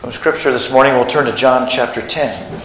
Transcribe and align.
From 0.00 0.12
Scripture 0.12 0.50
this 0.50 0.70
morning, 0.70 0.94
we'll 0.94 1.04
turn 1.04 1.26
to 1.26 1.34
John 1.34 1.68
chapter 1.68 2.00
10. 2.00 2.62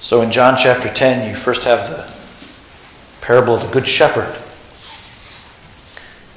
So 0.00 0.22
in 0.22 0.32
John 0.32 0.56
chapter 0.56 0.92
10, 0.92 1.28
you 1.28 1.36
first 1.36 1.62
have 1.62 1.88
the 1.88 2.12
parable 3.24 3.54
of 3.54 3.60
the 3.60 3.68
Good 3.68 3.86
Shepherd. 3.86 4.36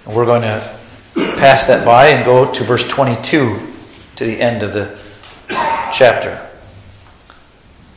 And 0.05 0.15
we're 0.15 0.27
going 0.27 0.43
to 0.43 0.74
pass 1.37 1.65
that 1.65 1.85
by 1.85 2.07
and 2.07 2.25
go 2.25 2.51
to 2.51 2.63
verse 2.63 2.87
22 2.87 3.59
to 4.15 4.25
the 4.25 4.41
end 4.41 4.63
of 4.63 4.73
the 4.73 4.99
chapter. 5.93 6.41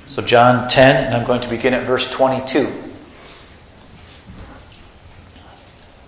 So, 0.06 0.22
John 0.22 0.68
10, 0.68 1.04
and 1.04 1.14
I'm 1.14 1.26
going 1.26 1.40
to 1.40 1.48
begin 1.48 1.74
at 1.74 1.86
verse 1.86 2.10
22. 2.10 2.72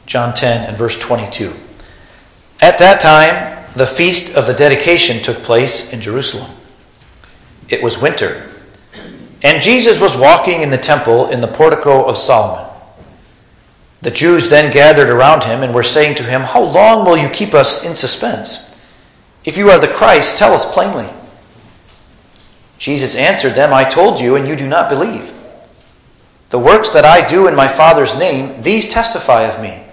John 0.07 0.35
10 0.35 0.69
and 0.69 0.77
verse 0.77 0.99
22. 0.99 1.55
At 2.61 2.79
that 2.79 3.01
time, 3.01 3.65
the 3.77 3.87
feast 3.87 4.37
of 4.37 4.47
the 4.47 4.55
dedication 4.55 5.23
took 5.23 5.43
place 5.43 5.93
in 5.93 6.01
Jerusalem. 6.01 6.51
It 7.69 7.83
was 7.83 8.01
winter 8.01 8.51
and 9.43 9.63
Jesus 9.63 10.01
was 10.01 10.17
walking 10.17 10.63
in 10.63 10.71
the 10.71 10.79
temple 10.79 11.29
in 11.29 11.41
the 11.41 11.47
portico 11.47 12.05
of 12.05 12.19
Solomon. 12.19 12.70
The 14.03 14.11
Jews 14.11 14.49
then 14.49 14.73
gathered 14.73 15.11
around 15.11 15.45
him 15.45 15.63
and 15.63 15.75
were 15.75 15.83
saying 15.83 16.17
to 16.17 16.23
him, 16.23 16.41
How 16.41 16.63
long 16.63 17.05
will 17.05 17.17
you 17.17 17.29
keep 17.29 17.55
us 17.55 17.85
in 17.85 17.95
suspense? 17.95 18.79
If 19.45 19.59
you 19.59 19.71
are 19.71 19.79
the 19.79 19.89
Christ, 19.89 20.37
tell 20.37 20.55
us 20.55 20.71
plainly. 20.71 21.09
Jesus 22.79 23.15
answered 23.15 23.55
them, 23.55 23.75
I 23.75 23.85
told 23.85 24.21
you, 24.21 24.37
and 24.37 24.49
you 24.49 24.57
do 24.57 24.67
not 24.67 24.89
believe. 24.89 25.33
The 26.49 26.59
works 26.59 26.91
that 26.91 27.05
I 27.05 27.27
do 27.27 27.47
in 27.47 27.55
my 27.55 27.69
Father's 27.69 28.19
name, 28.19 28.63
these 28.63 28.89
testify 28.89 29.43
of 29.43 29.61
me. 29.63 29.85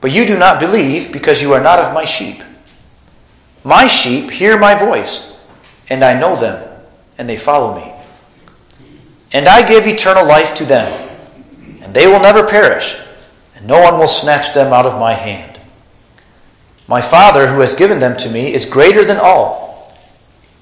But 0.00 0.12
you 0.12 0.26
do 0.26 0.36
not 0.36 0.58
believe 0.58 1.12
because 1.12 1.40
you 1.40 1.52
are 1.52 1.62
not 1.62 1.78
of 1.78 1.94
my 1.94 2.04
sheep. 2.04 2.42
My 3.62 3.86
sheep 3.86 4.30
hear 4.30 4.58
my 4.58 4.74
voice, 4.74 5.38
and 5.88 6.02
I 6.02 6.18
know 6.18 6.34
them 6.34 6.70
and 7.20 7.28
they 7.28 7.36
follow 7.36 7.76
me. 7.76 7.92
And 9.34 9.46
I 9.46 9.62
give 9.62 9.86
eternal 9.86 10.26
life 10.26 10.54
to 10.54 10.64
them, 10.64 11.09
and 11.90 11.96
they 11.96 12.06
will 12.06 12.20
never 12.20 12.46
perish, 12.46 12.96
and 13.56 13.66
no 13.66 13.82
one 13.82 13.98
will 13.98 14.06
snatch 14.06 14.54
them 14.54 14.72
out 14.72 14.86
of 14.86 15.00
my 15.00 15.12
hand. 15.12 15.58
My 16.86 17.00
Father, 17.00 17.48
who 17.48 17.62
has 17.62 17.74
given 17.74 17.98
them 17.98 18.16
to 18.18 18.30
me, 18.30 18.54
is 18.54 18.64
greater 18.64 19.04
than 19.04 19.16
all, 19.16 19.92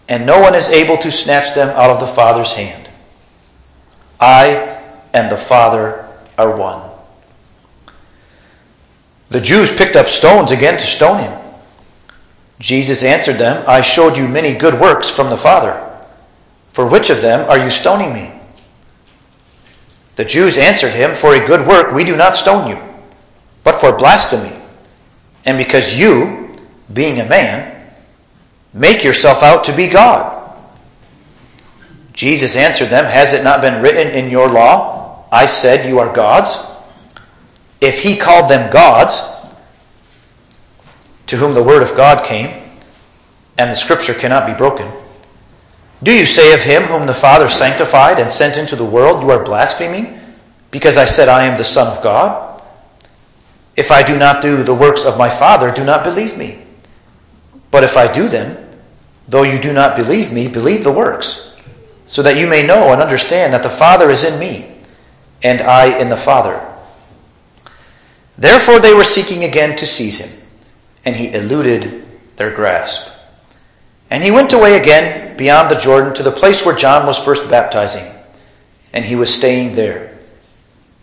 and 0.08 0.24
no 0.24 0.40
one 0.40 0.54
is 0.54 0.70
able 0.70 0.96
to 0.96 1.12
snatch 1.12 1.54
them 1.54 1.68
out 1.76 1.90
of 1.90 2.00
the 2.00 2.06
Father's 2.06 2.52
hand. 2.52 2.88
I 4.18 4.80
and 5.12 5.30
the 5.30 5.36
Father 5.36 6.08
are 6.38 6.56
one. 6.56 6.88
The 9.28 9.42
Jews 9.42 9.70
picked 9.70 9.96
up 9.96 10.06
stones 10.06 10.50
again 10.50 10.78
to 10.78 10.86
stone 10.86 11.18
him. 11.18 11.38
Jesus 12.58 13.02
answered 13.02 13.36
them, 13.36 13.62
I 13.68 13.82
showed 13.82 14.16
you 14.16 14.28
many 14.28 14.54
good 14.54 14.80
works 14.80 15.10
from 15.10 15.28
the 15.28 15.36
Father. 15.36 15.78
For 16.72 16.88
which 16.88 17.10
of 17.10 17.20
them 17.20 17.46
are 17.50 17.58
you 17.58 17.68
stoning 17.68 18.14
me? 18.14 18.38
The 20.19 20.24
Jews 20.24 20.58
answered 20.58 20.94
him, 20.94 21.14
For 21.14 21.36
a 21.36 21.47
good 21.47 21.64
work 21.64 21.92
we 21.92 22.02
do 22.02 22.16
not 22.16 22.34
stone 22.34 22.69
you, 22.69 22.77
but 23.62 23.77
for 23.77 23.97
blasphemy, 23.97 24.61
and 25.44 25.56
because 25.56 25.97
you, 25.97 26.52
being 26.92 27.20
a 27.20 27.28
man, 27.28 27.92
make 28.74 29.05
yourself 29.05 29.44
out 29.44 29.62
to 29.62 29.77
be 29.77 29.86
God. 29.86 30.52
Jesus 32.14 32.56
answered 32.56 32.89
them, 32.89 33.05
Has 33.05 33.33
it 33.33 33.45
not 33.45 33.61
been 33.61 33.80
written 33.80 34.12
in 34.12 34.29
your 34.29 34.48
law, 34.48 35.24
I 35.30 35.46
said 35.46 35.89
you 35.89 36.01
are 36.01 36.12
gods? 36.12 36.67
If 37.80 38.02
he 38.02 38.17
called 38.17 38.50
them 38.50 38.73
gods, 38.73 39.23
to 41.27 41.36
whom 41.36 41.55
the 41.55 41.62
word 41.62 41.89
of 41.89 41.96
God 41.96 42.24
came, 42.24 42.61
and 43.56 43.70
the 43.70 43.77
scripture 43.77 44.14
cannot 44.14 44.48
be 44.48 44.55
broken, 44.55 44.90
do 46.03 46.13
you 46.13 46.27
say 46.27 46.55
of 46.55 46.61
him 46.61 46.85
whom 46.85 47.07
the 47.07 47.14
Father 47.14 47.48
sanctified 47.48 48.19
and 48.19 48.31
sent 48.31 48.57
into 48.57 48.77
the 48.77 48.85
world, 48.85 49.23
You 49.23 49.31
are 49.31 49.42
blaspheming, 49.42 50.19
because 50.70 50.97
I 50.97 51.05
said 51.05 51.29
I 51.29 51.45
am 51.47 51.57
the 51.57 51.64
Son 51.64 51.89
of 51.89 52.03
God? 52.03 52.63
If 53.77 53.91
I 53.91 54.03
do 54.03 54.17
not 54.17 54.41
do 54.42 54.63
the 54.63 54.75
works 54.75 55.05
of 55.05 55.19
my 55.19 55.29
Father, 55.29 55.70
do 55.70 55.85
not 55.85 56.05
believe 56.05 56.36
me. 56.36 56.63
But 57.70 57.85
if 57.85 57.97
I 57.97 58.11
do 58.11 58.29
them, 58.29 58.57
though 59.29 59.42
you 59.42 59.59
do 59.59 59.73
not 59.73 59.97
believe 59.97 60.33
me, 60.33 60.48
believe 60.48 60.85
the 60.85 60.92
works, 60.92 61.57
so 62.07 62.23
that 62.23 62.39
you 62.39 62.47
may 62.47 62.67
know 62.67 62.92
and 62.92 63.03
understand 63.03 63.53
that 63.53 63.63
the 63.63 63.70
Father 63.70 64.11
is 64.11 64.25
in 64.25 64.39
me, 64.39 64.79
and 65.42 65.61
I 65.61 65.98
in 65.98 66.09
the 66.09 66.17
Father. 66.17 66.65
Therefore 68.36 68.79
they 68.79 68.95
were 68.95 69.05
seeking 69.05 69.45
again 69.45 69.77
to 69.77 69.86
seize 69.86 70.20
him, 70.20 70.48
and 71.05 71.17
he 71.17 71.33
eluded 71.35 72.05
their 72.36 72.53
grasp. 72.53 73.13
And 74.11 74.23
he 74.23 74.30
went 74.30 74.53
away 74.53 74.79
again 74.80 75.27
beyond 75.38 75.70
the 75.70 75.78
Jordan 75.78 76.12
to 76.14 76.22
the 76.22 76.32
place 76.32 76.66
where 76.66 76.76
John 76.76 77.06
was 77.06 77.18
first 77.18 77.48
baptizing, 77.48 78.12
and 78.92 79.04
he 79.04 79.16
was 79.16 79.32
staying 79.32 79.72
there. 79.72 80.18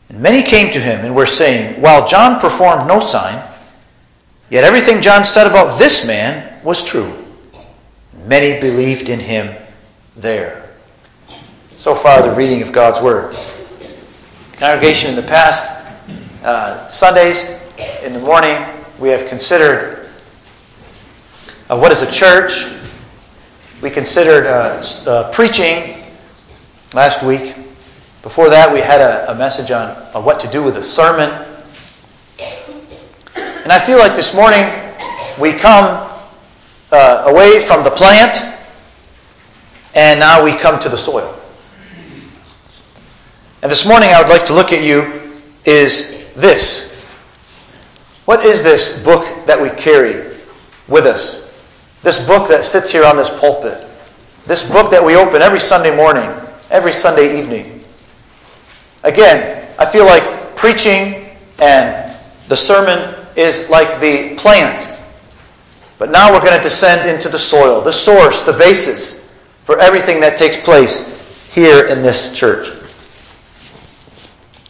And 0.09 0.21
many 0.21 0.43
came 0.43 0.71
to 0.73 0.79
him 0.79 1.03
and 1.03 1.15
were 1.15 1.25
saying, 1.25 1.81
While 1.81 2.05
John 2.05 2.39
performed 2.39 2.87
no 2.87 2.99
sign, 2.99 3.43
yet 4.51 4.63
everything 4.63 5.01
John 5.01 5.23
said 5.23 5.47
about 5.47 5.79
this 5.79 6.05
man 6.05 6.61
was 6.63 6.83
true. 6.83 7.25
Many 8.25 8.59
believed 8.59 9.09
in 9.09 9.19
him 9.19 9.55
there. 10.15 10.69
So 11.75 11.95
far, 11.95 12.21
the 12.21 12.35
reading 12.35 12.61
of 12.61 12.71
God's 12.71 13.01
Word. 13.01 13.35
Congregation, 14.53 15.09
in 15.09 15.15
the 15.15 15.23
past 15.23 15.69
uh, 16.43 16.87
Sundays, 16.87 17.49
in 18.03 18.13
the 18.13 18.19
morning, 18.19 18.63
we 18.99 19.09
have 19.09 19.27
considered 19.27 20.09
uh, 21.69 21.77
what 21.77 21.91
is 21.91 22.01
a 22.01 22.11
church, 22.11 22.67
we 23.81 23.89
considered 23.89 24.45
uh, 24.47 24.83
uh, 25.07 25.31
preaching 25.31 26.05
last 26.93 27.23
week. 27.23 27.55
Before 28.23 28.49
that, 28.49 28.71
we 28.73 28.79
had 28.79 29.01
a, 29.01 29.31
a 29.31 29.35
message 29.35 29.71
on, 29.71 29.95
on 30.15 30.23
what 30.23 30.39
to 30.39 30.47
do 30.47 30.63
with 30.63 30.77
a 30.77 30.83
sermon. 30.83 31.29
And 33.37 33.71
I 33.71 33.79
feel 33.79 33.97
like 33.97 34.15
this 34.15 34.33
morning 34.33 34.63
we 35.39 35.53
come 35.53 36.09
uh, 36.91 37.23
away 37.27 37.59
from 37.59 37.83
the 37.83 37.89
plant 37.91 38.37
and 39.93 40.19
now 40.19 40.43
we 40.43 40.55
come 40.55 40.79
to 40.79 40.89
the 40.89 40.97
soil. 40.97 41.37
And 43.61 43.71
this 43.71 43.85
morning 43.85 44.09
I 44.09 44.21
would 44.21 44.29
like 44.29 44.45
to 44.45 44.53
look 44.53 44.71
at 44.71 44.83
you 44.83 45.41
is 45.65 46.31
this. 46.35 47.05
What 48.25 48.45
is 48.45 48.63
this 48.63 49.03
book 49.03 49.25
that 49.45 49.61
we 49.61 49.69
carry 49.71 50.35
with 50.87 51.05
us? 51.05 51.44
This 52.05 52.23
book 52.23 52.47
that 52.49 52.63
sits 52.63 52.91
here 52.91 53.03
on 53.03 53.17
this 53.17 53.31
pulpit. 53.31 53.83
This 54.45 54.69
book 54.69 54.91
that 54.91 55.03
we 55.03 55.15
open 55.15 55.41
every 55.41 55.59
Sunday 55.59 55.89
morning, 55.93 56.29
every 56.69 56.91
Sunday 56.91 57.39
evening. 57.39 57.83
Again, 59.03 59.67
I 59.79 59.87
feel 59.87 60.05
like 60.05 60.55
preaching 60.55 61.35
and 61.57 62.15
the 62.47 62.55
sermon 62.55 63.15
is 63.35 63.67
like 63.71 63.99
the 63.99 64.35
plant. 64.35 64.87
But 65.97 66.11
now 66.11 66.31
we're 66.31 66.41
going 66.41 66.55
to 66.55 66.61
descend 66.61 67.09
into 67.09 67.27
the 67.27 67.39
soil, 67.39 67.81
the 67.81 67.91
source, 67.91 68.43
the 68.43 68.53
basis 68.53 69.27
for 69.63 69.79
everything 69.79 70.19
that 70.19 70.37
takes 70.37 70.57
place 70.57 71.51
here 71.51 71.87
in 71.87 72.03
this 72.03 72.37
church. 72.37 72.67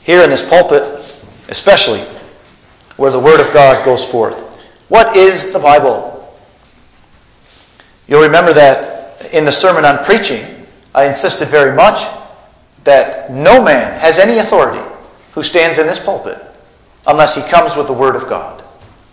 Here 0.04 0.24
in 0.24 0.30
this 0.30 0.48
pulpit, 0.48 0.84
especially, 1.50 2.00
where 2.96 3.12
the 3.12 3.20
Word 3.20 3.46
of 3.46 3.54
God 3.54 3.84
goes 3.84 4.10
forth. 4.10 4.58
What 4.88 5.18
is 5.18 5.52
the 5.52 5.60
Bible? 5.60 6.15
You'll 8.08 8.24
remember 8.24 8.54
that 8.54 9.34
in 9.34 9.46
the 9.46 9.52
sermon 9.52 9.86
on 9.86 10.04
preaching, 10.04 10.46
I 10.94 11.06
insisted 11.06 11.48
very 11.48 11.76
much 11.76 12.08
that 12.84 13.32
no 13.32 13.64
man 13.64 14.00
has 14.00 14.20
any 14.20 14.38
authority 14.38 14.82
who 15.34 15.44
stands 15.44 15.80
in 15.80 15.88
this 15.88 16.00
pulpit 16.00 16.42
unless 17.08 17.36
he 17.36 17.42
comes 17.50 17.76
with 17.76 17.88
the 17.88 17.94
Word 17.94 18.16
of 18.16 18.30
God. 18.30 18.64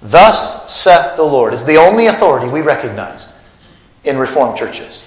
Thus 0.02 0.72
saith 0.72 1.16
the 1.16 1.22
Lord 1.22 1.54
is 1.54 1.64
the 1.64 1.76
only 1.76 2.06
authority 2.06 2.48
we 2.48 2.60
recognize 2.60 3.32
in 4.04 4.16
Reformed 4.18 4.56
churches. 4.56 5.06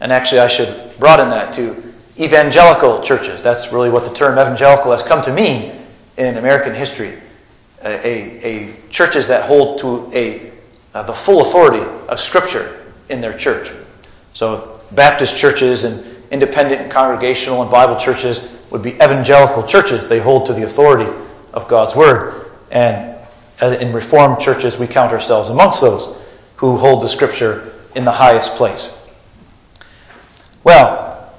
And 0.00 0.12
actually, 0.12 0.40
I 0.40 0.48
should 0.48 0.98
broaden 0.98 1.28
that 1.30 1.52
to 1.54 1.92
evangelical 2.18 3.00
churches. 3.00 3.42
That's 3.42 3.72
really 3.72 3.90
what 3.90 4.04
the 4.04 4.12
term 4.12 4.38
evangelical 4.38 4.90
has 4.90 5.02
come 5.02 5.22
to 5.22 5.32
mean 5.32 5.72
in 6.16 6.38
American 6.38 6.74
history. 6.74 7.18
A, 7.84 8.06
a, 8.06 8.44
a 8.44 8.76
churches 8.90 9.26
that 9.28 9.44
hold 9.44 9.78
to 9.80 10.10
a 10.12 10.51
uh, 10.94 11.02
the 11.02 11.12
full 11.12 11.40
authority 11.40 11.82
of 12.08 12.18
Scripture 12.18 12.86
in 13.08 13.20
their 13.20 13.36
church. 13.36 13.72
So, 14.32 14.80
Baptist 14.92 15.36
churches 15.36 15.84
and 15.84 16.04
independent 16.30 16.90
congregational 16.90 17.62
and 17.62 17.70
Bible 17.70 17.96
churches 17.96 18.50
would 18.70 18.82
be 18.82 18.94
evangelical 18.94 19.62
churches. 19.62 20.08
They 20.08 20.18
hold 20.18 20.46
to 20.46 20.52
the 20.52 20.64
authority 20.64 21.10
of 21.52 21.68
God's 21.68 21.94
Word. 21.94 22.50
And 22.70 23.18
in 23.60 23.92
Reformed 23.92 24.40
churches, 24.40 24.78
we 24.78 24.86
count 24.86 25.12
ourselves 25.12 25.50
amongst 25.50 25.80
those 25.80 26.16
who 26.56 26.76
hold 26.76 27.02
the 27.02 27.08
Scripture 27.08 27.72
in 27.94 28.04
the 28.04 28.12
highest 28.12 28.54
place. 28.54 28.98
Well, 30.64 31.32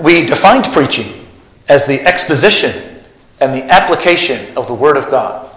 we 0.00 0.24
defined 0.24 0.64
preaching 0.72 1.26
as 1.68 1.86
the 1.86 2.00
exposition 2.02 3.00
and 3.40 3.54
the 3.54 3.64
application 3.64 4.56
of 4.56 4.66
the 4.66 4.74
Word 4.74 4.96
of 4.96 5.10
God. 5.10 5.50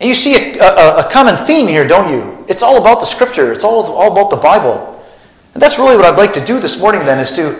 And 0.00 0.08
you 0.08 0.14
see 0.14 0.58
a, 0.58 0.62
a, 0.62 1.06
a, 1.06 1.10
common 1.10 1.36
theme 1.36 1.66
here, 1.66 1.86
don't 1.86 2.12
you? 2.12 2.44
It's 2.48 2.62
all 2.62 2.78
about 2.78 3.00
the 3.00 3.06
Scripture. 3.06 3.52
It's 3.52 3.64
all, 3.64 3.90
all 3.90 4.12
about 4.12 4.28
the 4.28 4.36
Bible. 4.36 5.02
And 5.54 5.62
that's 5.62 5.78
really 5.78 5.96
what 5.96 6.04
I'd 6.04 6.18
like 6.18 6.34
to 6.34 6.44
do 6.44 6.60
this 6.60 6.78
morning 6.78 7.06
then 7.06 7.18
is 7.18 7.32
to, 7.32 7.58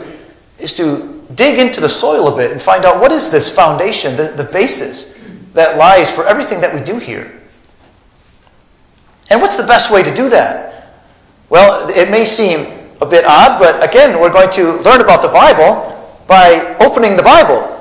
is 0.59 0.75
to 0.75 1.25
dig 1.35 1.59
into 1.59 1.81
the 1.81 1.89
soil 1.89 2.29
a 2.29 2.37
bit 2.37 2.53
and 2.53 2.61
find 2.61 2.85
out 2.85 3.01
what 3.01 3.11
is 3.11 3.31
this 3.31 3.55
foundation, 3.55 4.17
the, 4.17 4.29
the 4.29 4.45
basis 4.45 5.17
that 5.55 5.79
lies 5.79 6.13
for 6.13 6.27
everything 6.27 6.61
that 6.61 6.75
we 6.75 6.83
do 6.83 6.99
here. 6.99 7.41
And 9.31 9.41
what's 9.41 9.57
the 9.57 9.67
best 9.67 9.91
way 9.91 10.03
to 10.03 10.15
do 10.15 10.29
that? 10.29 10.93
Well, 11.49 11.89
it 11.89 12.11
may 12.11 12.25
seem 12.25 12.79
a 13.01 13.07
bit 13.07 13.25
odd, 13.27 13.59
but 13.59 13.83
again, 13.83 14.21
we're 14.21 14.33
going 14.33 14.51
to 14.51 14.75
learn 14.83 15.01
about 15.01 15.23
the 15.23 15.29
Bible 15.29 15.93
by 16.27 16.77
opening 16.81 17.17
the 17.17 17.23
Bible. 17.23 17.73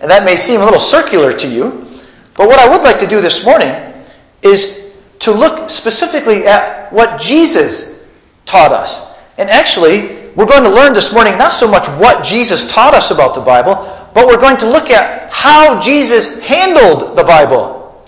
And 0.00 0.10
that 0.10 0.24
may 0.24 0.36
seem 0.36 0.60
a 0.60 0.64
little 0.64 0.80
circular 0.80 1.32
to 1.32 1.48
you, 1.48 1.85
but 2.36 2.48
what 2.48 2.58
I 2.58 2.68
would 2.68 2.82
like 2.82 2.98
to 2.98 3.06
do 3.06 3.20
this 3.20 3.44
morning 3.44 3.74
is 4.42 4.94
to 5.20 5.32
look 5.32 5.70
specifically 5.70 6.46
at 6.46 6.92
what 6.92 7.20
Jesus 7.20 8.04
taught 8.44 8.72
us. 8.72 9.14
And 9.38 9.50
actually, 9.50 10.30
we're 10.34 10.46
going 10.46 10.62
to 10.62 10.70
learn 10.70 10.92
this 10.92 11.12
morning 11.12 11.38
not 11.38 11.52
so 11.52 11.68
much 11.68 11.88
what 11.98 12.24
Jesus 12.24 12.70
taught 12.70 12.94
us 12.94 13.10
about 13.10 13.34
the 13.34 13.40
Bible, 13.40 13.74
but 14.14 14.26
we're 14.26 14.40
going 14.40 14.56
to 14.58 14.68
look 14.68 14.90
at 14.90 15.32
how 15.32 15.80
Jesus 15.80 16.38
handled 16.40 17.16
the 17.16 17.24
Bible. 17.24 18.04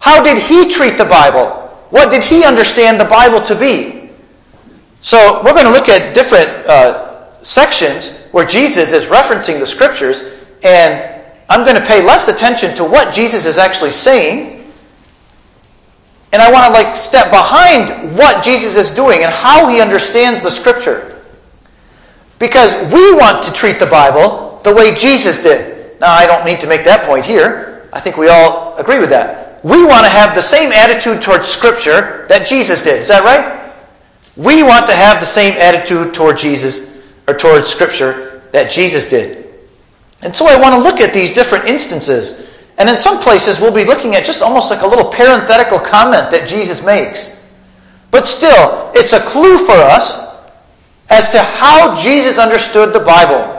How 0.00 0.22
did 0.22 0.38
he 0.38 0.68
treat 0.68 0.98
the 0.98 1.04
Bible? 1.04 1.68
What 1.90 2.10
did 2.10 2.22
he 2.22 2.44
understand 2.44 3.00
the 3.00 3.04
Bible 3.04 3.40
to 3.42 3.54
be? 3.54 4.10
So, 5.00 5.42
we're 5.44 5.54
going 5.54 5.64
to 5.64 5.72
look 5.72 5.88
at 5.88 6.12
different 6.14 6.48
uh, 6.66 7.32
sections 7.42 8.26
where 8.32 8.44
Jesus 8.44 8.92
is 8.92 9.06
referencing 9.06 9.60
the 9.60 9.66
scriptures, 9.66 10.32
and 10.64 11.17
I'm 11.48 11.64
going 11.64 11.76
to 11.76 11.86
pay 11.86 12.04
less 12.04 12.28
attention 12.28 12.74
to 12.76 12.84
what 12.84 13.12
Jesus 13.12 13.46
is 13.46 13.58
actually 13.58 13.90
saying 13.90 14.58
and 16.32 16.42
I 16.42 16.50
want 16.52 16.66
to 16.66 16.72
like 16.72 16.94
step 16.94 17.30
behind 17.30 18.16
what 18.16 18.44
Jesus 18.44 18.76
is 18.76 18.90
doing 18.90 19.22
and 19.22 19.32
how 19.32 19.68
he 19.68 19.80
understands 19.80 20.42
the 20.42 20.50
scripture. 20.50 21.22
Because 22.38 22.74
we 22.92 23.14
want 23.14 23.42
to 23.44 23.52
treat 23.52 23.78
the 23.78 23.86
Bible 23.86 24.60
the 24.62 24.74
way 24.74 24.94
Jesus 24.94 25.42
did. 25.42 25.98
Now, 26.00 26.12
I 26.12 26.26
don't 26.26 26.44
need 26.44 26.60
to 26.60 26.68
make 26.68 26.84
that 26.84 27.04
point 27.04 27.24
here. 27.24 27.88
I 27.92 28.00
think 28.00 28.16
we 28.16 28.28
all 28.28 28.76
agree 28.76 28.98
with 28.98 29.08
that. 29.10 29.64
We 29.64 29.84
want 29.84 30.04
to 30.04 30.10
have 30.10 30.34
the 30.34 30.42
same 30.42 30.70
attitude 30.70 31.22
towards 31.22 31.48
scripture 31.48 32.26
that 32.28 32.46
Jesus 32.46 32.82
did. 32.82 33.00
Is 33.00 33.08
that 33.08 33.24
right? 33.24 33.74
We 34.36 34.62
want 34.62 34.86
to 34.86 34.92
have 34.92 35.18
the 35.18 35.26
same 35.26 35.54
attitude 35.54 36.14
toward 36.14 36.36
Jesus 36.36 36.96
or 37.26 37.34
towards 37.34 37.68
scripture 37.68 38.42
that 38.52 38.70
Jesus 38.70 39.08
did. 39.08 39.37
And 40.22 40.34
so 40.34 40.46
I 40.46 40.58
want 40.60 40.74
to 40.74 40.80
look 40.80 41.00
at 41.00 41.14
these 41.14 41.32
different 41.32 41.66
instances 41.66 42.48
and 42.78 42.88
in 42.88 42.96
some 42.96 43.18
places, 43.18 43.60
we'll 43.60 43.74
be 43.74 43.84
looking 43.84 44.14
at 44.14 44.24
just 44.24 44.40
almost 44.40 44.70
like 44.70 44.82
a 44.82 44.86
little 44.86 45.10
parenthetical 45.10 45.80
comment 45.80 46.30
that 46.30 46.46
Jesus 46.46 46.82
makes. 46.82 47.36
But 48.12 48.26
still, 48.26 48.92
it's 48.94 49.12
a 49.12 49.20
clue 49.20 49.58
for 49.58 49.72
us 49.72 50.24
as 51.10 51.28
to 51.30 51.42
how 51.42 51.96
Jesus 51.96 52.38
understood 52.38 52.92
the 52.92 53.00
Bible. 53.00 53.54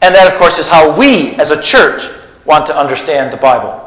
And 0.00 0.14
that, 0.14 0.32
of 0.32 0.38
course, 0.38 0.58
is 0.58 0.66
how 0.66 0.96
we 0.98 1.34
as 1.34 1.50
a 1.50 1.60
church 1.60 2.10
want 2.46 2.64
to 2.66 2.76
understand 2.76 3.30
the 3.30 3.36
Bible. 3.36 3.78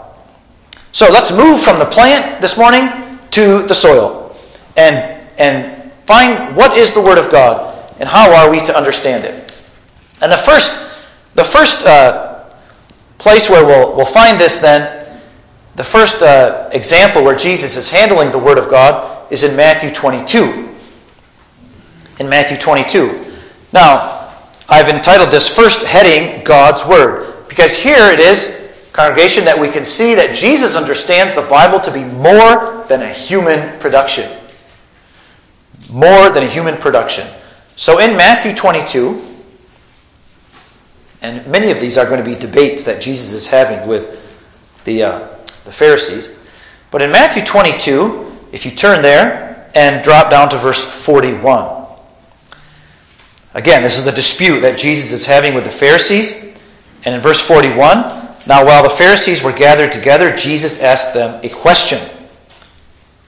So 0.92 1.10
let's 1.12 1.32
move 1.32 1.60
from 1.60 1.80
the 1.80 1.86
plant 1.86 2.42
this 2.42 2.58
morning 2.58 2.88
to 3.32 3.64
the 3.64 3.74
soil 3.74 4.38
and, 4.78 5.20
and 5.40 5.92
find 6.06 6.56
what 6.56 6.78
is 6.78 6.94
the 6.94 7.02
Word 7.02 7.18
of 7.18 7.32
God 7.32 7.92
and 8.00 8.08
how 8.08 8.32
are 8.32 8.52
we 8.52 8.60
to 8.62 8.78
understand 8.78 9.26
it. 9.26 9.52
And 10.22 10.32
the 10.32 10.38
first, 10.38 10.95
the 11.36 11.44
first 11.44 11.86
uh, 11.86 12.46
place 13.18 13.50
where 13.50 13.66
we'll, 13.66 13.96
we'll 13.96 14.06
find 14.06 14.40
this 14.40 14.60
then, 14.60 15.06
the 15.76 15.84
first 15.84 16.22
uh, 16.22 16.70
example 16.72 17.24
where 17.24 17.36
Jesus 17.36 17.76
is 17.76 17.90
handling 17.90 18.32
the 18.32 18.40
Word 18.40 18.58
of 18.58 18.70
God 18.70 19.32
is 19.32 19.44
in 19.44 19.56
Matthew 19.56 19.90
22. 19.90 20.70
In 22.20 22.30
Matthew 22.30 22.58
22. 22.58 23.26
Now, 23.74 24.32
I've 24.70 24.88
entitled 24.88 25.32
this 25.32 25.54
first 25.54 25.86
heading 25.86 26.44
God's 26.46 26.86
Word, 26.86 27.48
because 27.50 27.76
here 27.76 28.06
it 28.06 28.20
is, 28.20 28.72
congregation, 28.94 29.44
that 29.44 29.60
we 29.60 29.70
can 29.70 29.84
see 29.84 30.16
that 30.16 30.34
Jesus 30.34 30.78
understands 30.78 31.36
the 31.36 31.42
Bible 31.42 31.82
to 31.82 31.92
be 31.92 32.06
more 32.06 32.86
than 32.88 33.02
a 33.02 33.10
human 33.10 33.78
production. 33.80 34.32
More 35.90 36.30
than 36.30 36.44
a 36.44 36.48
human 36.48 36.78
production. 36.78 37.28
So 37.76 38.00
in 38.00 38.16
Matthew 38.16 38.54
22, 38.54 39.25
and 41.26 41.48
many 41.48 41.72
of 41.72 41.80
these 41.80 41.98
are 41.98 42.06
going 42.06 42.24
to 42.24 42.30
be 42.30 42.36
debates 42.36 42.84
that 42.84 43.02
Jesus 43.02 43.34
is 43.34 43.50
having 43.50 43.88
with 43.88 44.22
the, 44.84 45.02
uh, 45.02 45.28
the 45.64 45.72
Pharisees. 45.72 46.38
But 46.92 47.02
in 47.02 47.12
Matthew 47.12 47.44
22, 47.44 48.32
if 48.52 48.64
you 48.64 48.70
turn 48.70 49.02
there 49.02 49.72
and 49.74 50.04
drop 50.04 50.30
down 50.30 50.50
to 50.50 50.58
verse 50.58 51.04
41, 51.04 51.88
again, 53.56 53.82
this 53.82 53.98
is 53.98 54.06
a 54.06 54.12
dispute 54.12 54.60
that 54.60 54.78
Jesus 54.78 55.12
is 55.12 55.26
having 55.26 55.56
with 55.56 55.64
the 55.64 55.72
Pharisees. 55.72 56.44
And 57.06 57.16
in 57.16 57.22
verse 57.22 57.42
41, 57.42 57.76
now 58.46 58.64
while 58.64 58.84
the 58.84 58.90
Pharisees 58.90 59.42
were 59.42 59.52
gathered 59.52 59.92
together, 59.92 60.36
Jesus 60.36 60.80
asked 60.80 61.16
them 61.16 61.44
a 61.44 61.50
question. 61.50 62.08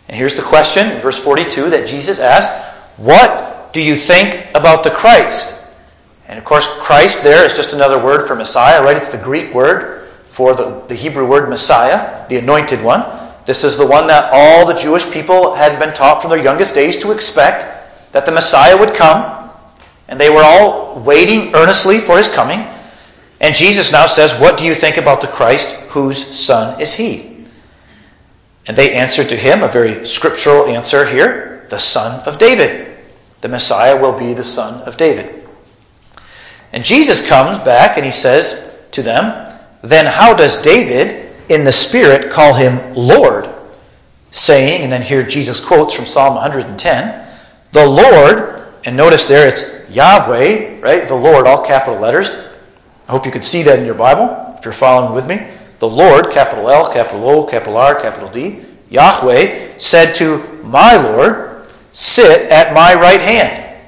And 0.07 0.15
here's 0.15 0.35
the 0.35 0.43
question 0.43 0.91
in 0.91 1.01
verse 1.01 1.17
42 1.17 1.71
that 1.71 1.87
Jesus 1.87 2.19
asked 2.19 2.53
What 2.97 3.73
do 3.73 3.83
you 3.83 3.95
think 3.95 4.47
about 4.53 4.83
the 4.83 4.91
Christ? 4.91 5.56
And 6.27 6.37
of 6.37 6.45
course, 6.45 6.67
Christ 6.79 7.23
there 7.23 7.45
is 7.45 7.55
just 7.55 7.73
another 7.73 8.01
word 8.01 8.27
for 8.27 8.35
Messiah, 8.35 8.83
right? 8.83 8.97
It's 8.97 9.09
the 9.09 9.17
Greek 9.17 9.53
word 9.53 10.07
for 10.29 10.53
the, 10.53 10.83
the 10.87 10.95
Hebrew 10.95 11.27
word 11.27 11.49
Messiah, 11.49 12.27
the 12.27 12.37
anointed 12.37 12.83
one. 12.83 13.03
This 13.45 13.63
is 13.63 13.77
the 13.77 13.87
one 13.87 14.07
that 14.07 14.29
all 14.33 14.67
the 14.67 14.73
Jewish 14.73 15.09
people 15.09 15.55
had 15.55 15.79
been 15.79 15.93
taught 15.93 16.21
from 16.21 16.31
their 16.31 16.43
youngest 16.43 16.75
days 16.75 16.97
to 16.97 17.11
expect 17.11 18.11
that 18.11 18.25
the 18.25 18.31
Messiah 18.31 18.77
would 18.77 18.93
come. 18.93 19.49
And 20.09 20.19
they 20.19 20.29
were 20.29 20.43
all 20.43 20.99
waiting 20.99 21.55
earnestly 21.55 21.99
for 21.99 22.17
his 22.17 22.27
coming. 22.27 22.67
And 23.39 23.55
Jesus 23.55 23.91
now 23.91 24.05
says, 24.05 24.37
What 24.39 24.57
do 24.57 24.65
you 24.65 24.73
think 24.73 24.97
about 24.97 25.21
the 25.21 25.27
Christ? 25.27 25.75
Whose 25.91 26.17
son 26.17 26.79
is 26.81 26.93
he? 26.93 27.45
And 28.67 28.75
they 28.75 28.93
answered 28.93 29.29
to 29.29 29.37
him 29.37 29.63
a 29.63 29.67
very 29.69 30.05
scriptural 30.05 30.65
answer 30.65 31.05
here 31.05 31.65
the 31.69 31.79
son 31.79 32.21
of 32.27 32.37
David. 32.37 32.97
The 33.41 33.49
Messiah 33.49 33.99
will 33.99 34.17
be 34.17 34.33
the 34.33 34.43
son 34.43 34.81
of 34.83 34.97
David. 34.97 35.46
And 36.73 36.83
Jesus 36.83 37.27
comes 37.27 37.59
back 37.59 37.97
and 37.97 38.05
he 38.05 38.11
says 38.11 38.77
to 38.91 39.01
them, 39.01 39.49
Then 39.81 40.05
how 40.05 40.33
does 40.33 40.61
David 40.61 41.31
in 41.49 41.63
the 41.63 41.71
Spirit 41.71 42.31
call 42.31 42.53
him 42.53 42.93
Lord? 42.93 43.49
Saying, 44.31 44.83
and 44.83 44.91
then 44.91 45.01
here 45.01 45.23
Jesus 45.23 45.59
quotes 45.59 45.93
from 45.93 46.05
Psalm 46.05 46.35
110, 46.35 47.27
The 47.71 47.85
Lord, 47.85 48.63
and 48.85 48.95
notice 48.95 49.25
there 49.25 49.47
it's 49.47 49.89
Yahweh, 49.89 50.79
right? 50.81 51.07
The 51.07 51.15
Lord, 51.15 51.47
all 51.47 51.63
capital 51.63 51.99
letters. 51.99 52.31
I 53.07 53.11
hope 53.11 53.25
you 53.25 53.31
could 53.31 53.45
see 53.45 53.63
that 53.63 53.79
in 53.79 53.85
your 53.85 53.95
Bible 53.95 54.55
if 54.57 54.65
you're 54.65 54.73
following 54.73 55.13
with 55.13 55.27
me. 55.27 55.47
The 55.79 55.87
Lord, 55.87 56.31
capital 56.31 56.69
L, 56.69 56.91
capital 56.91 57.27
O, 57.27 57.45
capital 57.45 57.77
R, 57.77 57.99
capital 57.99 58.29
D, 58.29 58.65
Yahweh 58.89 59.77
said 59.77 60.13
to 60.15 60.39
my 60.63 60.95
Lord, 60.95 61.67
Sit 61.93 62.49
at 62.51 62.73
my 62.73 62.93
right 62.93 63.21
hand 63.21 63.79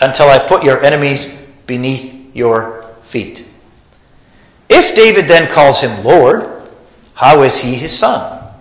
until 0.00 0.28
I 0.28 0.38
put 0.38 0.64
your 0.64 0.82
enemies 0.82 1.43
beneath 1.66 2.34
your 2.34 2.82
feet. 3.02 3.48
If 4.68 4.94
David 4.94 5.28
then 5.28 5.50
calls 5.50 5.80
him 5.80 6.04
Lord, 6.04 6.68
how 7.14 7.42
is 7.42 7.60
he 7.60 7.74
his 7.74 7.96
son? 7.96 8.52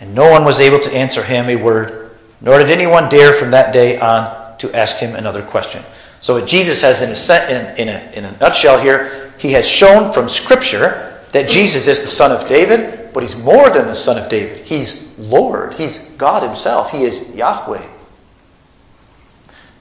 And 0.00 0.14
no 0.14 0.30
one 0.30 0.44
was 0.44 0.60
able 0.60 0.78
to 0.80 0.94
answer 0.94 1.22
him 1.22 1.48
a 1.48 1.56
word, 1.56 2.16
nor 2.40 2.58
did 2.58 2.70
anyone 2.70 3.08
dare 3.08 3.32
from 3.32 3.50
that 3.52 3.72
day 3.72 3.98
on 3.98 4.58
to 4.58 4.74
ask 4.74 4.98
him 4.98 5.14
another 5.14 5.42
question. 5.42 5.82
So, 6.20 6.34
what 6.34 6.46
Jesus 6.46 6.82
has 6.82 7.02
in 7.02 7.10
a, 7.10 7.74
in, 7.76 7.88
a, 7.88 8.10
in 8.12 8.24
a 8.24 8.36
nutshell 8.38 8.80
here, 8.80 9.32
he 9.38 9.52
has 9.52 9.68
shown 9.68 10.12
from 10.12 10.28
Scripture 10.28 11.22
that 11.32 11.48
Jesus 11.48 11.86
is 11.86 12.02
the 12.02 12.08
son 12.08 12.32
of 12.32 12.48
David, 12.48 13.12
but 13.12 13.22
he's 13.22 13.36
more 13.36 13.70
than 13.70 13.86
the 13.86 13.94
son 13.94 14.18
of 14.18 14.28
David. 14.28 14.66
He's 14.66 15.16
Lord, 15.18 15.74
he's 15.74 15.98
God 16.18 16.42
himself, 16.42 16.90
he 16.90 17.02
is 17.02 17.34
Yahweh. 17.34 17.95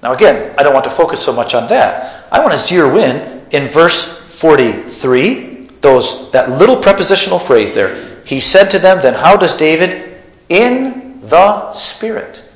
Now, 0.06 0.14
again, 0.14 0.54
I 0.56 0.62
don't 0.62 0.76
want 0.76 0.84
to 0.84 0.92
focus 0.92 1.20
so 1.20 1.34
much 1.34 1.56
on 1.56 1.66
that. 1.70 2.28
I 2.32 2.40
want 2.40 2.54
to 2.54 2.60
zero 2.60 2.96
in 2.98 3.44
in 3.50 3.68
verse 3.68 4.16
43, 4.40 5.66
those, 5.82 6.30
that 6.30 6.48
little 6.60 6.78
prepositional 6.78 7.40
phrase 7.40 7.74
there. 7.74 8.22
He 8.24 8.40
said 8.40 8.70
to 8.70 8.78
them, 8.78 9.02
Then 9.02 9.16
how 9.16 9.36
does 9.36 9.58
David 9.58 10.22
in 10.50 11.20
the 11.22 11.72
Spirit? 11.72 12.48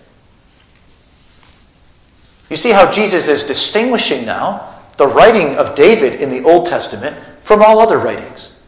You 2.51 2.55
see 2.55 2.69
how 2.69 2.87
Jesus 2.91 3.27
is 3.27 3.43
distinguishing 3.43 4.27
now 4.27 4.75
the 4.97 5.07
writing 5.07 5.55
of 5.55 5.73
David 5.73 6.21
in 6.21 6.29
the 6.29 6.43
Old 6.43 6.67
Testament 6.67 7.17
from 7.41 7.63
all 7.63 7.79
other 7.79 7.97
writings. 7.97 8.59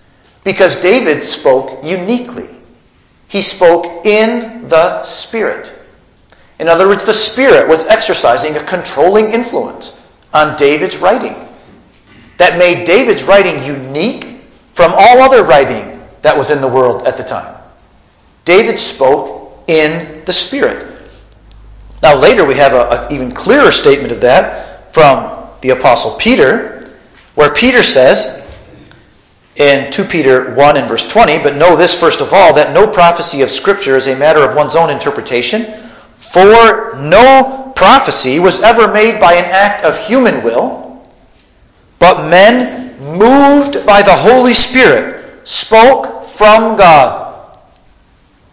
because 0.43 0.81
David 0.81 1.23
spoke 1.23 1.83
uniquely. 1.83 2.49
He 3.27 3.43
spoke 3.43 4.07
in 4.07 4.67
the 4.67 5.03
Spirit. 5.03 5.80
In 6.61 6.69
other 6.69 6.87
words, 6.87 7.03
the 7.03 7.11
Spirit 7.11 7.67
was 7.67 7.87
exercising 7.87 8.55
a 8.55 8.63
controlling 8.63 9.31
influence 9.31 10.07
on 10.31 10.55
David's 10.57 10.99
writing 10.99 11.35
that 12.37 12.59
made 12.59 12.85
David's 12.85 13.23
writing 13.23 13.63
unique 13.65 14.41
from 14.71 14.93
all 14.93 15.23
other 15.23 15.43
writing 15.43 15.99
that 16.21 16.37
was 16.37 16.51
in 16.51 16.61
the 16.61 16.67
world 16.67 17.07
at 17.07 17.17
the 17.17 17.23
time. 17.23 17.57
David 18.45 18.77
spoke 18.77 19.63
in 19.67 20.23
the 20.25 20.31
Spirit. 20.31 20.87
Now, 22.03 22.15
later 22.15 22.45
we 22.45 22.53
have 22.53 22.73
an 22.73 23.11
even 23.11 23.31
clearer 23.31 23.71
statement 23.71 24.11
of 24.11 24.21
that 24.21 24.93
from 24.93 25.47
the 25.61 25.71
Apostle 25.71 26.15
Peter, 26.19 26.83
where 27.33 27.51
Peter 27.51 27.81
says 27.81 28.37
in 29.55 29.91
2 29.91 30.03
Peter 30.03 30.53
1 30.53 30.77
and 30.77 30.87
verse 30.87 31.07
20, 31.07 31.39
But 31.39 31.55
know 31.55 31.75
this 31.75 31.99
first 31.99 32.21
of 32.21 32.33
all, 32.33 32.53
that 32.53 32.71
no 32.71 32.85
prophecy 32.85 33.41
of 33.41 33.49
Scripture 33.49 33.95
is 33.95 34.07
a 34.07 34.15
matter 34.15 34.47
of 34.47 34.55
one's 34.55 34.75
own 34.75 34.91
interpretation, 34.91 35.89
for 36.31 36.95
no 36.97 37.73
prophecy 37.75 38.39
was 38.39 38.61
ever 38.61 38.91
made 38.91 39.19
by 39.19 39.33
an 39.33 39.45
act 39.45 39.83
of 39.83 39.97
human 40.07 40.43
will 40.43 40.81
but 42.01 42.27
men, 42.31 42.97
moved 42.99 43.85
by 43.85 44.01
the 44.01 44.11
Holy 44.11 44.55
Spirit, 44.55 45.47
spoke 45.47 46.25
from 46.25 46.75
God. 46.75 47.55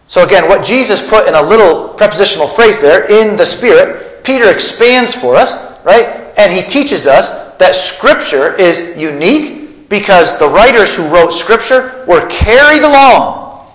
So 0.07 0.23
again, 0.23 0.47
what 0.47 0.63
Jesus 0.63 1.01
put 1.07 1.27
in 1.27 1.33
a 1.33 1.41
little 1.41 1.89
prepositional 1.89 2.47
phrase 2.47 2.79
there, 2.79 3.09
in 3.11 3.35
the 3.35 3.45
Spirit, 3.45 4.23
Peter 4.23 4.51
expands 4.51 5.15
for 5.15 5.35
us, 5.35 5.55
right? 5.83 6.31
And 6.37 6.53
he 6.53 6.61
teaches 6.61 7.07
us 7.07 7.55
that 7.57 7.73
Scripture 7.73 8.55
is 8.55 8.95
unique 9.01 9.89
because 9.89 10.37
the 10.37 10.47
writers 10.47 10.95
who 10.95 11.07
wrote 11.07 11.33
Scripture 11.33 12.05
were 12.07 12.27
carried 12.29 12.83
along. 12.83 13.65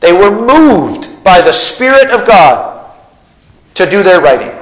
They 0.00 0.12
were 0.12 0.32
moved 0.32 1.22
by 1.22 1.40
the 1.40 1.52
Spirit 1.52 2.10
of 2.10 2.26
God 2.26 2.71
to 3.74 3.88
do 3.88 4.02
their 4.02 4.20
writing. 4.20 4.52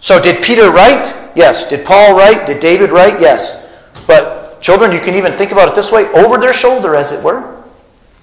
So, 0.00 0.20
did 0.20 0.42
Peter 0.42 0.70
write? 0.70 1.14
Yes. 1.36 1.68
Did 1.68 1.86
Paul 1.86 2.16
write? 2.16 2.46
Did 2.46 2.60
David 2.60 2.90
write? 2.90 3.20
Yes. 3.20 3.70
But, 4.06 4.60
children, 4.60 4.92
you 4.92 5.00
can 5.00 5.14
even 5.14 5.32
think 5.34 5.52
about 5.52 5.68
it 5.68 5.74
this 5.74 5.92
way 5.92 6.06
over 6.08 6.38
their 6.38 6.52
shoulder, 6.52 6.94
as 6.94 7.12
it 7.12 7.22
were, 7.22 7.62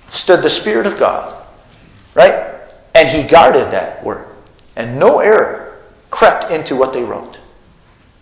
stood 0.09 0.41
the 0.41 0.49
Spirit 0.49 0.85
of 0.85 0.99
God. 0.99 1.35
Right? 2.15 2.53
And 2.95 3.07
he 3.07 3.23
guarded 3.23 3.71
that 3.71 4.03
word. 4.03 4.27
And 4.75 4.99
no 4.99 5.19
error 5.19 5.79
crept 6.09 6.51
into 6.51 6.75
what 6.75 6.91
they 6.91 7.03
wrote. 7.03 7.39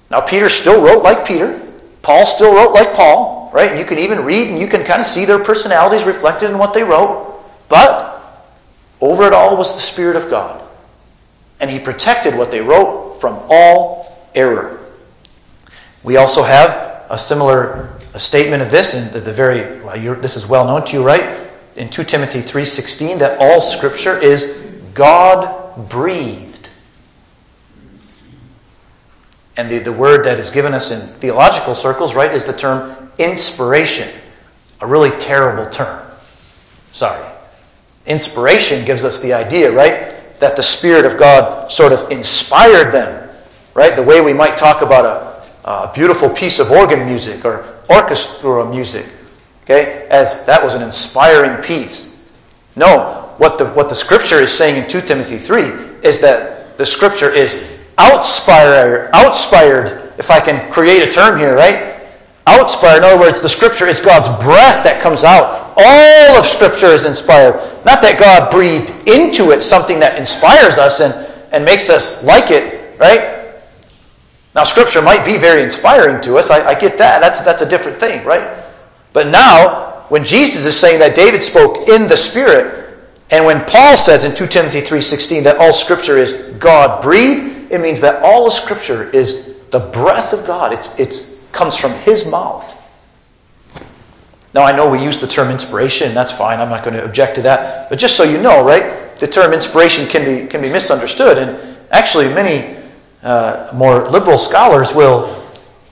Now, 0.10 0.22
Peter 0.22 0.50
still 0.50 0.82
wrote 0.82 1.04
like 1.04 1.26
Peter. 1.26 1.62
Paul 2.02 2.26
still 2.26 2.54
wrote 2.54 2.74
like 2.74 2.94
Paul, 2.94 3.50
right? 3.54 3.72
And 3.72 3.80
you 3.80 3.86
can 3.86 4.00
even 4.00 4.24
read 4.24 4.48
and 4.48 4.60
you 4.60 4.68
can 4.68 4.84
kind 4.84 5.02
of 5.02 5.08
see 5.08 5.26
their 5.26 5.44
personalities 5.44 6.06
reflected 6.06 6.50
in 6.50 6.58
what 6.58 6.74
they 6.74 6.84
wrote. 6.84 7.44
But 7.70 8.18
over 9.02 9.26
it 9.26 9.34
all 9.34 9.58
was 9.58 9.74
the 9.74 9.82
Spirit 9.82 10.16
of 10.16 10.30
God. 10.30 10.67
And 11.60 11.70
he 11.70 11.80
protected 11.80 12.36
what 12.36 12.52
they 12.52 12.62
wrote 12.62 13.16
from 13.20 13.40
all 13.50 14.30
error. 14.36 14.80
We 16.04 16.18
also 16.18 16.44
have 16.44 17.06
a 17.10 17.18
similar 17.18 17.98
statement 18.18 18.62
of 18.62 18.72
this, 18.72 18.94
in 18.94 19.12
the, 19.12 19.20
the 19.20 19.34
very 19.34 19.82
well, 19.82 20.16
this 20.16 20.36
is 20.36 20.48
well 20.48 20.66
known 20.66 20.86
to 20.86 20.94
you, 20.94 21.04
right? 21.04 21.48
In 21.76 21.90
2 21.90 22.04
Timothy 22.04 22.40
3:16, 22.40 23.20
that 23.20 23.40
all 23.40 23.62
Scripture 23.62 24.18
is 24.18 24.58
God 24.94 25.90
breathed. 25.90 26.70
And 29.56 29.70
the, 29.70 29.80
the 29.80 29.94
word 29.94 30.26
that 30.26 30.38
is 30.38 30.50
given 30.50 30.74
us 30.74 30.92
in 30.92 31.08
theological 31.16 31.74
circles, 31.74 32.16
right, 32.16 32.34
is 32.34 32.46
the 32.46 32.54
term 32.54 33.12
inspiration. 33.18 34.10
A 34.82 34.88
really 34.88 35.12
terrible 35.18 35.70
term. 35.70 36.06
Sorry. 36.92 37.26
Inspiration 38.06 38.86
gives 38.86 39.04
us 39.04 39.20
the 39.20 39.34
idea, 39.34 39.72
right, 39.72 40.14
that 40.40 40.56
the 40.56 40.64
Spirit 40.64 41.06
of 41.06 41.18
God 41.18 41.72
sort 41.72 41.94
of 41.94 42.12
inspired 42.12 42.92
them, 42.92 43.30
right? 43.74 43.96
The 43.96 44.04
way 44.04 44.22
we 44.22 44.34
might 44.34 44.58
talk 44.58 44.82
about 44.82 45.06
a, 45.66 45.70
a 45.70 45.92
beautiful 45.94 46.30
piece 46.30 46.60
of 46.60 46.72
organ 46.72 47.06
music 47.06 47.46
or 47.46 47.66
orchestra 47.90 48.70
music, 48.70 49.06
okay, 49.64 50.08
as 50.10 50.46
that 50.46 50.64
was 50.64 50.76
an 50.76 50.82
inspiring 50.82 51.62
piece. 51.64 52.20
No, 52.76 53.34
what 53.38 53.58
the, 53.58 53.68
what 53.70 53.90
the 53.90 53.96
scripture 53.96 54.40
is 54.40 54.52
saying 54.52 54.82
in 54.82 54.88
2 54.88 55.02
Timothy 55.02 55.38
3 55.38 55.62
is 56.04 56.20
that 56.22 56.78
the 56.78 56.86
scripture 56.86 57.30
is 57.30 57.78
outspired, 58.00 59.14
outspired, 59.14 60.14
if 60.20 60.30
I 60.30 60.40
can 60.40 60.72
create 60.72 61.08
a 61.08 61.12
term 61.12 61.38
here, 61.38 61.56
right? 61.56 61.96
Outspired, 62.48 63.00
in 63.00 63.04
other 63.04 63.20
words, 63.20 63.42
the 63.42 63.50
scripture 63.50 63.88
is 63.88 64.00
God's 64.00 64.30
breath 64.44 64.84
that 64.84 65.02
comes 65.02 65.24
out. 65.24 65.57
All 65.78 66.40
of 66.40 66.46
scripture 66.46 66.88
is 66.88 67.06
inspired. 67.06 67.56
Not 67.86 68.02
that 68.02 68.20
God 68.20 68.52
breathed 68.52 68.92
into 69.08 69.52
it 69.52 69.62
something 69.62 70.00
that 70.00 70.18
inspires 70.18 70.78
us 70.78 71.02
and, 71.02 71.14
and 71.52 71.64
makes 71.64 71.90
us 71.90 72.24
like 72.24 72.52
it, 72.52 73.00
right? 73.00 73.38
Now, 74.58 74.64
Scripture 74.64 75.04
might 75.04 75.24
be 75.24 75.38
very 75.38 75.62
inspiring 75.62 76.20
to 76.22 76.38
us. 76.38 76.50
I, 76.50 76.70
I 76.70 76.74
get 76.80 76.98
that. 76.98 77.22
That's, 77.22 77.42
that's 77.42 77.62
a 77.62 77.70
different 77.70 78.00
thing, 78.00 78.26
right? 78.26 78.64
But 79.14 79.28
now, 79.28 80.06
when 80.10 80.24
Jesus 80.24 80.66
is 80.66 80.76
saying 80.76 80.98
that 80.98 81.16
David 81.16 81.44
spoke 81.44 81.88
in 81.90 82.08
the 82.08 82.18
Spirit, 82.18 82.98
and 83.30 83.46
when 83.46 83.64
Paul 83.66 83.96
says 83.96 84.26
in 84.26 84.34
2 84.34 84.48
Timothy 84.48 84.82
3.16 84.82 85.44
that 85.44 85.58
all 85.58 85.72
Scripture 85.72 86.18
is 86.18 86.56
God-breathed, 86.58 87.72
it 87.72 87.80
means 87.80 88.02
that 88.02 88.24
all 88.24 88.48
of 88.48 88.54
Scripture 88.54 89.12
is 89.12 89.58
the 89.70 89.80
breath 89.80 90.34
of 90.34 90.48
God. 90.48 90.74
It's, 90.74 91.00
it's 91.00 91.38
comes 91.52 91.78
from 91.78 91.92
His 92.00 92.26
mouth. 92.26 92.77
Now, 94.54 94.64
I 94.64 94.76
know 94.76 94.90
we 94.90 95.04
use 95.04 95.20
the 95.20 95.28
term 95.28 95.50
inspiration, 95.50 96.08
and 96.08 96.18
that's 96.18 96.32
fine. 96.32 96.60
I'm 96.60 96.70
not 96.70 96.84
going 96.84 96.96
to 96.96 97.04
object 97.04 97.36
to 97.36 97.42
that. 97.44 97.90
But 97.90 98.00
just 98.00 98.16
so 98.16 98.24
you 98.24 98.42
know, 98.42 98.66
right, 98.66 99.18
the 99.20 99.28
term 99.28 99.54
inspiration 99.54 100.08
can 100.08 100.24
be, 100.24 100.48
can 100.48 100.62
be 100.62 100.70
misunderstood. 100.70 101.38
And 101.38 101.78
actually, 101.92 102.34
many 102.34 102.78
uh, 103.24 103.72
more 103.76 104.08
liberal 104.10 104.38
scholars 104.38 104.94
will, 104.94 105.44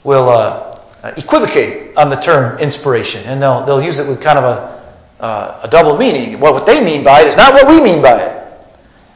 will 0.03 0.29
uh, 0.29 0.79
equivocate 1.17 1.95
on 1.97 2.09
the 2.09 2.15
term 2.15 2.57
inspiration, 2.59 3.23
and 3.25 3.41
they'll, 3.41 3.65
they'll 3.65 3.81
use 3.81 3.99
it 3.99 4.07
with 4.07 4.21
kind 4.21 4.39
of 4.39 4.45
a, 4.45 5.23
uh, 5.23 5.61
a 5.63 5.67
double 5.67 5.97
meaning. 5.97 6.39
Well, 6.39 6.53
what 6.53 6.65
they 6.65 6.83
mean 6.83 7.03
by 7.03 7.21
it 7.21 7.27
is 7.27 7.37
not 7.37 7.53
what 7.53 7.67
we 7.67 7.81
mean 7.81 8.01
by 8.01 8.19
it. 8.19 8.65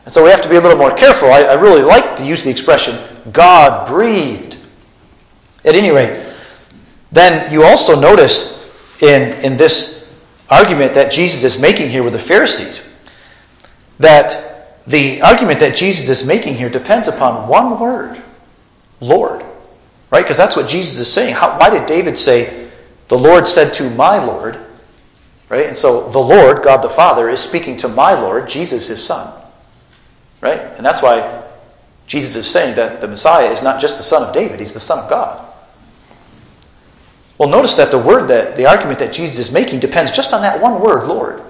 And 0.06 0.14
so 0.14 0.24
we 0.24 0.32
have 0.32 0.42
to 0.42 0.50
be 0.50 0.56
a 0.56 0.62
little 0.62 0.78
more 0.78 0.92
careful. 0.92 1.30
I, 1.30 1.42
I 1.42 1.54
really 1.54 1.82
like 1.82 2.16
to 2.18 2.26
use 2.26 2.44
the 2.44 2.50
expression 2.50 3.00
God 3.32 3.88
breathed. 3.88 4.58
At 5.66 5.76
any 5.76 5.92
rate, 5.92 6.26
then 7.12 7.52
you 7.52 7.64
also 7.64 8.00
notice 8.00 8.59
in, 9.02 9.34
in 9.44 9.58
this 9.58 10.14
argument 10.50 10.94
that 10.94 11.12
Jesus 11.12 11.44
is 11.44 11.60
making 11.60 11.90
here 11.90 12.04
with 12.04 12.14
the 12.14 12.20
Pharisees 12.20 12.90
that 14.00 14.82
the 14.88 15.22
argument 15.22 15.60
that 15.60 15.76
Jesus 15.76 16.10
is 16.10 16.26
making 16.26 16.56
here 16.56 16.70
depends 16.70 17.08
upon 17.08 17.48
one 17.48 17.80
word 17.80 18.22
Lord. 19.00 19.44
Right? 20.12 20.24
Because 20.24 20.38
that's 20.38 20.56
what 20.56 20.68
Jesus 20.68 20.98
is 20.98 21.12
saying. 21.12 21.36
How, 21.36 21.58
why 21.60 21.70
did 21.70 21.86
David 21.86 22.18
say, 22.18 22.70
The 23.10 23.18
Lord 23.18 23.48
said 23.48 23.74
to 23.76 23.90
my 23.92 24.24
Lord? 24.24 24.58
Right? 25.50 25.68
And 25.68 25.78
so 25.78 26.10
the 26.10 26.20
Lord, 26.20 26.64
God 26.64 26.82
the 26.82 26.90
Father, 26.90 27.30
is 27.30 27.40
speaking 27.40 27.78
to 27.78 27.88
my 27.88 28.20
Lord, 28.20 28.50
Jesus, 28.50 28.88
his 28.88 29.04
Son. 29.04 29.40
Right? 30.42 30.60
And 30.76 30.86
that's 30.86 31.02
why 31.02 31.44
Jesus 32.08 32.36
is 32.36 32.50
saying 32.50 32.76
that 32.76 33.02
the 33.02 33.08
Messiah 33.08 33.50
is 33.50 33.62
not 33.62 33.80
just 33.80 33.98
the 33.98 34.04
Son 34.04 34.24
of 34.24 34.34
David, 34.34 34.60
he's 34.60 34.74
the 34.74 34.80
Son 34.80 35.00
of 35.00 35.10
God. 35.10 35.46
Well, 37.40 37.48
notice 37.48 37.74
that 37.76 37.90
the 37.90 37.98
word 37.98 38.28
that 38.28 38.58
the 38.58 38.66
argument 38.66 39.00
that 39.00 39.14
Jesus 39.14 39.40
is 39.40 39.52
making 39.52 39.80
depends 39.80 40.12
just 40.12 40.34
on 40.34 40.42
that 40.42 40.62
one 40.62 40.82
word, 40.82 41.08
Lord. 41.08 41.42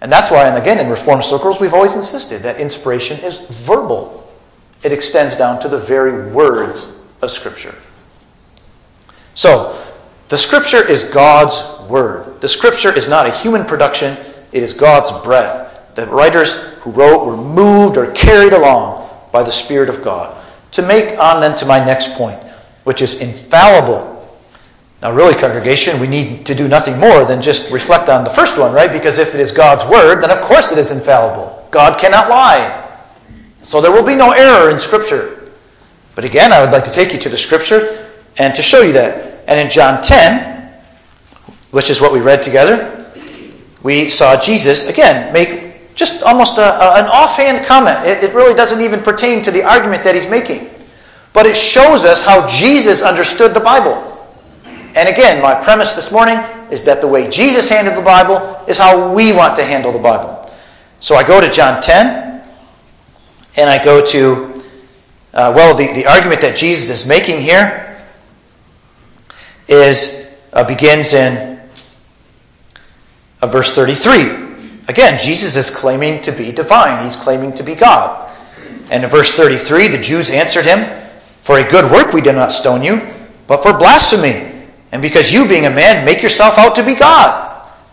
And 0.00 0.10
that's 0.10 0.30
why, 0.30 0.48
and 0.48 0.56
again, 0.58 0.80
in 0.80 0.90
Reformed 0.90 1.22
circles, 1.22 1.60
we've 1.60 1.72
always 1.72 1.94
insisted 1.94 2.42
that 2.42 2.60
inspiration 2.60 3.20
is 3.20 3.38
verbal. 3.38 4.28
It 4.82 4.92
extends 4.92 5.36
down 5.36 5.60
to 5.60 5.68
the 5.68 5.78
very 5.78 6.32
words 6.32 7.00
of 7.22 7.30
Scripture. 7.30 7.74
So, 9.34 9.80
the 10.28 10.38
Scripture 10.38 10.84
is 10.86 11.04
God's 11.04 11.62
Word. 11.88 12.40
The 12.40 12.48
Scripture 12.48 12.92
is 12.96 13.06
not 13.06 13.26
a 13.26 13.30
human 13.30 13.64
production, 13.64 14.16
it 14.52 14.62
is 14.64 14.74
God's 14.74 15.12
breath. 15.22 15.94
The 15.94 16.06
writers 16.06 16.56
who 16.80 16.90
wrote 16.90 17.24
were 17.24 17.36
moved 17.36 17.96
or 17.96 18.10
carried 18.12 18.52
along 18.52 19.10
by 19.30 19.44
the 19.44 19.52
Spirit 19.52 19.88
of 19.88 20.02
God. 20.02 20.36
To 20.72 20.82
make 20.82 21.16
on 21.20 21.40
then 21.40 21.54
to 21.56 21.66
my 21.66 21.84
next 21.84 22.14
point, 22.14 22.40
which 22.82 23.00
is 23.00 23.20
infallible 23.20 24.19
now, 25.02 25.12
really, 25.12 25.34
congregation, 25.34 25.98
we 25.98 26.08
need 26.08 26.44
to 26.44 26.54
do 26.54 26.68
nothing 26.68 26.98
more 26.98 27.24
than 27.24 27.40
just 27.40 27.70
reflect 27.70 28.10
on 28.10 28.22
the 28.22 28.28
first 28.28 28.58
one, 28.58 28.72
right? 28.72 28.92
Because 28.92 29.16
if 29.18 29.34
it 29.34 29.40
is 29.40 29.50
God's 29.50 29.84
word, 29.86 30.20
then 30.20 30.30
of 30.30 30.42
course 30.42 30.72
it 30.72 30.78
is 30.78 30.90
infallible. 30.90 31.66
God 31.70 31.98
cannot 31.98 32.28
lie. 32.28 32.86
So 33.62 33.80
there 33.80 33.90
will 33.90 34.04
be 34.04 34.14
no 34.14 34.32
error 34.32 34.70
in 34.70 34.78
Scripture. 34.78 35.52
But 36.14 36.24
again, 36.24 36.52
I 36.52 36.60
would 36.60 36.70
like 36.70 36.84
to 36.84 36.90
take 36.90 37.14
you 37.14 37.18
to 37.20 37.30
the 37.30 37.36
Scripture 37.36 38.08
and 38.36 38.54
to 38.54 38.62
show 38.62 38.82
you 38.82 38.92
that. 38.92 39.42
And 39.46 39.58
in 39.58 39.70
John 39.70 40.02
10, 40.02 40.70
which 41.70 41.88
is 41.88 42.02
what 42.02 42.12
we 42.12 42.20
read 42.20 42.42
together, 42.42 43.10
we 43.82 44.10
saw 44.10 44.38
Jesus, 44.38 44.86
again, 44.86 45.32
make 45.32 45.94
just 45.94 46.22
almost 46.22 46.58
a, 46.58 46.62
a, 46.62 47.00
an 47.00 47.06
offhand 47.06 47.64
comment. 47.64 48.06
It, 48.06 48.22
it 48.22 48.34
really 48.34 48.54
doesn't 48.54 48.82
even 48.82 49.00
pertain 49.00 49.42
to 49.44 49.50
the 49.50 49.62
argument 49.62 50.04
that 50.04 50.14
he's 50.14 50.28
making. 50.28 50.68
But 51.32 51.46
it 51.46 51.56
shows 51.56 52.04
us 52.04 52.22
how 52.22 52.46
Jesus 52.46 53.00
understood 53.00 53.54
the 53.54 53.60
Bible. 53.60 54.09
And 54.96 55.08
again, 55.08 55.40
my 55.40 55.54
premise 55.54 55.94
this 55.94 56.10
morning 56.10 56.38
is 56.70 56.84
that 56.84 57.00
the 57.00 57.06
way 57.06 57.28
Jesus 57.30 57.68
handled 57.68 57.96
the 57.96 58.02
Bible 58.02 58.64
is 58.66 58.76
how 58.76 59.12
we 59.14 59.32
want 59.32 59.54
to 59.56 59.64
handle 59.64 59.92
the 59.92 59.98
Bible. 59.98 60.50
So 60.98 61.14
I 61.14 61.26
go 61.26 61.40
to 61.40 61.50
John 61.50 61.80
10, 61.80 62.42
and 63.56 63.70
I 63.70 63.82
go 63.82 64.04
to, 64.04 64.62
uh, 65.34 65.52
well, 65.54 65.76
the, 65.76 65.92
the 65.92 66.06
argument 66.06 66.40
that 66.40 66.56
Jesus 66.56 66.90
is 66.90 67.06
making 67.06 67.40
here 67.40 67.98
is 69.68 70.34
uh, 70.52 70.64
begins 70.64 71.14
in 71.14 71.60
uh, 73.40 73.46
verse 73.46 73.70
33. 73.72 74.48
Again, 74.88 75.18
Jesus 75.20 75.56
is 75.56 75.70
claiming 75.70 76.20
to 76.22 76.32
be 76.32 76.50
divine, 76.50 77.04
he's 77.04 77.16
claiming 77.16 77.52
to 77.54 77.62
be 77.62 77.74
God. 77.74 78.30
And 78.90 79.04
in 79.04 79.10
verse 79.10 79.30
33, 79.30 79.88
the 79.88 79.98
Jews 79.98 80.30
answered 80.30 80.66
him, 80.66 80.84
For 81.42 81.58
a 81.58 81.68
good 81.68 81.90
work 81.92 82.12
we 82.12 82.20
did 82.20 82.34
not 82.34 82.50
stone 82.50 82.82
you, 82.82 83.00
but 83.46 83.62
for 83.62 83.72
blasphemy, 83.72 84.49
and 84.92 85.00
because 85.00 85.32
you, 85.32 85.46
being 85.46 85.66
a 85.66 85.70
man, 85.70 86.04
make 86.04 86.22
yourself 86.22 86.58
out 86.58 86.74
to 86.74 86.84
be 86.84 86.94
God. 86.94 87.50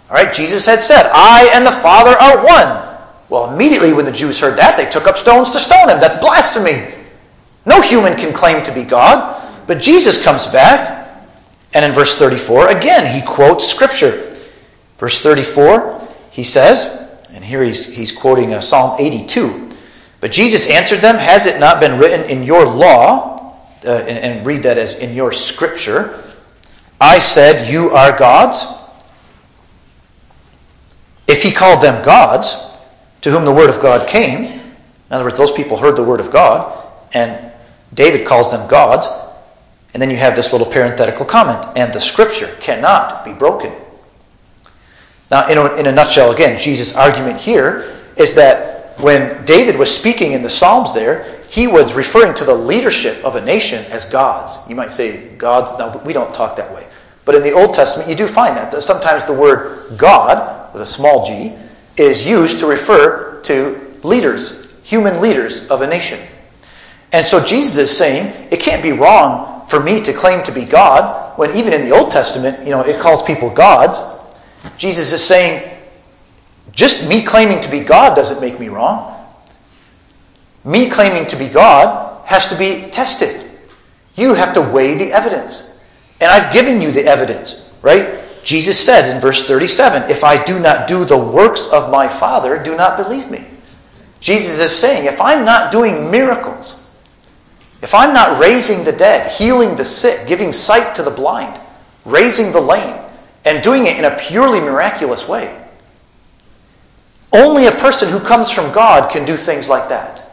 All 0.10 0.16
right, 0.16 0.34
Jesus 0.34 0.66
had 0.66 0.84
said, 0.84 1.10
I 1.14 1.52
and 1.54 1.66
the 1.66 1.72
Father 1.72 2.12
are 2.12 2.46
one. 2.46 2.88
Well, 3.30 3.54
immediately 3.54 3.94
when 3.94 4.06
the 4.06 4.12
Jews 4.12 4.40
heard 4.40 4.58
that, 4.58 4.78
they 4.78 4.90
took 4.90 5.06
up 5.06 5.18
stones 5.18 5.52
to 5.52 5.60
stone 5.60 5.90
him. 5.90 6.00
That's 6.00 6.16
blasphemy. 6.16 6.94
No 7.66 7.82
human 7.82 8.16
can 8.16 8.34
claim 8.34 8.64
to 8.64 8.74
be 8.74 8.84
God. 8.84 9.36
But 9.68 9.82
Jesus 9.82 10.24
comes 10.24 10.48
back, 10.48 11.28
and 11.74 11.84
in 11.84 11.92
verse 11.92 12.18
34, 12.18 12.70
again, 12.70 13.06
he 13.06 13.22
quotes 13.26 13.68
Scripture. 13.68 14.36
Verse 14.98 15.22
34, 15.22 16.08
he 16.32 16.42
says, 16.42 17.08
and 17.34 17.44
here 17.44 17.64
he's, 17.64 17.86
he's 17.86 18.12
quoting 18.12 18.54
uh, 18.54 18.62
Psalm 18.62 18.96
82. 19.00 19.70
But 20.22 20.32
Jesus 20.32 20.68
answered 20.68 21.02
them, 21.02 21.18
Has 21.18 21.46
it 21.46 21.60
not 21.60 21.80
been 21.80 22.00
written 22.00 22.28
in 22.30 22.44
your 22.44 22.66
law, 22.66 23.54
uh, 23.86 23.92
and, 24.08 24.18
and 24.18 24.48
read 24.48 24.64
that 24.64 24.78
as 24.78 24.96
in 24.96 25.14
your 25.14 25.32
Scripture, 25.32 26.27
I 27.00 27.20
said, 27.20 27.72
You 27.72 27.90
are 27.90 28.18
gods? 28.18 28.66
If 31.28 31.44
he 31.44 31.52
called 31.52 31.82
them 31.82 32.04
gods, 32.04 32.56
to 33.22 33.32
whom 33.32 33.46
the 33.46 33.54
word 33.54 33.70
of 33.70 33.82
God 33.82 34.08
came, 34.08 34.46
in 34.46 34.62
other 35.12 35.24
words, 35.24 35.38
those 35.38 35.52
people 35.52 35.78
heard 35.78 35.96
the 35.96 36.04
word 36.04 36.20
of 36.20 36.32
God, 36.32 36.86
and 37.14 37.52
David 37.94 38.26
calls 38.26 38.52
them 38.52 38.68
gods, 38.68 39.08
and 39.94 40.02
then 40.02 40.10
you 40.10 40.18
have 40.18 40.36
this 40.36 40.52
little 40.52 40.68
parenthetical 40.68 41.26
comment, 41.26 41.66
and 41.76 41.94
the 41.94 42.00
scripture 42.00 42.56
cannot 42.60 43.26
be 43.26 43.34
broken. 43.34 43.74
Now, 45.30 45.48
in 45.50 45.58
a, 45.58 45.76
in 45.76 45.88
a 45.88 45.92
nutshell, 45.92 46.32
again, 46.32 46.58
Jesus' 46.58 46.96
argument 46.96 47.40
here 47.40 47.94
is 48.16 48.36
that 48.36 49.00
when 49.00 49.44
David 49.46 49.78
was 49.78 49.94
speaking 49.94 50.34
in 50.34 50.42
the 50.42 50.50
Psalms 50.50 50.94
there, 50.94 51.42
he 51.50 51.68
was 51.68 51.94
referring 51.94 52.34
to 52.36 52.46
the 52.46 52.54
leadership 52.54 53.24
of 53.24 53.36
a 53.36 53.42
nation 53.42 53.86
as 53.86 54.06
gods. 54.06 54.58
You 54.68 54.76
might 54.76 54.92
say 54.92 55.30
gods. 55.36 55.72
No, 55.78 56.02
we 56.06 56.14
don't 56.14 56.34
talk 56.34 56.56
that 56.58 56.74
way. 56.74 56.87
But 57.28 57.36
in 57.36 57.44
the 57.44 57.52
Old 57.52 57.74
Testament, 57.74 58.10
you 58.10 58.16
do 58.16 58.26
find 58.26 58.56
that. 58.56 58.72
Sometimes 58.82 59.26
the 59.26 59.34
word 59.34 59.98
God, 59.98 60.72
with 60.72 60.82
a 60.82 60.86
small 60.86 61.26
g, 61.26 61.52
is 61.98 62.26
used 62.26 62.60
to 62.60 62.66
refer 62.66 63.42
to 63.42 64.00
leaders, 64.02 64.66
human 64.82 65.20
leaders 65.20 65.68
of 65.68 65.82
a 65.82 65.88
nation. 65.88 66.22
And 67.12 67.28
so 67.28 67.44
Jesus 67.44 67.78
is 67.78 67.96
saying 67.96 68.34
it 68.50 68.62
can't 68.62 68.82
be 68.82 68.94
wrong 68.94 69.68
for 69.68 69.82
me 69.82 70.00
to 70.04 70.14
claim 70.14 70.42
to 70.44 70.54
be 70.54 70.64
God 70.64 71.38
when 71.38 71.54
even 71.54 71.74
in 71.74 71.82
the 71.82 71.92
Old 71.92 72.12
Testament, 72.12 72.64
you 72.64 72.72
know, 72.72 72.80
it 72.80 72.98
calls 72.98 73.22
people 73.22 73.50
gods. 73.50 74.00
Jesus 74.78 75.12
is 75.12 75.22
saying 75.22 75.70
just 76.72 77.10
me 77.10 77.26
claiming 77.26 77.60
to 77.60 77.70
be 77.70 77.82
God 77.82 78.16
doesn't 78.16 78.40
make 78.40 78.58
me 78.58 78.70
wrong. 78.70 79.14
Me 80.64 80.90
claiming 80.90 81.28
to 81.28 81.36
be 81.36 81.50
God 81.50 82.26
has 82.26 82.48
to 82.48 82.58
be 82.58 82.90
tested. 82.90 83.52
You 84.16 84.34
have 84.34 84.54
to 84.54 84.62
weigh 84.62 84.96
the 84.96 85.12
evidence. 85.12 85.77
And 86.20 86.32
I've 86.32 86.52
given 86.52 86.82
you 86.82 86.92
the 86.92 87.06
evidence, 87.06 87.72
right? 87.82 88.20
Jesus 88.44 88.80
said 88.80 89.14
in 89.14 89.22
verse 89.22 89.48
37 89.48 90.10
If 90.10 90.24
I 90.24 90.44
do 90.44 90.60
not 90.60 90.88
do 90.88 91.06
the 91.06 91.18
works 91.18 91.68
of 91.68 91.92
my 91.92 92.08
Father, 92.08 92.62
do 92.62 92.76
not 92.76 92.98
believe 92.98 93.30
me. 93.30 93.48
Jesus 94.20 94.60
is 94.60 94.72
saying, 94.72 95.06
if 95.06 95.22
I'm 95.22 95.46
not 95.46 95.72
doing 95.72 96.10
miracles, 96.10 96.90
if 97.82 97.94
I'm 97.94 98.14
not 98.14 98.40
raising 98.40 98.84
the 98.84 98.92
dead, 98.92 99.32
healing 99.32 99.76
the 99.76 99.86
sick, 99.86 100.28
giving 100.28 100.52
sight 100.52 100.96
to 100.96 101.04
the 101.04 101.12
blind, 101.12 101.60
raising 102.06 102.52
the 102.52 102.62
lame, 102.62 103.00
and 103.46 103.64
doing 103.64 103.86
it 103.86 103.98
in 103.98 104.06
a 104.06 104.18
purely 104.18 104.60
miraculous 104.60 105.28
way, 105.28 105.64
only 107.34 107.68
a 107.68 107.72
person 107.72 108.10
who 108.10 108.20
comes 108.20 108.50
from 108.50 108.72
God 108.72 109.12
can 109.12 109.26
do 109.26 109.36
things 109.36 109.70
like 109.70 109.90
that. 109.90 110.30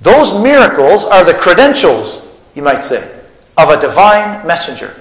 Those 0.00 0.40
miracles 0.40 1.04
are 1.04 1.24
the 1.24 1.34
credentials, 1.34 2.38
you 2.54 2.62
might 2.62 2.84
say, 2.84 3.17
of 3.58 3.68
a 3.70 3.78
divine 3.78 4.46
messenger. 4.46 4.94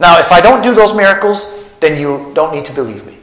Now, 0.00 0.18
if 0.18 0.32
I 0.32 0.40
don't 0.40 0.62
do 0.62 0.74
those 0.74 0.94
miracles, 0.94 1.52
then 1.80 2.00
you 2.00 2.32
don't 2.34 2.52
need 2.52 2.64
to 2.64 2.72
believe 2.72 3.06
me. 3.06 3.18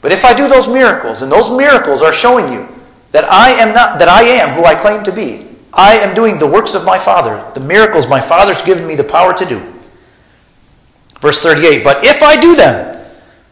But 0.00 0.12
if 0.12 0.24
I 0.24 0.32
do 0.32 0.48
those 0.48 0.68
miracles, 0.68 1.22
and 1.22 1.30
those 1.30 1.50
miracles 1.50 2.00
are 2.00 2.12
showing 2.12 2.52
you 2.52 2.66
that 3.10 3.30
I 3.30 3.50
am 3.50 3.74
not 3.74 3.98
that 3.98 4.08
I 4.08 4.22
am 4.22 4.50
who 4.50 4.64
I 4.64 4.74
claim 4.74 5.02
to 5.04 5.12
be, 5.12 5.46
I 5.72 5.94
am 5.94 6.14
doing 6.14 6.38
the 6.38 6.46
works 6.46 6.74
of 6.74 6.84
my 6.84 6.98
Father, 6.98 7.44
the 7.54 7.60
miracles 7.60 8.08
my 8.08 8.20
Father's 8.20 8.62
given 8.62 8.86
me 8.86 8.94
the 8.94 9.04
power 9.04 9.34
to 9.34 9.44
do. 9.44 9.60
Verse 11.20 11.40
38, 11.40 11.82
but 11.82 12.04
if 12.04 12.22
I 12.22 12.40
do 12.40 12.54
them, 12.54 12.96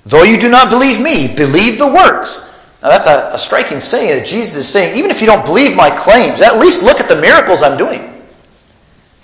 though 0.05 0.23
you 0.23 0.39
do 0.39 0.49
not 0.49 0.71
believe 0.71 1.01
me, 1.01 1.35
believe 1.35 1.79
the 1.79 1.93
works 1.93 2.47
now, 2.83 2.89
that's 2.91 3.09
a, 3.09 3.35
a 3.35 3.39
striking 3.39 3.81
saying 3.81 4.19
that 4.19 4.27
Jesus 4.27 4.55
is 4.57 4.69
saying, 4.69 4.97
even 4.97 5.11
if 5.11 5.21
you 5.21 5.27
don't 5.27 5.45
believe 5.45 5.75
my 5.75 5.91
claims, 5.91 6.41
at 6.41 6.59
least 6.59 6.85
look 6.85 7.01
at 7.01 7.09
the 7.09 7.17
miracles 7.17 7.63
I'm 7.63 7.77
doing. 7.77 8.16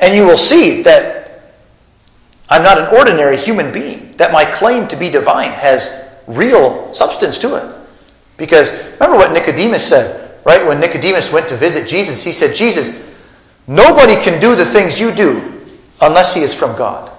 And 0.02 0.14
you 0.14 0.26
will 0.26 0.36
see 0.36 0.82
that 0.82 1.22
I'm 2.50 2.62
not 2.62 2.76
an 2.76 2.94
ordinary 2.94 3.36
human 3.36 3.72
being, 3.72 4.14
that 4.16 4.32
my 4.32 4.44
claim 4.44 4.88
to 4.88 4.96
be 4.96 5.08
divine 5.08 5.52
has 5.52 5.90
real 6.26 6.92
substance 6.92 7.38
to 7.38 7.54
it. 7.54 7.78
Because 8.36 8.72
remember 8.94 9.16
what 9.16 9.32
Nicodemus 9.32 9.88
said, 9.88 10.38
right? 10.44 10.66
When 10.66 10.80
Nicodemus 10.80 11.32
went 11.32 11.48
to 11.48 11.56
visit 11.56 11.86
Jesus, 11.86 12.22
he 12.22 12.32
said, 12.32 12.52
Jesus, 12.52 13.00
nobody 13.68 14.16
can 14.16 14.40
do 14.40 14.56
the 14.56 14.64
things 14.64 15.00
you 15.00 15.12
do 15.12 15.62
unless 16.00 16.34
he 16.34 16.42
is 16.42 16.52
from 16.52 16.76
God. 16.76 17.12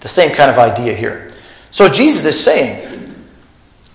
The 0.00 0.08
same 0.08 0.34
kind 0.34 0.50
of 0.50 0.58
idea 0.58 0.94
here. 0.94 1.30
So 1.70 1.88
Jesus 1.88 2.26
is 2.26 2.38
saying, 2.38 3.14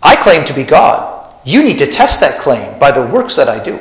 I 0.01 0.15
claim 0.15 0.43
to 0.45 0.53
be 0.53 0.63
God. 0.63 1.31
You 1.45 1.63
need 1.63 1.77
to 1.79 1.87
test 1.87 2.19
that 2.21 2.39
claim 2.39 2.79
by 2.79 2.91
the 2.91 3.05
works 3.07 3.35
that 3.35 3.47
I 3.47 3.61
do. 3.61 3.79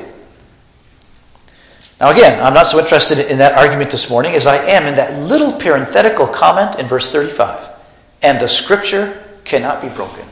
Now, 2.01 2.11
again, 2.11 2.41
I'm 2.45 2.55
not 2.55 2.67
so 2.67 2.79
interested 2.79 3.31
in 3.31 3.39
that 3.39 3.57
argument 3.57 3.91
this 3.91 4.11
morning 4.11 4.35
as 4.35 4.47
I 4.47 4.57
am 4.57 4.87
in 4.87 4.95
that 4.97 5.19
little 5.21 5.53
parenthetical 5.53 6.27
comment 6.27 6.79
in 6.79 6.89
verse 6.89 7.11
35. 7.13 7.69
And 8.23 8.41
the 8.41 8.49
scripture 8.49 9.23
cannot 9.45 9.81
be 9.81 9.89
broken. 9.89 10.27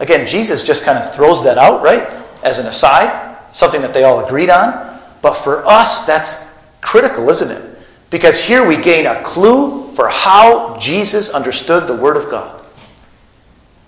Again, 0.00 0.26
Jesus 0.26 0.62
just 0.62 0.84
kind 0.84 0.98
of 0.98 1.12
throws 1.12 1.42
that 1.42 1.58
out, 1.58 1.82
right, 1.82 2.04
as 2.44 2.58
an 2.58 2.66
aside, 2.66 3.36
something 3.52 3.80
that 3.80 3.92
they 3.92 4.04
all 4.04 4.24
agreed 4.24 4.50
on. 4.50 5.00
But 5.22 5.34
for 5.34 5.66
us, 5.66 6.06
that's 6.06 6.54
critical, 6.80 7.28
isn't 7.28 7.50
it? 7.50 7.78
Because 8.10 8.40
here 8.40 8.66
we 8.66 8.76
gain 8.76 9.06
a 9.06 9.20
clue 9.22 9.92
for 9.92 10.08
how 10.08 10.76
Jesus 10.78 11.30
understood 11.30 11.88
the 11.88 11.96
Word 11.96 12.16
of 12.16 12.30
God. 12.30 12.64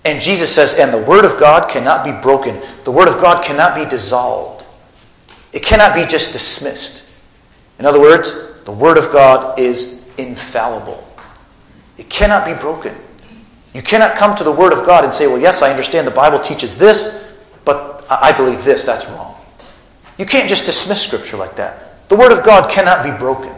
And 0.03 0.19
Jesus 0.19 0.53
says, 0.53 0.73
and 0.73 0.93
the 0.93 1.01
Word 1.01 1.25
of 1.25 1.39
God 1.39 1.69
cannot 1.69 2.03
be 2.03 2.11
broken. 2.11 2.59
The 2.83 2.91
Word 2.91 3.07
of 3.07 3.21
God 3.21 3.43
cannot 3.43 3.75
be 3.75 3.85
dissolved. 3.85 4.65
It 5.53 5.63
cannot 5.63 5.95
be 5.95 6.05
just 6.05 6.33
dismissed. 6.33 7.00
In 7.81 7.87
other 7.87 7.99
words, 7.99 8.47
the 8.65 8.71
Word 8.71 8.99
of 8.99 9.11
God 9.11 9.57
is 9.57 10.03
infallible. 10.19 11.03
It 11.97 12.11
cannot 12.11 12.45
be 12.45 12.53
broken. 12.53 12.95
You 13.73 13.81
cannot 13.81 14.15
come 14.15 14.35
to 14.35 14.43
the 14.43 14.51
Word 14.51 14.71
of 14.71 14.85
God 14.85 15.03
and 15.03 15.11
say, 15.11 15.25
well, 15.25 15.39
yes, 15.39 15.63
I 15.63 15.71
understand 15.71 16.05
the 16.05 16.11
Bible 16.11 16.37
teaches 16.37 16.77
this, 16.77 17.33
but 17.65 18.05
I 18.07 18.33
believe 18.33 18.63
this. 18.63 18.83
That's 18.83 19.09
wrong. 19.09 19.35
You 20.19 20.27
can't 20.27 20.47
just 20.47 20.67
dismiss 20.67 21.01
Scripture 21.01 21.37
like 21.37 21.55
that. 21.55 22.07
The 22.07 22.15
Word 22.15 22.31
of 22.31 22.45
God 22.45 22.69
cannot 22.69 23.03
be 23.03 23.09
broken. 23.17 23.51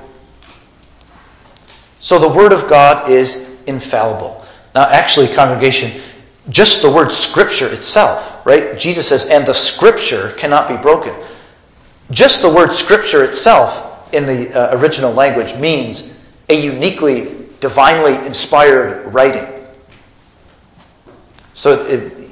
So 1.99 2.17
the 2.17 2.29
Word 2.29 2.53
of 2.53 2.69
God 2.69 3.11
is 3.11 3.57
infallible. 3.67 4.45
Now, 4.73 4.83
actually, 4.83 5.27
congregation, 5.27 5.99
just 6.47 6.81
the 6.81 6.89
word 6.89 7.11
scripture 7.11 7.67
itself, 7.73 8.45
right? 8.45 8.79
Jesus 8.79 9.05
says, 9.05 9.25
and 9.25 9.45
the 9.45 9.53
scripture 9.53 10.31
cannot 10.37 10.69
be 10.69 10.77
broken. 10.77 11.13
Just 12.11 12.41
the 12.41 12.49
word 12.49 12.71
scripture 12.71 13.25
itself 13.25 13.92
in 14.13 14.25
the 14.25 14.53
uh, 14.53 14.77
original 14.77 15.11
language 15.11 15.55
means 15.55 16.19
a 16.49 16.53
uniquely, 16.53 17.47
divinely 17.59 18.15
inspired 18.25 19.05
writing. 19.13 19.47
So 21.53 21.85
it, 21.85 22.31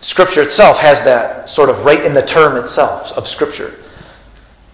scripture 0.00 0.42
itself 0.42 0.78
has 0.78 1.02
that 1.04 1.48
sort 1.48 1.70
of 1.70 1.84
right 1.84 2.04
in 2.04 2.14
the 2.14 2.22
term 2.22 2.56
itself 2.56 3.12
of 3.16 3.26
scripture 3.26 3.74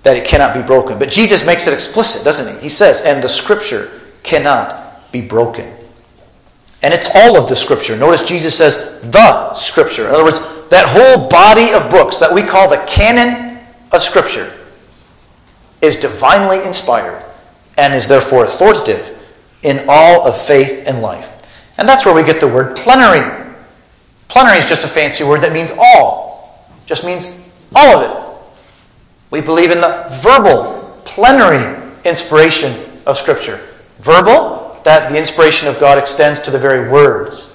that 0.03 0.17
it 0.17 0.25
cannot 0.25 0.55
be 0.55 0.63
broken. 0.63 0.99
But 0.99 1.11
Jesus 1.11 1.47
makes 1.47 1.67
it 1.67 1.75
explicit, 1.75 2.25
doesn't 2.25 2.57
he? 2.57 2.63
He 2.63 2.69
says, 2.69 3.03
and 3.03 3.23
the 3.23 3.29
scripture 3.29 4.01
cannot 4.23 5.13
be 5.13 5.21
broken. 5.21 5.73
And 6.83 6.93
it's 6.93 7.09
all 7.15 7.41
of 7.41 7.49
the 7.49 7.55
Scripture. 7.55 7.97
Notice 7.97 8.23
Jesus 8.23 8.57
says 8.57 9.01
the 9.11 9.55
Scripture. 9.55 10.09
In 10.09 10.15
other 10.15 10.25
words, 10.25 10.41
that 10.69 10.85
whole 10.87 11.29
body 11.29 11.73
of 11.73 11.89
books 11.91 12.19
that 12.19 12.33
we 12.33 12.43
call 12.43 12.69
the 12.69 12.85
canon 12.89 13.59
of 13.93 14.03
Scripture. 14.03 14.53
Is 15.83 15.97
divinely 15.97 16.65
inspired 16.65 17.23
and 17.77 17.93
is 17.93 18.09
therefore 18.09 18.45
authoritative 18.45 19.19
in 19.63 19.85
all 19.89 20.27
of 20.27 20.41
faith 20.41 20.85
and 20.87 21.03
life. 21.03 21.29
And 21.79 21.89
that's 21.89 22.07
where 22.07 22.15
we 22.15 22.23
get 22.23 22.41
the 22.41 22.49
word 22.49 22.77
plenary. 22.77 23.53
Plenary 24.29 24.59
is 24.59 24.69
just 24.69 24.85
a 24.85 24.89
fancy 24.89 25.25
word 25.25 25.41
that 25.43 25.53
means 25.53 25.73
all, 25.77 26.69
just 26.87 27.05
means 27.05 27.39
all 27.75 27.99
of 27.99 28.11
it. 28.11 28.23
We 29.31 29.41
believe 29.41 29.71
in 29.71 29.81
the 29.81 30.07
verbal, 30.23 31.01
plenary 31.05 31.83
inspiration 32.05 32.91
of 33.07 33.17
Scripture. 33.17 33.61
Verbal, 33.99 34.81
that 34.85 35.11
the 35.11 35.19
inspiration 35.19 35.69
of 35.69 35.79
God 35.81 35.99
extends 35.99 36.41
to 36.41 36.51
the 36.51 36.59
very 36.59 36.91
words. 36.91 37.51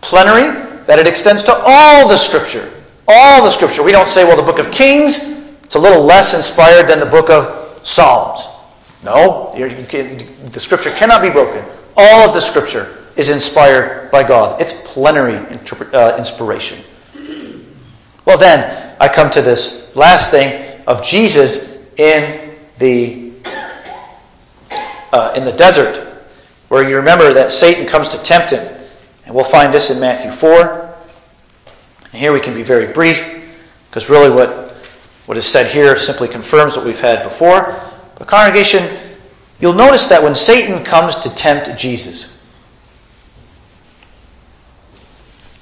Plenary, 0.00 0.60
that 0.86 0.98
it 0.98 1.06
extends 1.06 1.42
to 1.44 1.54
all 1.54 2.08
the 2.08 2.16
Scripture. 2.16 2.70
All 3.06 3.44
the 3.44 3.50
Scripture. 3.50 3.82
We 3.82 3.92
don't 3.92 4.08
say, 4.08 4.24
well, 4.24 4.36
the 4.36 4.42
book 4.42 4.58
of 4.58 4.72
Kings, 4.72 5.34
it's 5.64 5.74
a 5.74 5.78
little 5.78 6.04
less 6.04 6.34
inspired 6.34 6.86
than 6.86 7.00
the 7.00 7.06
book 7.06 7.30
of 7.30 7.80
Psalms. 7.86 8.48
No, 9.02 9.52
can, 9.88 10.16
the 10.50 10.60
Scripture 10.60 10.90
cannot 10.90 11.22
be 11.22 11.30
broken. 11.30 11.64
All 11.96 12.28
of 12.28 12.34
the 12.34 12.40
Scripture 12.40 13.04
is 13.16 13.30
inspired 13.30 14.10
by 14.10 14.22
God. 14.22 14.60
It's 14.60 14.72
plenary 14.84 15.36
uh, 15.92 16.16
inspiration. 16.16 16.82
Well, 18.24 18.38
then, 18.38 18.96
I 19.00 19.08
come 19.08 19.28
to 19.30 19.42
this 19.42 19.94
last 19.94 20.30
thing 20.30 20.80
of 20.86 21.02
Jesus 21.02 21.76
in 21.98 22.54
the, 22.78 23.32
uh, 25.12 25.34
in 25.36 25.44
the 25.44 25.52
desert, 25.52 26.26
where 26.68 26.88
you 26.88 26.96
remember 26.96 27.32
that 27.34 27.52
Satan 27.52 27.86
comes 27.86 28.08
to 28.10 28.18
tempt 28.22 28.52
him. 28.52 28.66
And 29.26 29.34
we'll 29.34 29.44
find 29.44 29.72
this 29.72 29.90
in 29.90 30.00
Matthew 30.00 30.30
4. 30.30 30.94
And 32.04 32.12
here 32.14 32.32
we 32.32 32.40
can 32.40 32.54
be 32.54 32.62
very 32.62 32.92
brief, 32.92 33.26
because 33.88 34.08
really 34.08 34.30
what, 34.30 34.63
what 35.26 35.38
is 35.38 35.46
said 35.46 35.66
here 35.66 35.96
simply 35.96 36.28
confirms 36.28 36.76
what 36.76 36.84
we've 36.84 37.00
had 37.00 37.22
before. 37.22 37.80
But, 38.16 38.28
congregation, 38.28 38.96
you'll 39.58 39.72
notice 39.72 40.06
that 40.08 40.22
when 40.22 40.34
Satan 40.34 40.84
comes 40.84 41.16
to 41.16 41.34
tempt 41.34 41.78
Jesus, 41.78 42.42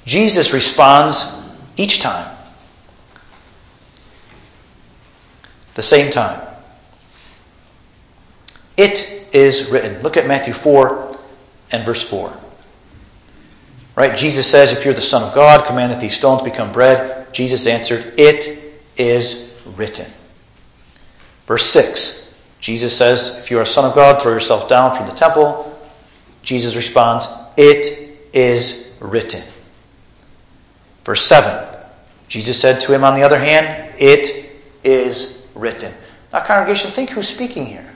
Jesus 0.05 0.53
responds 0.53 1.33
each 1.77 2.01
time. 2.01 2.29
The 5.75 5.81
same 5.81 6.11
time. 6.11 6.41
It 8.77 9.27
is 9.33 9.69
written. 9.69 10.01
Look 10.03 10.17
at 10.17 10.27
Matthew 10.27 10.53
4 10.53 11.17
and 11.71 11.85
verse 11.85 12.07
4. 12.07 12.37
Right? 13.95 14.15
Jesus 14.17 14.45
says, 14.49 14.71
If 14.71 14.85
you're 14.85 14.93
the 14.93 15.01
Son 15.01 15.23
of 15.23 15.33
God, 15.33 15.65
command 15.65 15.91
that 15.91 16.01
these 16.01 16.15
stones 16.15 16.41
become 16.41 16.71
bread. 16.71 17.33
Jesus 17.33 17.65
answered, 17.65 18.13
It 18.17 18.73
is 18.97 19.52
written. 19.65 20.11
Verse 21.45 21.65
6. 21.65 22.33
Jesus 22.59 22.97
says, 22.97 23.37
If 23.39 23.51
you 23.51 23.59
are 23.59 23.63
a 23.63 23.65
Son 23.65 23.85
of 23.85 23.93
God, 23.93 24.21
throw 24.21 24.31
yourself 24.31 24.67
down 24.67 24.95
from 24.95 25.07
the 25.07 25.13
temple. 25.13 25.69
Jesus 26.41 26.75
responds, 26.75 27.27
It 27.57 28.17
is 28.33 28.95
written. 28.99 29.43
Verse 31.03 31.21
7 31.21 31.73
Jesus 32.29 32.59
said 32.59 32.79
to 32.81 32.91
him, 32.91 33.03
on 33.03 33.13
the 33.13 33.21
other 33.21 33.37
hand, 33.37 33.93
It 33.99 34.49
is 34.83 35.45
written. 35.53 35.93
Now, 36.31 36.43
congregation, 36.43 36.89
think 36.89 37.11
who's 37.11 37.27
speaking 37.27 37.65
here. 37.67 37.87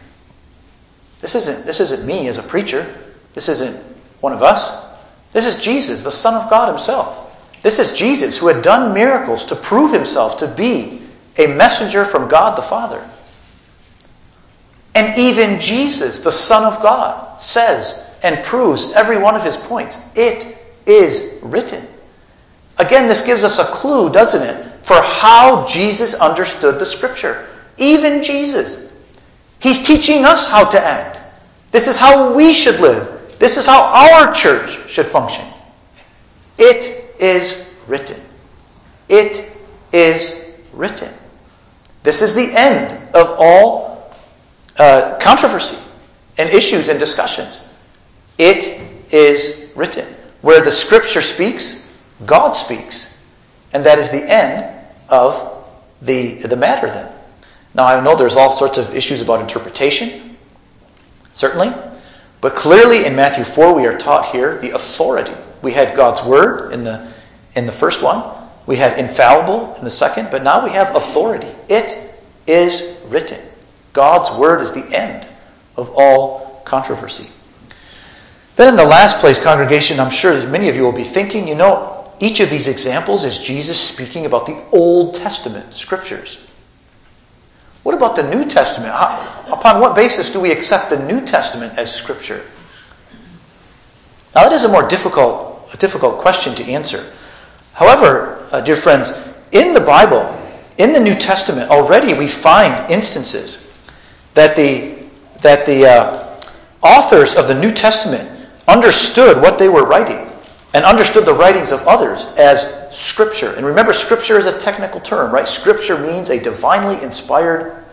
This 1.22 1.34
isn't, 1.34 1.66
this 1.66 1.80
isn't 1.80 2.06
me 2.06 2.28
as 2.28 2.38
a 2.38 2.44
preacher. 2.44 2.94
This 3.34 3.50
isn't 3.50 3.76
one 4.22 4.34
of 4.34 4.44
us. 4.44 4.86
This 5.32 5.46
is 5.46 5.60
Jesus, 5.60 6.04
the 6.04 6.12
Son 6.12 6.36
of 6.36 6.50
God 6.50 6.70
Himself. 6.70 7.24
This 7.64 7.80
is 7.80 7.98
Jesus 7.98 8.38
who 8.38 8.48
had 8.48 8.62
done 8.62 8.94
miracles 8.94 9.44
to 9.46 9.56
prove 9.56 9.92
Himself 9.92 10.38
to 10.38 10.48
be 10.48 11.02
a 11.38 11.48
messenger 11.48 12.04
from 12.06 12.28
God 12.28 12.58
the 12.58 12.62
Father. 12.62 13.08
And 14.96 15.18
even 15.18 15.60
Jesus, 15.60 16.22
the 16.22 16.32
Son 16.32 16.64
of 16.64 16.82
God, 16.82 17.40
says 17.40 18.04
and 18.24 18.44
proves 18.44 18.92
every 18.94 19.18
one 19.18 19.36
of 19.36 19.44
His 19.44 19.58
points. 19.58 20.04
It 20.16 20.58
is 20.88 21.40
written. 21.44 21.86
Again, 22.80 23.08
this 23.08 23.22
gives 23.22 23.44
us 23.44 23.60
a 23.60 23.66
clue, 23.66 24.10
doesn't 24.10 24.42
it, 24.42 24.86
for 24.86 25.00
how 25.02 25.66
Jesus 25.66 26.14
understood 26.16 26.80
the 26.80 26.86
Scripture. 26.86 27.48
Even 27.78 28.24
Jesus. 28.24 28.92
He's 29.60 29.86
teaching 29.86 30.26
us 30.26 30.48
how 30.48 30.66
to 30.66 30.80
act. 30.80 31.22
This 31.72 31.88
is 31.88 32.00
how 32.00 32.36
we 32.36 32.54
should 32.54 32.80
live. 32.80 33.36
This 33.40 33.58
is 33.58 33.66
how 33.66 33.82
our 33.84 34.34
church 34.34 34.90
should 34.90 35.08
function. 35.08 35.46
It 36.58 37.22
is 37.22 37.66
written. 37.88 38.22
It 39.10 39.52
is 39.92 40.36
written. 40.74 41.14
This 42.08 42.22
is 42.22 42.34
the 42.34 42.58
end 42.58 42.94
of 43.14 43.36
all 43.38 44.16
uh, 44.80 45.18
controversy 45.20 45.76
and 46.38 46.50
issues 46.52 46.88
and 46.88 46.98
discussions. 46.98 47.68
It 48.38 48.80
is 49.12 49.74
written. 49.76 50.08
Where 50.40 50.64
the 50.64 50.72
Scripture 50.72 51.20
speaks, 51.20 51.86
God 52.26 52.54
speaks. 52.54 53.22
And 53.74 53.86
that 53.86 54.00
is 54.00 54.10
the 54.10 54.24
end 54.24 54.88
of 55.10 55.68
the, 56.02 56.36
the 56.36 56.56
matter 56.56 56.88
then. 56.88 57.12
Now, 57.74 57.88
I 57.88 58.00
know 58.00 58.16
there's 58.16 58.38
all 58.38 58.54
sorts 58.54 58.78
of 58.78 58.96
issues 58.96 59.22
about 59.22 59.42
interpretation, 59.42 60.38
certainly. 61.34 61.74
But 62.40 62.56
clearly 62.56 63.06
in 63.06 63.18
Matthew 63.18 63.44
4, 63.44 63.74
we 63.74 63.86
are 63.86 63.98
taught 63.98 64.28
here 64.28 64.60
the 64.60 64.70
authority. 64.70 65.34
We 65.62 65.74
had 65.74 65.94
God's 65.94 66.24
word 66.24 66.72
in 66.72 66.86
the, 66.86 67.12
in 67.58 67.66
the 67.66 67.74
first 67.74 68.02
one, 68.02 68.37
we 68.68 68.76
had 68.76 69.00
infallible 69.00 69.74
in 69.76 69.84
the 69.84 69.90
second, 69.90 70.28
but 70.30 70.44
now 70.44 70.64
we 70.64 70.70
have 70.72 70.96
authority. 70.96 71.48
It 71.70 72.14
is 72.46 72.98
written. 73.08 73.42
God's 73.94 74.30
word 74.38 74.62
is 74.62 74.74
the 74.74 74.96
end 74.96 75.26
of 75.78 75.92
all 75.96 76.62
controversy. 76.66 77.32
Then, 78.58 78.68
in 78.70 78.76
the 78.76 78.86
last 78.86 79.18
place, 79.20 79.42
congregation, 79.42 80.00
I'm 80.00 80.12
sure 80.12 80.46
many 80.48 80.68
of 80.68 80.76
you 80.76 80.84
will 80.84 80.92
be 80.92 81.04
thinking, 81.04 81.48
you 81.48 81.56
know, 81.56 82.06
each 82.20 82.40
of 82.40 82.50
these 82.50 82.68
examples 82.68 83.24
is 83.24 83.38
Jesus 83.38 83.80
speaking 83.80 84.26
about 84.26 84.46
the 84.46 84.64
Old 84.72 85.14
Testament 85.14 85.74
scriptures. 85.74 86.46
What 87.84 87.96
about 87.96 88.16
the 88.16 88.30
New 88.30 88.50
Testament? 88.50 88.92
How, 88.92 89.46
upon 89.50 89.80
what 89.80 89.96
basis 89.96 90.30
do 90.30 90.40
we 90.40 90.52
accept 90.52 90.90
the 90.90 91.00
New 91.06 91.22
Testament 91.22 91.78
as 91.78 91.94
scripture? 91.94 92.44
Now, 94.36 94.44
that 94.44 94.52
is 94.52 94.66
a 94.66 94.70
more 94.70 94.88
difficult, 94.88 95.70
a 95.74 95.78
difficult 95.78 96.18
question 96.18 96.54
to 96.56 96.64
answer. 96.66 97.14
However, 97.74 98.37
uh, 98.52 98.62
dear 98.62 98.76
friends, 98.76 99.34
in 99.52 99.74
the 99.74 99.80
Bible, 99.80 100.34
in 100.78 100.94
the 100.94 101.00
New 101.00 101.16
Testament, 101.16 101.70
already 101.70 102.14
we 102.14 102.28
find 102.28 102.92
instances 102.92 103.64
that 104.34 104.56
the, 104.56 105.06
that 105.42 105.66
the 105.66 105.86
uh, 105.86 106.40
authors 106.82 107.36
of 107.36 107.48
the 107.48 107.60
New 107.60 107.72
Testament 107.72 108.30
understood 108.68 109.42
what 109.42 109.58
they 109.58 109.70
were 109.70 109.86
writing 109.86 110.28
and 110.74 110.86
understood 110.86 111.26
the 111.26 111.34
writings 111.34 111.72
of 111.72 111.82
others 111.88 112.26
as 112.38 112.96
Scripture. 112.96 113.54
And 113.56 113.66
remember, 113.66 113.94
Scripture 113.94 114.38
is 114.38 114.46
a 114.46 114.58
technical 114.58 115.00
term, 115.00 115.34
right? 115.34 115.48
Scripture 115.48 115.98
means 115.98 116.30
a 116.30 116.40
divinely 116.40 117.02
inspired 117.04 117.84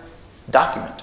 document. 0.51 1.03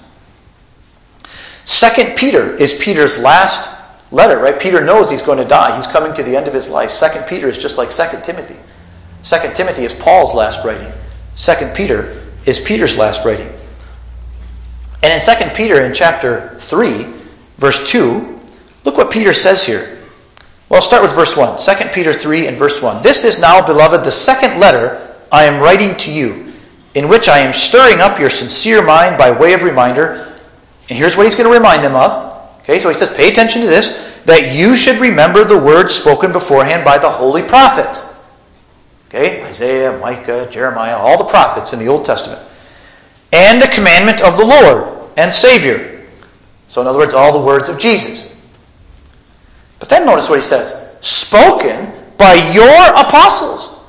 Second 1.64 2.16
Peter 2.16 2.54
is 2.54 2.74
Peter's 2.74 3.18
last 3.18 3.70
letter, 4.10 4.38
right? 4.38 4.60
Peter 4.60 4.84
knows 4.84 5.10
he's 5.10 5.22
going 5.22 5.38
to 5.38 5.44
die. 5.44 5.74
He's 5.74 5.86
coming 5.86 6.12
to 6.14 6.22
the 6.22 6.36
end 6.36 6.46
of 6.46 6.54
his 6.54 6.68
life. 6.68 6.90
Second 6.90 7.26
Peter 7.26 7.48
is 7.48 7.58
just 7.58 7.78
like 7.78 7.90
Second 7.90 8.22
Timothy. 8.22 8.56
Second 9.22 9.54
Timothy 9.54 9.84
is 9.84 9.94
Paul's 9.94 10.34
last 10.34 10.64
writing. 10.64 10.92
Second 11.34 11.74
Peter 11.74 12.20
is 12.44 12.58
Peter's 12.58 12.98
last 12.98 13.24
writing. 13.24 13.50
And 15.02 15.12
in 15.12 15.20
Second 15.20 15.54
Peter 15.54 15.84
in 15.84 15.94
chapter 15.94 16.56
3, 16.58 17.06
verse 17.56 17.90
2, 17.90 18.40
look 18.84 18.96
what 18.96 19.10
Peter 19.10 19.32
says 19.32 19.64
here. 19.64 20.00
Well, 20.68 20.80
I'll 20.80 20.82
start 20.82 21.02
with 21.02 21.14
verse 21.14 21.36
1. 21.36 21.58
2 21.58 21.88
Peter 21.92 22.12
3 22.12 22.46
and 22.48 22.56
verse 22.56 22.80
1. 22.82 23.02
This 23.02 23.24
is 23.24 23.38
now, 23.38 23.64
beloved, 23.64 24.04
the 24.04 24.10
second 24.10 24.58
letter 24.58 25.16
I 25.30 25.44
am 25.44 25.62
writing 25.62 25.96
to 25.98 26.12
you, 26.12 26.52
in 26.94 27.08
which 27.08 27.28
I 27.28 27.38
am 27.38 27.52
stirring 27.52 28.00
up 28.00 28.18
your 28.18 28.30
sincere 28.30 28.82
mind 28.82 29.18
by 29.18 29.30
way 29.30 29.52
of 29.52 29.62
reminder. 29.62 30.32
And 30.88 30.98
here's 30.98 31.16
what 31.16 31.26
he's 31.26 31.34
going 31.34 31.48
to 31.48 31.54
remind 31.54 31.84
them 31.84 31.94
of. 31.94 32.32
Okay, 32.60 32.78
so 32.78 32.88
he 32.88 32.94
says, 32.94 33.08
pay 33.10 33.28
attention 33.28 33.60
to 33.62 33.66
this, 33.66 34.22
that 34.24 34.54
you 34.56 34.76
should 34.76 34.98
remember 34.98 35.44
the 35.44 35.58
words 35.58 35.94
spoken 35.94 36.32
beforehand 36.32 36.84
by 36.84 36.96
the 36.96 37.08
holy 37.08 37.42
prophets. 37.42 38.11
Okay, 39.14 39.42
Isaiah, 39.44 39.98
Micah, 39.98 40.48
Jeremiah, 40.50 40.96
all 40.96 41.18
the 41.18 41.24
prophets 41.24 41.74
in 41.74 41.78
the 41.78 41.86
Old 41.86 42.02
Testament. 42.02 42.40
And 43.30 43.60
the 43.60 43.68
commandment 43.68 44.22
of 44.22 44.38
the 44.38 44.44
Lord 44.44 45.10
and 45.18 45.30
Savior. 45.30 46.06
So, 46.66 46.80
in 46.80 46.86
other 46.86 46.98
words, 46.98 47.12
all 47.12 47.30
the 47.30 47.44
words 47.44 47.68
of 47.68 47.78
Jesus. 47.78 48.34
But 49.78 49.90
then 49.90 50.06
notice 50.06 50.30
what 50.30 50.38
he 50.38 50.42
says 50.42 50.74
spoken 51.02 51.92
by 52.16 52.34
your 52.54 52.88
apostles. 52.94 53.84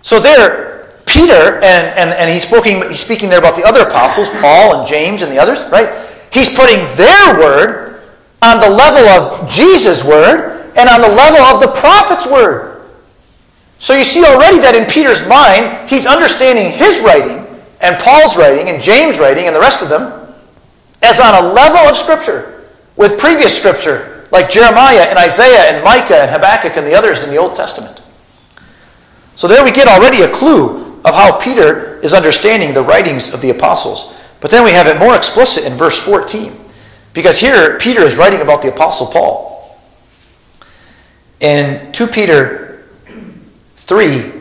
So 0.00 0.20
there, 0.20 0.94
Peter, 1.04 1.56
and, 1.56 1.86
and, 1.98 2.10
and 2.14 2.30
he's, 2.30 2.48
speaking, 2.48 2.80
he's 2.88 3.00
speaking 3.00 3.28
there 3.28 3.40
about 3.40 3.56
the 3.56 3.64
other 3.64 3.80
apostles, 3.80 4.30
Paul 4.40 4.78
and 4.78 4.86
James 4.86 5.20
and 5.20 5.30
the 5.30 5.38
others, 5.38 5.62
right? 5.64 6.08
He's 6.32 6.48
putting 6.48 6.78
their 6.96 7.38
word 7.38 8.00
on 8.40 8.58
the 8.58 8.70
level 8.70 9.06
of 9.08 9.50
Jesus' 9.50 10.02
word 10.02 10.72
and 10.76 10.88
on 10.88 11.02
the 11.02 11.08
level 11.08 11.40
of 11.40 11.60
the 11.60 11.78
prophet's 11.78 12.26
word. 12.26 12.75
So 13.78 13.94
you 13.94 14.04
see 14.04 14.24
already 14.24 14.58
that 14.58 14.74
in 14.74 14.86
Peter's 14.86 15.26
mind, 15.28 15.88
he's 15.88 16.06
understanding 16.06 16.70
his 16.72 17.00
writing 17.00 17.44
and 17.80 17.98
Paul's 18.00 18.36
writing 18.36 18.68
and 18.68 18.82
James' 18.82 19.18
writing 19.18 19.46
and 19.46 19.54
the 19.54 19.60
rest 19.60 19.82
of 19.82 19.88
them 19.88 20.34
as 21.02 21.20
on 21.20 21.34
a 21.44 21.52
level 21.52 21.78
of 21.78 21.96
Scripture 21.96 22.68
with 22.96 23.18
previous 23.18 23.56
Scripture 23.56 24.26
like 24.32 24.48
Jeremiah 24.48 25.02
and 25.02 25.18
Isaiah 25.18 25.72
and 25.72 25.84
Micah 25.84 26.22
and 26.22 26.30
Habakkuk 26.30 26.76
and 26.76 26.86
the 26.86 26.94
others 26.94 27.22
in 27.22 27.30
the 27.30 27.36
Old 27.36 27.54
Testament. 27.54 28.02
So 29.36 29.46
there 29.46 29.62
we 29.62 29.70
get 29.70 29.86
already 29.86 30.22
a 30.22 30.32
clue 30.32 31.00
of 31.04 31.14
how 31.14 31.38
Peter 31.38 31.98
is 32.00 32.14
understanding 32.14 32.72
the 32.72 32.82
writings 32.82 33.32
of 33.32 33.40
the 33.40 33.50
apostles. 33.50 34.18
But 34.40 34.50
then 34.50 34.64
we 34.64 34.72
have 34.72 34.86
it 34.86 34.98
more 34.98 35.14
explicit 35.14 35.64
in 35.64 35.74
verse 35.74 35.98
14. 35.98 36.52
Because 37.12 37.38
here, 37.38 37.78
Peter 37.78 38.02
is 38.02 38.16
writing 38.16 38.40
about 38.40 38.62
the 38.62 38.68
apostle 38.68 39.06
Paul. 39.06 39.78
In 41.40 41.92
2 41.92 42.06
Peter 42.08 42.65
3 43.86 44.32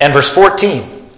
and 0.00 0.12
verse 0.12 0.30
14, 0.34 1.10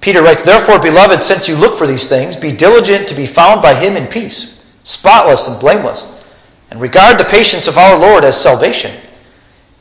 Peter 0.00 0.22
writes, 0.22 0.42
Therefore, 0.42 0.78
beloved, 0.78 1.22
since 1.22 1.48
you 1.48 1.56
look 1.56 1.74
for 1.74 1.86
these 1.86 2.08
things, 2.08 2.36
be 2.36 2.52
diligent 2.52 3.08
to 3.08 3.14
be 3.14 3.26
found 3.26 3.62
by 3.62 3.74
him 3.74 3.96
in 3.96 4.06
peace, 4.06 4.64
spotless 4.82 5.48
and 5.48 5.58
blameless, 5.58 6.24
and 6.70 6.80
regard 6.80 7.18
the 7.18 7.24
patience 7.24 7.68
of 7.68 7.78
our 7.78 7.98
Lord 7.98 8.24
as 8.24 8.40
salvation 8.40 8.92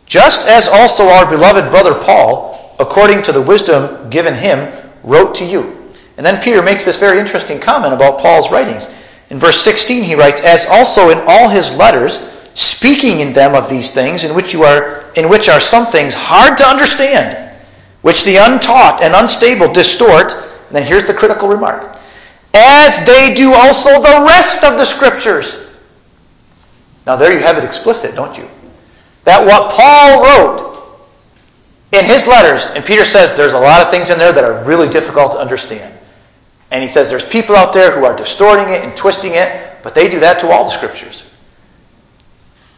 just 0.06 0.48
as 0.48 0.68
also 0.68 1.08
our 1.08 1.30
beloved 1.30 1.72
brother 1.72 1.96
Paul, 1.96 2.76
according 2.80 3.22
to 3.24 3.32
the 3.32 3.42
wisdom 3.42 4.10
given 4.10 4.36
him, 4.36 4.72
wrote 5.04 5.36
to 5.36 5.46
you. 5.46 5.92
And 6.18 6.26
then 6.26 6.42
Peter 6.42 6.62
makes 6.62 6.86
this 6.86 7.00
very 7.00 7.20
interesting 7.20 7.60
comment 7.60 7.94
about 7.94 8.20
Paul's 8.20 8.52
writings. 8.52 8.94
In 9.30 9.40
verse 9.40 9.62
16, 9.62 10.04
he 10.04 10.16
writes, 10.16 10.42
As 10.42 10.66
also 10.68 11.10
in 11.10 11.20
all 11.28 11.50
his 11.50 11.76
letters, 11.76 12.35
speaking 12.56 13.20
in 13.20 13.32
them 13.32 13.54
of 13.54 13.70
these 13.70 13.94
things, 13.94 14.24
in 14.24 14.36
which, 14.36 14.52
you 14.54 14.64
are, 14.64 15.06
in 15.16 15.30
which 15.30 15.48
are 15.48 15.60
some 15.60 15.86
things 15.86 16.16
hard 16.16 16.58
to 16.58 16.66
understand, 16.66 17.56
which 18.02 18.24
the 18.24 18.38
untaught 18.38 19.04
and 19.04 19.14
unstable 19.14 19.72
distort. 19.72 20.34
And 20.68 20.76
then 20.76 20.84
here's 20.84 21.06
the 21.06 21.14
critical 21.14 21.48
remark 21.48 22.00
as 22.58 23.06
they 23.06 23.34
do 23.36 23.54
also 23.54 24.02
the 24.02 24.26
rest 24.26 24.64
of 24.64 24.78
the 24.78 24.86
scriptures. 24.86 25.68
Now, 27.06 27.16
there 27.16 27.34
you 27.34 27.40
have 27.40 27.58
it 27.58 27.64
explicit, 27.64 28.16
don't 28.16 28.36
you? 28.38 28.50
that 29.26 29.44
what 29.46 29.72
Paul 29.72 30.24
wrote 30.24 30.72
in 31.92 32.06
his 32.06 32.28
letters, 32.28 32.72
and 32.76 32.86
Peter 32.86 33.04
says 33.04 33.36
there's 33.36 33.54
a 33.54 33.60
lot 33.60 33.82
of 33.82 33.90
things 33.90 34.10
in 34.10 34.18
there 34.18 34.32
that 34.32 34.44
are 34.44 34.64
really 34.64 34.88
difficult 34.88 35.34
to 35.34 35.40
understand. 35.40 35.94
And 36.72 36.82
he 36.82 36.88
says 36.88 37.10
there's 37.10 37.26
people 37.26 37.56
out 37.56 37.74
there 37.74 37.92
who 37.92 38.06
are 38.06 38.16
distorting 38.16 38.74
it 38.74 38.84
and 38.84 38.96
twisting 38.96 39.34
it, 39.34 39.78
but 39.84 39.94
they 39.94 40.10
do 40.10 40.20
that 40.20 40.40
to 40.40 40.50
all 40.50 40.64
the 40.64 40.70
scriptures. 40.70 41.30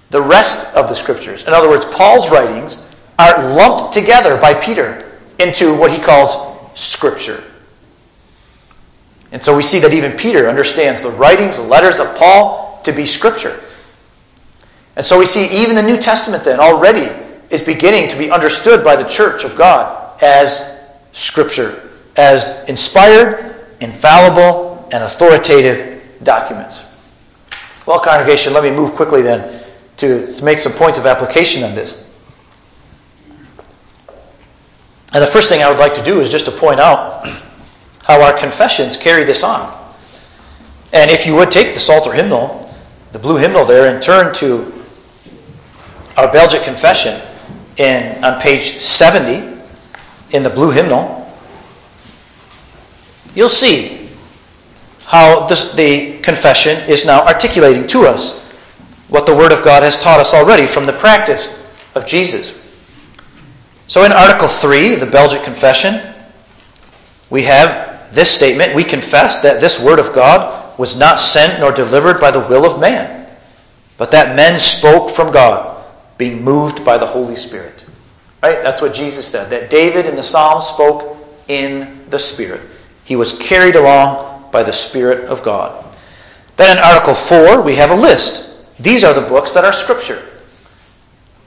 The 0.10 0.22
rest 0.22 0.74
of 0.74 0.88
the 0.88 0.93
scriptures, 0.93 1.46
in 1.46 1.54
other 1.54 1.70
words, 1.70 1.86
Paul's 1.86 2.30
writings, 2.32 2.86
are 3.20 3.54
lumped 3.56 3.93
together 3.93 4.38
by 4.38 4.54
Peter 4.54 5.12
into 5.39 5.76
what 5.76 5.91
he 5.91 6.02
calls 6.02 6.38
scripture. 6.80 7.43
And 9.32 9.43
so 9.43 9.56
we 9.56 9.63
see 9.63 9.80
that 9.80 9.93
even 9.93 10.13
Peter 10.13 10.48
understands 10.48 11.02
the 11.02 11.12
writings, 11.12 11.58
the 11.58 11.63
letters 11.63 12.00
of 12.00 12.15
Paul 12.15 12.80
to 12.84 12.93
be 12.93 13.06
scripture. 13.06 13.62
And 14.96 15.06
so 15.06 15.20
we 15.20 15.26
see 15.26 15.46
even 15.62 15.76
the 15.76 15.84
New 15.84 15.98
Testament 15.98 16.43
then 16.43 16.60
already 16.60 17.08
is 17.50 17.62
beginning 17.62 18.10
to 18.10 18.17
be 18.17 18.32
understood 18.32 18.84
by 18.84 18.96
the 18.96 19.04
church 19.04 19.43
of 19.43 19.56
God 19.56 20.22
as 20.22 20.80
Scripture, 21.12 21.89
as 22.15 22.67
inspired, 22.70 23.56
infallible, 23.80 24.88
and 24.91 25.04
authoritative 25.04 26.04
documents. 26.24 26.93
Well, 27.86 28.00
congregation, 28.00 28.54
let 28.54 28.63
me 28.63 28.72
move 28.72 28.93
quickly 28.93 29.22
then 29.22 29.57
to, 29.98 30.28
to 30.28 30.44
make 30.44 30.60
some 30.60 30.74
points 30.74 30.98
of 30.98 31.06
application 31.06 31.64
on 31.64 31.76
this. 31.76 32.04
And 35.14 35.24
the 35.24 35.28
first 35.28 35.50
thing 35.50 35.62
I 35.64 35.70
would 35.70 35.80
like 35.80 35.94
to 35.96 36.04
do 36.04 36.20
is 36.20 36.30
just 36.30 36.46
to 36.46 36.52
point 36.52 36.80
out 36.80 37.28
how 38.04 38.22
our 38.22 38.38
confessions 38.38 38.98
carry 38.98 39.24
this 39.24 39.44
on. 39.44 39.74
And 40.94 41.12
if 41.12 41.26
you 41.26 41.36
would 41.36 41.52
take 41.52 41.74
the 41.74 41.80
Psalter 41.80 42.14
hymnal, 42.14 42.70
the 43.12 43.20
blue 43.20 43.38
hymnal 43.38 43.66
there, 43.66 43.94
and 43.94 44.02
turn 44.02 44.34
to 44.36 44.74
our 46.18 46.32
Belgic 46.32 46.64
Confession 46.64 47.22
in, 47.78 48.24
on 48.24 48.40
page 48.40 48.78
70 48.78 49.58
in 50.32 50.44
the 50.44 50.50
blue 50.50 50.72
hymnal, 50.72 51.32
you'll 53.36 53.50
see 53.50 54.10
how 55.06 55.48
this, 55.48 55.74
the 55.74 56.20
confession 56.20 56.78
is 56.90 57.06
now 57.06 57.26
articulating 57.26 57.88
to 57.88 58.02
us 58.02 58.47
what 59.10 59.26
the 59.26 59.36
Word 59.36 59.52
of 59.52 59.63
God 59.63 59.84
has 59.84 59.98
taught 59.98 60.20
us 60.20 60.34
already 60.34 60.67
from 60.67 60.86
the 60.86 60.93
practice 60.93 61.58
of 61.96 62.06
Jesus. 62.06 62.63
So 63.88 64.04
in 64.04 64.12
Article 64.12 64.48
3 64.48 64.96
of 64.96 65.00
the 65.00 65.06
Belgic 65.06 65.43
Confession, 65.43 66.13
we 67.30 67.43
have 67.43 68.13
this 68.13 68.30
statement 68.30 68.76
We 68.76 68.84
confess 68.84 69.39
that 69.39 69.60
this 69.60 69.82
Word 69.82 70.00
of 70.00 70.13
God 70.13 70.78
was 70.80 70.98
not 70.98 71.20
sent 71.20 71.60
nor 71.60 71.72
delivered 71.72 72.20
by 72.20 72.32
the 72.32 72.39
will 72.39 72.65
of 72.65 72.80
man, 72.80 73.30
but 73.98 74.12
that 74.12 74.36
men 74.36 74.60
spoke 74.60 75.10
from 75.10 75.32
God 75.32 75.86
being 76.17 76.43
moved 76.43 76.86
by 76.86 76.98
the 76.98 77.06
Holy 77.06 77.36
Spirit. 77.36 77.86
Right? 78.43 78.62
That's 78.62 78.82
what 78.82 78.93
Jesus 78.93 79.28
said, 79.28 79.50
that 79.50 79.70
David 79.70 80.06
in 80.06 80.15
the 80.15 80.24
Psalms 80.24 80.65
spoke 80.67 81.17
in 81.48 82.06
the 82.10 82.20
Spirit. 82.20 82.62
He 83.04 83.15
was 83.15 83.38
carried 83.39 83.76
along 83.76 84.52
by 84.52 84.63
the 84.63 84.74
Spirit 84.74 85.26
of 85.26 85.43
God. 85.43 85.84
Then 86.56 86.78
in 86.78 86.84
Article 86.84 87.13
4, 87.13 87.62
we 87.62 87.76
have 87.76 87.91
a 87.91 87.96
list. 87.96 88.57
These 88.80 89.04
are 89.04 89.13
the 89.13 89.28
books 89.28 89.52
that 89.52 89.66
are 89.66 89.74
Scripture. 89.74 90.24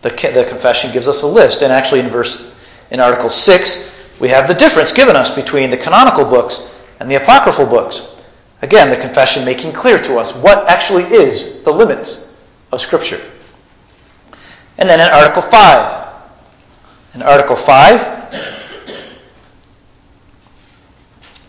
The, 0.03 0.11
the 0.11 0.47
confession 0.49 0.93
gives 0.93 1.09
us 1.09 1.23
a 1.23 1.27
list. 1.27 1.63
And 1.63 1.73
actually, 1.73 2.01
in 2.01 2.09
verse 2.09 2.55
in 2.91 3.01
Article 3.01 3.29
6, 3.29 4.19
we 4.21 4.29
have 4.29 4.49
the 4.49 4.55
difference 4.55 4.93
given 4.93 5.17
us 5.17 5.35
between 5.35 5.71
the 5.71 5.77
canonical 5.77 6.25
books 6.25 6.75
and 6.99 7.11
the 7.11 7.17
apocryphal 7.17 7.67
books. 7.67 8.25
Again, 8.63 8.91
the 8.91 8.97
confession 8.97 9.45
making 9.45 9.73
clear 9.73 10.01
to 10.03 10.19
us 10.19 10.35
what 10.35 10.69
actually 10.69 11.05
is 11.05 11.63
the 11.63 11.71
limits 11.71 12.37
of 12.73 12.81
Scripture. 12.81 13.21
And 14.79 14.89
then 14.89 15.01
in 15.01 15.13
Article 15.13 15.43
5, 15.43 16.01
in 17.15 17.23
Article 17.23 17.57
5, 17.57 18.21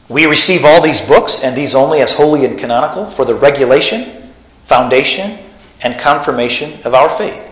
we 0.10 0.26
receive 0.26 0.66
all 0.66 0.82
these 0.82 1.02
books, 1.02 1.42
and 1.42 1.56
these 1.56 1.74
only 1.74 2.02
as 2.02 2.14
holy 2.14 2.46
and 2.46 2.60
canonical, 2.60 3.06
for 3.06 3.24
the 3.24 3.34
regulation, 3.34 4.34
foundation, 4.66 5.40
and 5.84 6.00
confirmation 6.00 6.82
of 6.84 6.94
our 6.94 7.10
faith, 7.10 7.50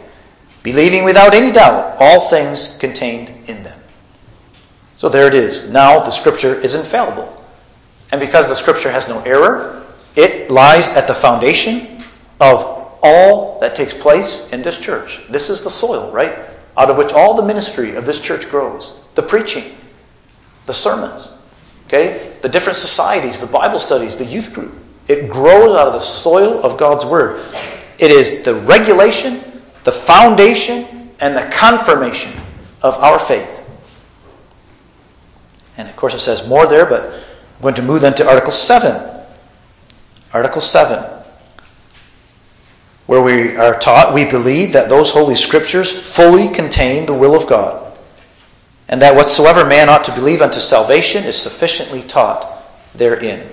believing 0.63 1.03
without 1.03 1.33
any 1.33 1.51
doubt 1.51 1.97
all 1.99 2.19
things 2.29 2.77
contained 2.79 3.29
in 3.47 3.63
them. 3.63 3.79
So 4.93 5.09
there 5.09 5.27
it 5.27 5.33
is. 5.33 5.69
Now 5.69 5.99
the 5.99 6.11
Scripture 6.11 6.59
is 6.59 6.75
infallible. 6.75 7.35
And 8.11 8.19
because 8.19 8.49
the 8.49 8.55
Scripture 8.55 8.91
has 8.91 9.07
no 9.07 9.21
error, 9.21 9.85
it 10.15 10.49
lies 10.49 10.89
at 10.89 11.07
the 11.07 11.15
foundation 11.15 12.03
of 12.41 12.97
all 13.01 13.59
that 13.59 13.75
takes 13.75 13.93
place 13.93 14.49
in 14.51 14.61
this 14.61 14.79
church. 14.79 15.21
This 15.29 15.49
is 15.49 15.63
the 15.63 15.69
soil, 15.69 16.11
right? 16.11 16.39
Out 16.77 16.89
of 16.89 16.97
which 16.97 17.13
all 17.13 17.33
the 17.33 17.43
ministry 17.43 17.95
of 17.95 18.05
this 18.05 18.19
church 18.19 18.49
grows. 18.49 18.99
The 19.15 19.21
preaching, 19.21 19.75
the 20.65 20.73
sermons, 20.73 21.37
okay? 21.87 22.35
The 22.41 22.49
different 22.49 22.77
societies, 22.77 23.39
the 23.39 23.47
Bible 23.47 23.79
studies, 23.79 24.17
the 24.17 24.25
youth 24.25 24.53
group. 24.53 24.73
It 25.07 25.29
grows 25.29 25.75
out 25.75 25.87
of 25.87 25.93
the 25.93 25.99
soil 25.99 26.61
of 26.63 26.77
God's 26.77 27.05
Word. 27.05 27.43
It 27.99 28.11
is 28.11 28.43
the 28.43 28.55
regulation, 28.55 29.61
the 29.83 29.91
foundation, 29.91 31.11
and 31.19 31.35
the 31.35 31.49
confirmation 31.51 32.31
of 32.81 32.95
our 32.99 33.19
faith. 33.19 33.57
And 35.77 35.87
of 35.87 35.95
course, 35.95 36.13
it 36.13 36.19
says 36.19 36.47
more 36.47 36.65
there, 36.65 36.85
but 36.85 37.03
I'm 37.03 37.61
going 37.61 37.75
to 37.75 37.81
move 37.81 38.01
then 38.01 38.13
to 38.15 38.27
Article 38.27 38.51
7. 38.51 39.21
Article 40.33 40.61
7 40.61 41.19
where 43.09 43.23
we 43.23 43.57
are 43.57 43.73
taught 43.79 44.13
we 44.13 44.23
believe 44.23 44.71
that 44.71 44.87
those 44.87 45.09
holy 45.09 45.33
scriptures 45.33 46.15
fully 46.15 46.47
contain 46.47 47.07
the 47.07 47.13
will 47.13 47.33
of 47.33 47.47
God, 47.47 47.97
and 48.87 49.01
that 49.01 49.15
whatsoever 49.15 49.65
man 49.65 49.89
ought 49.89 50.03
to 50.03 50.13
believe 50.13 50.43
unto 50.43 50.59
salvation 50.59 51.23
is 51.23 51.35
sufficiently 51.35 52.03
taught 52.03 52.63
therein. 52.93 53.49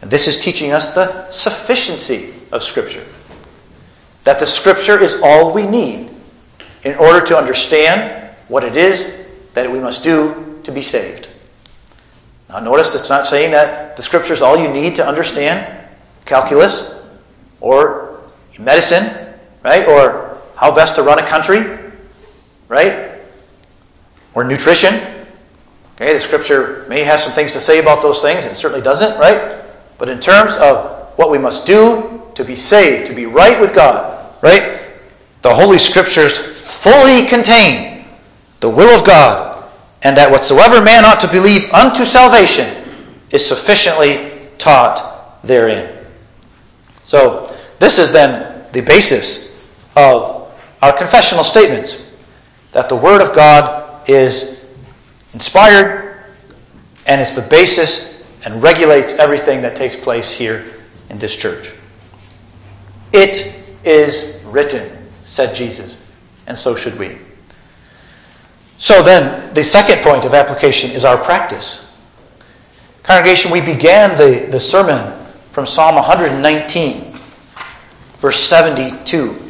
And 0.00 0.10
this 0.10 0.26
is 0.26 0.38
teaching 0.38 0.72
us 0.72 0.94
the 0.94 1.28
sufficiency 1.28 2.32
of 2.50 2.62
Scripture. 2.62 3.04
That 4.26 4.40
the 4.40 4.46
Scripture 4.46 5.00
is 5.00 5.20
all 5.22 5.54
we 5.54 5.68
need 5.68 6.10
in 6.82 6.96
order 6.96 7.24
to 7.26 7.38
understand 7.38 8.28
what 8.48 8.64
it 8.64 8.76
is 8.76 9.24
that 9.54 9.70
we 9.70 9.78
must 9.78 10.02
do 10.02 10.60
to 10.64 10.72
be 10.72 10.82
saved. 10.82 11.30
Now, 12.48 12.58
notice 12.58 12.96
it's 12.96 13.08
not 13.08 13.24
saying 13.24 13.52
that 13.52 13.96
the 13.96 14.02
Scripture 14.02 14.32
is 14.32 14.42
all 14.42 14.58
you 14.58 14.68
need 14.68 14.96
to 14.96 15.06
understand 15.06 15.88
calculus 16.24 17.00
or 17.60 18.20
medicine, 18.58 19.36
right? 19.62 19.86
Or 19.86 20.42
how 20.56 20.74
best 20.74 20.96
to 20.96 21.04
run 21.04 21.20
a 21.20 21.26
country, 21.26 21.60
right? 22.66 23.12
Or 24.34 24.42
nutrition. 24.42 24.94
Okay, 25.94 26.12
the 26.12 26.20
scripture 26.20 26.84
may 26.88 27.04
have 27.04 27.20
some 27.20 27.32
things 27.32 27.52
to 27.52 27.60
say 27.60 27.78
about 27.78 28.02
those 28.02 28.20
things, 28.20 28.44
and 28.44 28.56
certainly 28.56 28.82
doesn't, 28.82 29.18
right? 29.20 29.62
But 29.98 30.08
in 30.08 30.18
terms 30.18 30.56
of 30.56 31.16
what 31.16 31.30
we 31.30 31.38
must 31.38 31.64
do 31.64 32.22
to 32.34 32.44
be 32.44 32.56
saved, 32.56 33.06
to 33.06 33.14
be 33.14 33.24
right 33.24 33.58
with 33.60 33.74
God, 33.74 34.15
right? 34.46 34.78
The 35.42 35.52
Holy 35.52 35.76
Scriptures 35.76 36.38
fully 36.38 37.26
contain 37.26 38.04
the 38.60 38.70
will 38.70 38.96
of 38.96 39.04
God, 39.04 39.64
and 40.02 40.16
that 40.16 40.30
whatsoever 40.30 40.80
man 40.80 41.04
ought 41.04 41.18
to 41.20 41.28
believe 41.28 41.68
unto 41.72 42.04
salvation 42.04 42.84
is 43.32 43.44
sufficiently 43.44 44.30
taught 44.56 45.42
therein. 45.42 46.06
So, 47.02 47.52
this 47.80 47.98
is 47.98 48.12
then 48.12 48.64
the 48.72 48.82
basis 48.82 49.60
of 49.96 50.48
our 50.80 50.92
confessional 50.96 51.42
statements 51.42 52.14
that 52.70 52.88
the 52.88 52.96
Word 52.96 53.20
of 53.20 53.34
God 53.34 54.08
is 54.08 54.64
inspired 55.34 56.24
and 57.06 57.20
it's 57.20 57.32
the 57.32 57.46
basis 57.48 58.22
and 58.44 58.62
regulates 58.62 59.14
everything 59.14 59.60
that 59.62 59.74
takes 59.74 59.96
place 59.96 60.30
here 60.30 60.64
in 61.10 61.18
this 61.18 61.36
church. 61.36 61.72
It 63.12 63.56
is 63.86 64.35
written, 64.52 64.96
said 65.24 65.54
Jesus, 65.54 66.08
and 66.46 66.56
so 66.56 66.76
should 66.76 66.98
we. 66.98 67.18
So 68.78 69.02
then, 69.02 69.52
the 69.54 69.64
second 69.64 70.02
point 70.02 70.24
of 70.24 70.34
application 70.34 70.90
is 70.90 71.04
our 71.04 71.16
practice. 71.16 71.92
Congregation, 73.02 73.50
we 73.50 73.60
began 73.60 74.16
the, 74.16 74.48
the 74.50 74.60
sermon 74.60 75.24
from 75.50 75.64
Psalm 75.64 75.94
119, 75.94 77.12
verse 78.18 78.36
72. 78.36 79.46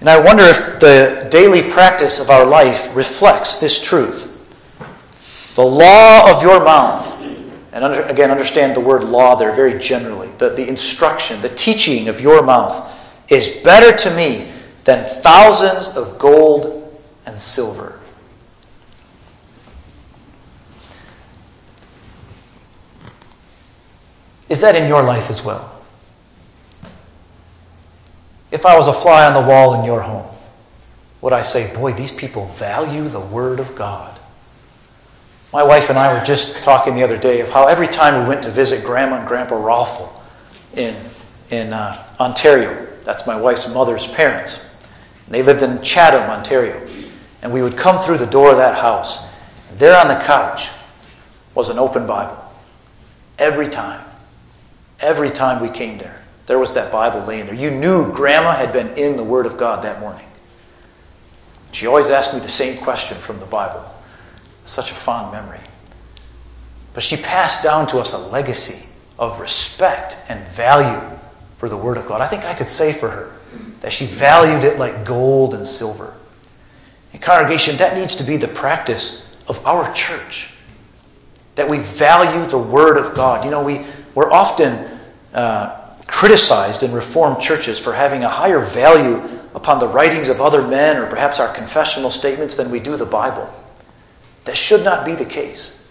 And 0.00 0.08
I 0.08 0.18
wonder 0.18 0.42
if 0.42 0.80
the 0.80 1.28
daily 1.30 1.62
practice 1.70 2.18
of 2.18 2.30
our 2.30 2.44
life 2.44 2.94
reflects 2.96 3.60
this 3.60 3.80
truth. 3.80 4.28
The 5.54 5.62
law 5.62 6.28
of 6.28 6.42
your 6.42 6.64
mouth, 6.64 7.11
and 7.72 7.84
under, 7.84 8.02
again, 8.02 8.30
understand 8.30 8.76
the 8.76 8.80
word 8.80 9.02
law 9.02 9.34
there 9.34 9.52
very 9.52 9.78
generally, 9.78 10.28
the, 10.38 10.50
the 10.50 10.68
instruction, 10.68 11.40
the 11.40 11.48
teaching 11.48 12.08
of 12.08 12.20
your 12.20 12.42
mouth 12.42 12.90
is 13.28 13.48
better 13.64 13.96
to 13.96 14.14
me 14.14 14.50
than 14.84 15.06
thousands 15.06 15.96
of 15.96 16.18
gold 16.18 17.00
and 17.24 17.40
silver. 17.40 17.98
Is 24.50 24.60
that 24.60 24.76
in 24.76 24.86
your 24.86 25.02
life 25.02 25.30
as 25.30 25.42
well? 25.42 25.72
If 28.50 28.66
I 28.66 28.76
was 28.76 28.86
a 28.86 28.92
fly 28.92 29.24
on 29.24 29.32
the 29.32 29.48
wall 29.48 29.80
in 29.80 29.84
your 29.84 30.02
home, 30.02 30.28
would 31.22 31.32
I 31.32 31.40
say, 31.40 31.72
boy, 31.74 31.94
these 31.94 32.12
people 32.12 32.46
value 32.48 33.08
the 33.08 33.20
Word 33.20 33.60
of 33.60 33.74
God? 33.74 34.11
My 35.52 35.62
wife 35.62 35.90
and 35.90 35.98
I 35.98 36.12
were 36.12 36.24
just 36.24 36.62
talking 36.62 36.94
the 36.94 37.02
other 37.02 37.18
day 37.18 37.40
of 37.40 37.50
how 37.50 37.66
every 37.66 37.86
time 37.86 38.22
we 38.22 38.28
went 38.28 38.42
to 38.44 38.50
visit 38.50 38.84
Grandma 38.84 39.18
and 39.18 39.28
Grandpa 39.28 39.56
Rolfel 39.56 40.20
in, 40.74 40.96
in 41.50 41.72
uh, 41.72 42.08
Ontario, 42.18 42.86
that's 43.02 43.26
my 43.26 43.38
wife's 43.38 43.68
mother's 43.72 44.06
parents, 44.08 44.74
they 45.28 45.42
lived 45.42 45.62
in 45.62 45.80
Chatham, 45.82 46.28
Ontario, 46.30 46.86
and 47.42 47.52
we 47.52 47.62
would 47.62 47.76
come 47.76 47.98
through 47.98 48.18
the 48.18 48.26
door 48.26 48.50
of 48.50 48.56
that 48.56 48.78
house, 48.80 49.26
and 49.70 49.78
there 49.78 49.98
on 49.98 50.08
the 50.08 50.22
couch 50.24 50.68
was 51.54 51.68
an 51.68 51.78
open 51.78 52.06
Bible. 52.06 52.38
Every 53.38 53.68
time. 53.68 54.04
Every 55.00 55.30
time 55.30 55.60
we 55.62 55.68
came 55.68 55.98
there 55.98 56.22
there 56.46 56.58
was 56.58 56.74
that 56.74 56.90
Bible 56.90 57.20
laying 57.20 57.46
there. 57.46 57.54
You 57.54 57.70
knew 57.70 58.12
Grandma 58.12 58.52
had 58.52 58.72
been 58.72 58.96
in 58.96 59.16
the 59.16 59.24
Word 59.24 59.46
of 59.46 59.56
God 59.56 59.82
that 59.84 60.00
morning. 60.00 60.26
She 61.70 61.86
always 61.86 62.10
asked 62.10 62.34
me 62.34 62.40
the 62.40 62.48
same 62.48 62.82
question 62.82 63.16
from 63.16 63.38
the 63.38 63.46
Bible. 63.46 63.82
Such 64.64 64.92
a 64.92 64.94
fond 64.94 65.32
memory. 65.32 65.60
But 66.94 67.02
she 67.02 67.16
passed 67.16 67.62
down 67.62 67.86
to 67.88 67.98
us 67.98 68.12
a 68.12 68.18
legacy 68.18 68.86
of 69.18 69.40
respect 69.40 70.18
and 70.28 70.46
value 70.48 71.18
for 71.56 71.68
the 71.68 71.76
Word 71.76 71.96
of 71.96 72.06
God. 72.06 72.20
I 72.20 72.26
think 72.26 72.44
I 72.44 72.54
could 72.54 72.68
say 72.68 72.92
for 72.92 73.08
her 73.08 73.36
that 73.80 73.92
she 73.92 74.06
valued 74.06 74.64
it 74.64 74.78
like 74.78 75.04
gold 75.04 75.54
and 75.54 75.66
silver. 75.66 76.14
In 77.12 77.20
congregation, 77.20 77.76
that 77.76 77.94
needs 77.94 78.16
to 78.16 78.24
be 78.24 78.36
the 78.36 78.48
practice 78.48 79.36
of 79.48 79.64
our 79.66 79.92
church. 79.92 80.54
That 81.54 81.68
we 81.68 81.78
value 81.78 82.48
the 82.48 82.58
Word 82.58 82.96
of 82.96 83.14
God. 83.14 83.44
You 83.44 83.50
know, 83.50 83.62
we, 83.62 83.84
we're 84.14 84.32
often 84.32 84.88
uh, 85.34 85.96
criticized 86.06 86.82
in 86.82 86.92
Reformed 86.92 87.40
churches 87.40 87.78
for 87.78 87.92
having 87.92 88.24
a 88.24 88.28
higher 88.28 88.60
value 88.60 89.22
upon 89.54 89.78
the 89.78 89.88
writings 89.88 90.28
of 90.28 90.40
other 90.40 90.66
men 90.66 90.96
or 90.96 91.06
perhaps 91.06 91.38
our 91.40 91.52
confessional 91.52 92.10
statements 92.10 92.56
than 92.56 92.70
we 92.70 92.80
do 92.80 92.96
the 92.96 93.06
Bible. 93.06 93.52
That 94.44 94.56
should 94.56 94.84
not 94.84 95.04
be 95.04 95.14
the 95.14 95.24
case. 95.24 95.86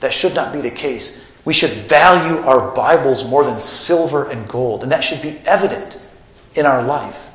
That 0.00 0.12
should 0.12 0.34
not 0.34 0.52
be 0.52 0.60
the 0.60 0.70
case. 0.70 1.22
We 1.44 1.52
should 1.52 1.70
value 1.70 2.38
our 2.42 2.74
Bibles 2.74 3.28
more 3.28 3.44
than 3.44 3.60
silver 3.60 4.30
and 4.30 4.46
gold, 4.48 4.82
and 4.82 4.92
that 4.92 5.02
should 5.02 5.22
be 5.22 5.38
evident 5.44 6.00
in 6.54 6.66
our 6.66 6.82
life. 6.82 7.28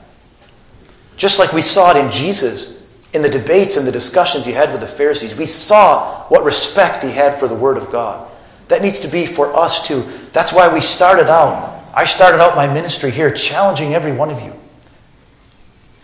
Just 1.17 1.39
like 1.39 1.51
we 1.51 1.61
saw 1.61 1.91
it 1.91 1.97
in 1.97 2.11
Jesus 2.11 2.85
in 3.13 3.21
the 3.21 3.29
debates 3.29 3.77
and 3.77 3.87
the 3.87 3.91
discussions 3.91 4.45
he 4.45 4.51
had 4.51 4.71
with 4.71 4.81
the 4.81 4.87
Pharisees, 4.87 5.35
we 5.35 5.45
saw 5.45 6.23
what 6.25 6.43
respect 6.43 7.03
he 7.03 7.11
had 7.11 7.33
for 7.33 7.47
the 7.47 7.55
Word 7.55 7.77
of 7.77 7.91
God. 7.91 8.29
That 8.67 8.81
needs 8.81 8.99
to 9.01 9.07
be 9.07 9.25
for 9.25 9.55
us 9.55 9.85
too. 9.85 10.05
That's 10.33 10.53
why 10.53 10.71
we 10.71 10.81
started 10.81 11.29
out 11.29 11.77
I 11.97 12.03
started 12.03 12.39
out 12.39 12.55
my 12.55 12.71
ministry 12.71 13.09
here 13.09 13.31
challenging 13.31 13.95
every 13.95 14.11
one 14.11 14.29
of 14.29 14.39
you. 14.39 14.53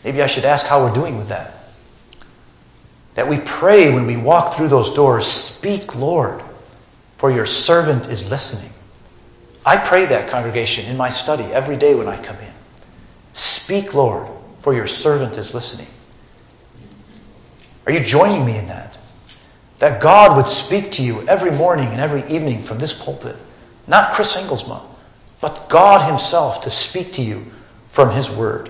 Maybe 0.03 0.23
I 0.23 0.27
should 0.27 0.43
ask 0.43 0.65
how 0.65 0.84
we're 0.84 0.93
doing 0.93 1.19
with 1.19 1.29
that. 1.29 1.53
That 3.15 3.28
we 3.28 3.39
pray 3.39 3.93
when 3.93 4.08
we 4.08 4.17
walk 4.17 4.54
through 4.54 4.69
those 4.69 4.91
doors, 4.91 5.26
Speak, 5.26 5.95
Lord, 5.95 6.41
for 7.17 7.32
your 7.32 7.45
servant 7.45 8.08
is 8.08 8.30
listening. 8.30 8.71
I 9.65 9.78
pray 9.78 10.06
that, 10.06 10.30
congregation, 10.30 10.86
in 10.86 10.97
my 10.97 11.10
study 11.10 11.45
every 11.45 11.78
day 11.78 11.95
when 11.95 12.08
I 12.08 12.21
come 12.21 12.38
in. 12.38 12.54
Speak, 13.34 13.93
Lord, 13.93 14.28
for 14.60 14.73
your 14.73 14.88
servant 14.88 15.38
is 15.38 15.54
listening. 15.54 15.88
Are 17.86 17.93
you 17.93 17.99
joining 17.99 18.45
me 18.45 18.58
in 18.58 18.67
that? 18.67 18.97
That 19.80 20.02
God 20.02 20.38
would 20.38 20.47
speak 20.47 20.91
to 20.93 21.04
you 21.04 21.28
every 21.28 21.52
morning 21.52 21.88
and 21.88 21.99
every 21.99 22.23
evening 22.34 22.62
from 22.62 22.78
this 22.80 22.93
pulpit. 22.93 23.36
Not 23.88 24.13
Chris 24.13 24.38
Engelsma, 24.38 24.82
but 25.41 25.67
God 25.67 26.10
Himself 26.10 26.62
to 26.62 26.69
speak 26.69 27.12
to 27.13 27.21
you 27.21 27.45
from 27.89 28.12
His 28.12 28.30
Word. 28.30 28.69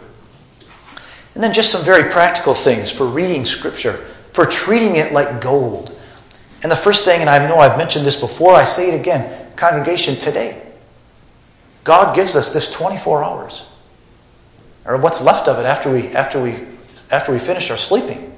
And 1.36 1.43
then 1.43 1.53
just 1.53 1.71
some 1.71 1.84
very 1.84 2.12
practical 2.12 2.53
things 2.53 2.91
for 2.91 3.06
reading 3.06 3.45
Scripture, 3.45 4.06
for 4.34 4.46
treating 4.46 4.96
it 4.96 5.13
like 5.13 5.41
gold. 5.41 5.98
And 6.63 6.72
the 6.72 6.76
first 6.76 7.06
thing, 7.06 7.22
and 7.22 7.30
I 7.30 7.46
know 7.48 7.58
I've 7.58 7.78
mentioned 7.78 8.06
this 8.06 8.15
before, 8.15 8.54
I 8.54 8.65
say 8.65 8.91
it 8.91 9.00
again 9.00 9.39
congregation, 9.56 10.17
today, 10.17 10.62
God 11.84 12.15
gives 12.15 12.36
us 12.36 12.50
this 12.50 12.69
24 12.72 13.24
hours, 13.24 13.67
or 14.86 14.98
what's 14.98 15.22
left 15.22 15.48
of 15.48 15.60
it 15.60 15.65
after 15.65 15.91
we, 15.91 16.08
after 16.10 16.41
we, 16.41 16.56
after 17.12 17.32
we 17.32 17.39
finish 17.39 17.69
our 17.69 17.78
sleeping, 17.78 18.36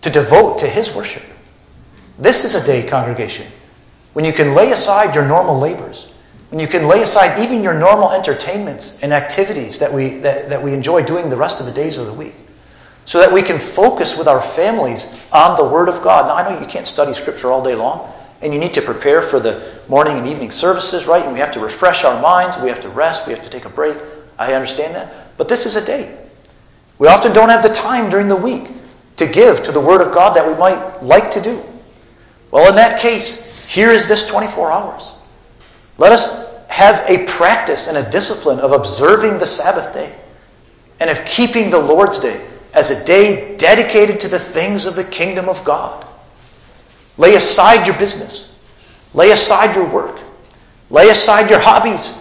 to 0.00 0.10
devote 0.10 0.58
to 0.58 0.66
His 0.66 0.94
worship. 0.94 1.22
This 2.18 2.44
is 2.44 2.54
a 2.54 2.64
day, 2.64 2.86
congregation, 2.86 3.46
when 4.14 4.24
you 4.24 4.32
can 4.32 4.54
lay 4.54 4.72
aside 4.72 5.14
your 5.14 5.26
normal 5.26 5.58
labors 5.58 6.08
when 6.50 6.60
you 6.60 6.68
can 6.68 6.86
lay 6.86 7.02
aside 7.02 7.40
even 7.40 7.62
your 7.62 7.74
normal 7.74 8.12
entertainments 8.12 9.02
and 9.02 9.12
activities 9.12 9.78
that 9.78 9.92
we, 9.92 10.18
that, 10.18 10.48
that 10.48 10.62
we 10.62 10.72
enjoy 10.72 11.02
doing 11.02 11.28
the 11.28 11.36
rest 11.36 11.60
of 11.60 11.66
the 11.66 11.72
days 11.72 11.98
of 11.98 12.06
the 12.06 12.12
week, 12.12 12.34
so 13.06 13.20
that 13.20 13.32
we 13.32 13.40
can 13.40 13.58
focus 13.58 14.18
with 14.18 14.28
our 14.28 14.40
families 14.40 15.18
on 15.32 15.56
the 15.56 15.64
Word 15.64 15.88
of 15.88 16.02
God. 16.02 16.26
Now, 16.26 16.34
I 16.34 16.52
know 16.52 16.60
you 16.60 16.66
can't 16.66 16.86
study 16.86 17.14
Scripture 17.14 17.50
all 17.52 17.62
day 17.62 17.76
long, 17.76 18.12
and 18.42 18.52
you 18.52 18.58
need 18.58 18.74
to 18.74 18.82
prepare 18.82 19.22
for 19.22 19.40
the 19.40 19.80
morning 19.88 20.18
and 20.18 20.26
evening 20.26 20.50
services, 20.50 21.06
right? 21.06 21.22
And 21.22 21.32
we 21.32 21.38
have 21.38 21.52
to 21.52 21.60
refresh 21.60 22.04
our 22.04 22.20
minds, 22.20 22.58
we 22.58 22.68
have 22.68 22.80
to 22.80 22.88
rest, 22.90 23.26
we 23.26 23.32
have 23.32 23.42
to 23.42 23.48
take 23.48 23.64
a 23.64 23.70
break. 23.70 23.96
I 24.38 24.52
understand 24.52 24.94
that. 24.96 25.36
But 25.38 25.48
this 25.48 25.66
is 25.66 25.76
a 25.76 25.84
day. 25.84 26.18
We 26.98 27.06
often 27.06 27.32
don't 27.32 27.48
have 27.48 27.62
the 27.62 27.72
time 27.72 28.10
during 28.10 28.26
the 28.26 28.36
week 28.36 28.70
to 29.16 29.26
give 29.26 29.62
to 29.62 29.72
the 29.72 29.80
Word 29.80 30.04
of 30.04 30.12
God 30.12 30.34
that 30.34 30.46
we 30.46 30.54
might 30.54 31.00
like 31.00 31.30
to 31.30 31.40
do. 31.40 31.64
Well, 32.50 32.68
in 32.68 32.74
that 32.74 33.00
case, 33.00 33.66
here 33.68 33.90
is 33.90 34.08
this 34.08 34.26
24 34.26 34.72
hours. 34.72 35.14
Let 35.96 36.10
us 36.10 36.60
have 36.68 37.08
a 37.08 37.24
practice 37.26 37.86
and 37.86 37.98
a 37.98 38.10
discipline 38.10 38.58
of 38.58 38.72
observing 38.72 39.38
the 39.38 39.46
Sabbath 39.46 39.94
day 39.94 40.12
and 40.98 41.08
of 41.08 41.24
keeping 41.24 41.70
the 41.70 41.78
Lord's 41.78 42.18
day 42.18 42.44
as 42.76 42.90
a 42.90 43.04
day 43.04 43.56
dedicated 43.56 44.20
to 44.20 44.28
the 44.28 44.38
things 44.38 44.84
of 44.84 44.94
the 44.94 45.04
kingdom 45.04 45.48
of 45.48 45.64
God. 45.64 46.06
Lay 47.16 47.34
aside 47.34 47.86
your 47.86 47.98
business, 47.98 48.62
lay 49.14 49.30
aside 49.30 49.74
your 49.74 49.88
work, 49.88 50.20
lay 50.90 51.08
aside 51.08 51.48
your 51.48 51.58
hobbies, 51.58 52.14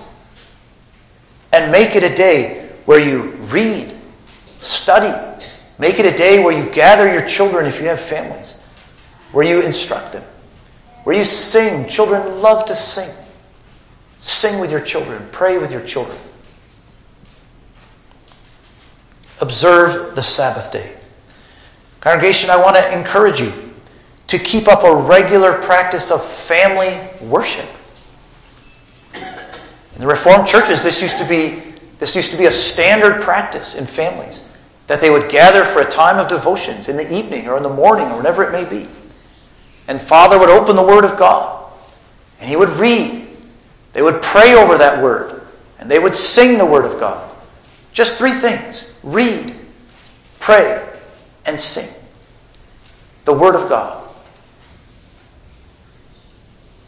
and 1.51 1.71
make 1.71 1.97
it 1.97 2.03
a 2.03 2.15
day 2.15 2.69
where 2.85 2.99
you 2.99 3.31
read, 3.51 3.93
study. 4.57 5.13
Make 5.77 5.99
it 5.99 6.05
a 6.05 6.15
day 6.15 6.41
where 6.41 6.57
you 6.57 6.71
gather 6.71 7.11
your 7.11 7.27
children 7.27 7.65
if 7.65 7.81
you 7.81 7.87
have 7.87 7.99
families, 7.99 8.63
where 9.33 9.45
you 9.45 9.61
instruct 9.61 10.13
them, 10.13 10.23
where 11.03 11.17
you 11.17 11.25
sing. 11.25 11.85
Children 11.89 12.41
love 12.41 12.63
to 12.65 12.75
sing. 12.75 13.13
Sing 14.19 14.59
with 14.59 14.71
your 14.71 14.79
children, 14.79 15.27
pray 15.33 15.57
with 15.57 15.71
your 15.71 15.81
children. 15.81 16.17
Observe 19.41 20.15
the 20.15 20.23
Sabbath 20.23 20.71
day. 20.71 20.95
Congregation, 21.99 22.49
I 22.49 22.57
want 22.57 22.75
to 22.75 22.97
encourage 22.97 23.41
you 23.41 23.51
to 24.27 24.39
keep 24.39 24.67
up 24.67 24.83
a 24.83 24.95
regular 24.95 25.53
practice 25.53 26.11
of 26.11 26.23
family 26.23 26.99
worship. 27.21 27.69
In 29.13 30.01
the 30.01 30.07
Reformed 30.07 30.47
churches, 30.47 30.83
this 30.83 31.01
used 31.01 31.17
to 31.17 31.25
be, 31.25 31.73
this 31.99 32.15
used 32.15 32.31
to 32.31 32.37
be 32.37 32.45
a 32.45 32.51
standard 32.51 33.21
practice 33.21 33.75
in 33.75 33.85
families. 33.85 34.47
that 34.87 35.01
they 35.01 35.09
would 35.09 35.29
gather 35.29 35.63
for 35.63 35.81
a 35.81 35.85
time 35.85 36.19
of 36.19 36.27
devotions 36.27 36.89
in 36.89 36.97
the 36.97 37.11
evening 37.11 37.47
or 37.47 37.57
in 37.57 37.63
the 37.63 37.69
morning 37.69 38.05
or 38.07 38.17
whenever 38.17 38.43
it 38.43 38.51
may 38.51 38.63
be. 38.65 38.87
And 39.87 39.99
Father 39.99 40.37
would 40.37 40.49
open 40.49 40.75
the 40.75 40.83
Word 40.83 41.05
of 41.05 41.17
God 41.17 41.71
and 42.39 42.49
he 42.49 42.55
would 42.55 42.69
read. 42.69 43.25
They 43.93 44.01
would 44.01 44.21
pray 44.21 44.53
over 44.53 44.77
that 44.77 45.01
Word 45.01 45.47
and 45.79 45.89
they 45.89 45.99
would 45.99 46.15
sing 46.15 46.57
the 46.57 46.65
Word 46.65 46.85
of 46.85 46.99
God. 46.99 47.35
Just 47.93 48.17
three 48.17 48.33
things 48.33 48.85
read, 49.05 49.55
pray, 50.39 50.85
and 51.45 51.57
sing. 51.57 51.87
The 53.23 53.33
Word 53.33 53.55
of 53.55 53.69
God. 53.69 54.03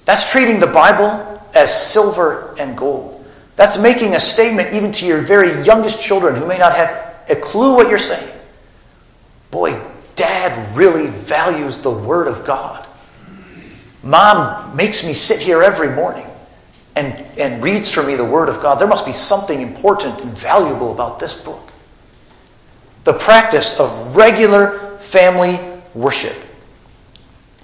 That's 0.05 0.31
treating 0.31 0.59
the 0.59 0.67
Bible 0.67 1.41
as 1.53 1.73
silver 1.73 2.55
and 2.59 2.77
gold. 2.77 3.25
That's 3.55 3.77
making 3.77 4.13
a 4.13 4.19
statement 4.19 4.73
even 4.73 4.91
to 4.93 5.05
your 5.05 5.21
very 5.21 5.51
youngest 5.63 6.01
children 6.01 6.35
who 6.35 6.45
may 6.45 6.57
not 6.57 6.75
have 6.75 7.15
a 7.29 7.35
clue 7.35 7.75
what 7.75 7.89
you're 7.89 7.97
saying. 7.97 8.35
Boy, 9.51 9.81
dad 10.15 10.77
really 10.77 11.07
values 11.07 11.79
the 11.79 11.91
Word 11.91 12.27
of 12.27 12.45
God. 12.45 12.87
Mom 14.03 14.75
makes 14.75 15.05
me 15.05 15.13
sit 15.13 15.41
here 15.41 15.63
every 15.63 15.89
morning 15.89 16.27
and, 16.95 17.13
and 17.37 17.61
reads 17.61 17.91
for 17.91 18.03
me 18.03 18.15
the 18.15 18.25
Word 18.25 18.49
of 18.49 18.61
God. 18.61 18.79
There 18.79 18.87
must 18.87 19.05
be 19.05 19.13
something 19.13 19.61
important 19.61 20.21
and 20.21 20.31
valuable 20.31 20.91
about 20.91 21.19
this 21.19 21.41
book. 21.41 21.66
The 23.07 23.13
practice 23.13 23.79
of 23.79 24.17
regular 24.17 24.97
family 24.97 25.57
worship. 25.93 26.35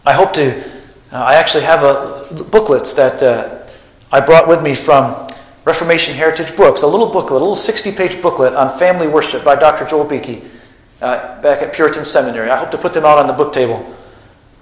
I 0.05 0.13
hope 0.13 0.31
to, 0.35 0.63
uh, 0.63 0.63
I 1.11 1.35
actually 1.35 1.65
have 1.65 1.83
a, 1.83 2.45
booklets 2.45 2.93
that 2.93 3.21
uh, 3.21 3.67
I 4.09 4.21
brought 4.21 4.47
with 4.47 4.63
me 4.63 4.73
from 4.73 5.27
Reformation 5.65 6.15
Heritage 6.15 6.55
Books, 6.55 6.83
a 6.83 6.87
little 6.87 7.07
booklet, 7.07 7.33
a 7.33 7.43
little 7.43 7.55
60 7.55 7.91
page 7.91 8.21
booklet 8.21 8.53
on 8.53 8.71
family 8.79 9.05
worship 9.05 9.43
by 9.43 9.57
Dr. 9.57 9.85
Joel 9.85 10.05
Beeke 10.05 10.45
uh, 11.01 11.41
back 11.41 11.61
at 11.61 11.73
Puritan 11.73 12.05
Seminary. 12.05 12.49
I 12.49 12.55
hope 12.55 12.71
to 12.71 12.77
put 12.77 12.93
them 12.93 13.03
out 13.03 13.17
on 13.17 13.27
the 13.27 13.33
book 13.33 13.51
table 13.51 13.93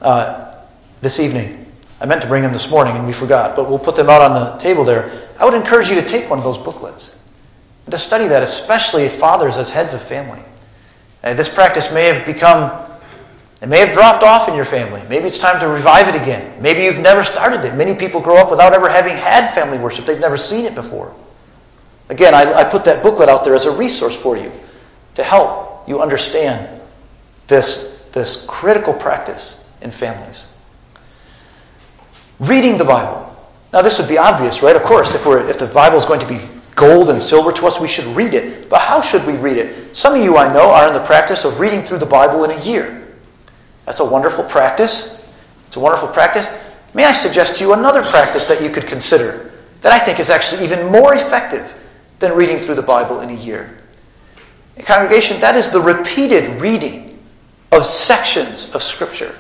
uh, 0.01 0.63
this 0.99 1.19
evening. 1.19 1.63
I 1.99 2.07
meant 2.07 2.23
to 2.23 2.27
bring 2.27 2.41
them 2.41 2.53
this 2.53 2.71
morning 2.71 2.95
and 2.95 3.05
we 3.05 3.13
forgot, 3.13 3.55
but 3.55 3.69
we'll 3.69 3.77
put 3.77 3.95
them 3.95 4.09
out 4.09 4.23
on 4.23 4.34
the 4.34 4.57
table 4.57 4.84
there. 4.84 5.29
I 5.39 5.45
would 5.45 5.53
encourage 5.53 5.89
you 5.89 5.95
to 6.01 6.07
take 6.07 6.27
one 6.27 6.39
of 6.39 6.43
those 6.43 6.57
booklets 6.57 7.19
and 7.86 7.91
to 7.91 7.99
study 7.99 8.25
that, 8.29 8.41
especially 8.41 9.07
fathers 9.09 9.59
as 9.59 9.69
heads 9.69 9.93
of 9.93 10.01
family. 10.01 10.41
Uh, 11.24 11.34
this 11.34 11.49
practice 11.49 11.91
may 11.91 12.05
have 12.05 12.26
become 12.26 12.88
it 13.61 13.69
may 13.69 13.80
have 13.80 13.91
dropped 13.91 14.24
off 14.24 14.49
in 14.49 14.55
your 14.55 14.65
family. 14.65 15.03
Maybe 15.07 15.28
it's 15.28 15.38
time 15.38 15.59
to 15.59 15.67
revive 15.67 16.07
it 16.07 16.19
again. 16.19 16.59
Maybe 16.61 16.84
you've 16.84 16.99
never 16.99 17.24
started 17.24 17.63
it. 17.63 17.76
Many 17.76 17.93
people 17.93 18.19
grow 18.19 18.38
up 18.38 18.49
without 18.49 18.74
ever 18.74 18.89
having 18.89 19.15
had 19.15 19.51
family 19.51 19.78
worship, 19.78 20.05
they've 20.05 20.19
never 20.19 20.38
seen 20.38 20.65
it 20.65 20.74
before. 20.74 21.15
Again, 22.09 22.34
I, 22.34 22.51
I 22.53 22.63
put 22.63 22.84
that 22.86 23.03
booklet 23.03 23.30
out 23.30 23.43
there 23.43 23.53
as 23.53 23.67
a 23.67 23.72
resource 23.72 24.19
for 24.19 24.36
you 24.36 24.51
to 25.13 25.24
help 25.24 25.88
you 25.88 26.01
understand 26.01 26.82
this, 27.47 28.05
this 28.11 28.45
critical 28.47 28.93
practice 28.93 29.63
in 29.82 29.91
families. 29.91 30.47
Reading 32.39 32.78
the 32.78 32.86
Bible. 32.86 33.28
Now, 33.72 33.82
this 33.82 33.99
would 33.99 34.09
be 34.09 34.17
obvious, 34.17 34.63
right? 34.63 34.76
Of 34.76 34.84
course, 34.84 35.13
if, 35.13 35.26
we're, 35.26 35.47
if 35.47 35.59
the 35.59 35.67
Bible 35.67 35.97
is 35.97 36.05
going 36.05 36.19
to 36.19 36.28
be 36.28 36.39
gold 36.76 37.09
and 37.09 37.22
silver 37.22 37.51
to 37.51 37.67
us, 37.67 37.80
we 37.80 37.88
should 37.88 38.05
read 38.15 38.34
it. 38.34 38.69
But 38.69 38.82
how 38.82 39.01
should 39.01 39.26
we 39.26 39.34
read 39.34 39.57
it? 39.57 39.95
Some 39.95 40.15
of 40.15 40.22
you 40.22 40.38
I 40.38 40.51
know 40.51 40.72
are 40.72 40.88
in 40.88 40.93
the 40.93 41.03
practice 41.03 41.45
of 41.45 41.59
reading 41.59 41.82
through 41.82 41.99
the 41.99 42.05
Bible 42.05 42.43
in 42.43 42.51
a 42.51 42.63
year. 42.63 43.07
That's 43.86 43.99
a 43.99 44.05
wonderful 44.05 44.43
practice. 44.43 45.32
It's 45.65 45.76
a 45.76 45.80
wonderful 45.80 46.07
practice. 46.07 46.49
May 46.93 47.05
I 47.05 47.13
suggest 47.13 47.55
to 47.55 47.63
you 47.63 47.74
another 47.74 48.03
practice 48.03 48.45
that 48.45 48.61
you 48.61 48.69
could 48.69 48.86
consider 48.86 49.51
that 49.82 49.93
I 49.93 49.99
think 49.99 50.19
is 50.19 50.30
actually 50.30 50.63
even 50.63 50.91
more 50.91 51.15
effective 51.15 51.74
than 52.19 52.34
reading 52.34 52.59
through 52.59 52.76
the 52.76 52.82
Bible 52.82 53.22
in 53.22 53.30
a 53.30 53.34
year? 53.34 53.78
A 54.78 54.84
congregation, 54.84 55.39
that 55.39 55.55
is 55.55 55.69
the 55.69 55.82
repeated 55.82 56.47
reading 56.61 57.19
of 57.72 57.86
sections 57.86 58.74
of 58.76 58.84
Scripture. 58.84 59.36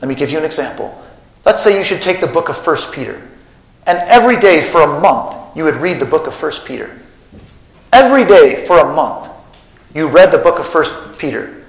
Let 0.00 0.08
me 0.08 0.14
give 0.14 0.30
you 0.30 0.38
an 0.38 0.44
example. 0.44 1.04
Let's 1.44 1.62
say 1.62 1.76
you 1.76 1.84
should 1.84 2.02
take 2.02 2.20
the 2.20 2.26
book 2.26 2.48
of 2.48 2.66
1 2.66 2.76
Peter, 2.92 3.20
and 3.88 3.98
every 4.00 4.36
day 4.36 4.60
for 4.60 4.82
a 4.82 5.00
month 5.00 5.34
you 5.56 5.64
would 5.64 5.76
read 5.76 5.98
the 5.98 6.04
book 6.04 6.26
of 6.26 6.40
1 6.40 6.52
Peter. 6.66 6.96
Every 7.92 8.24
day 8.24 8.64
for 8.66 8.78
a 8.78 8.94
month 8.94 9.30
you 9.94 10.08
read 10.08 10.30
the 10.30 10.38
book 10.38 10.58
of 10.58 10.72
1 10.72 11.14
Peter. 11.14 11.64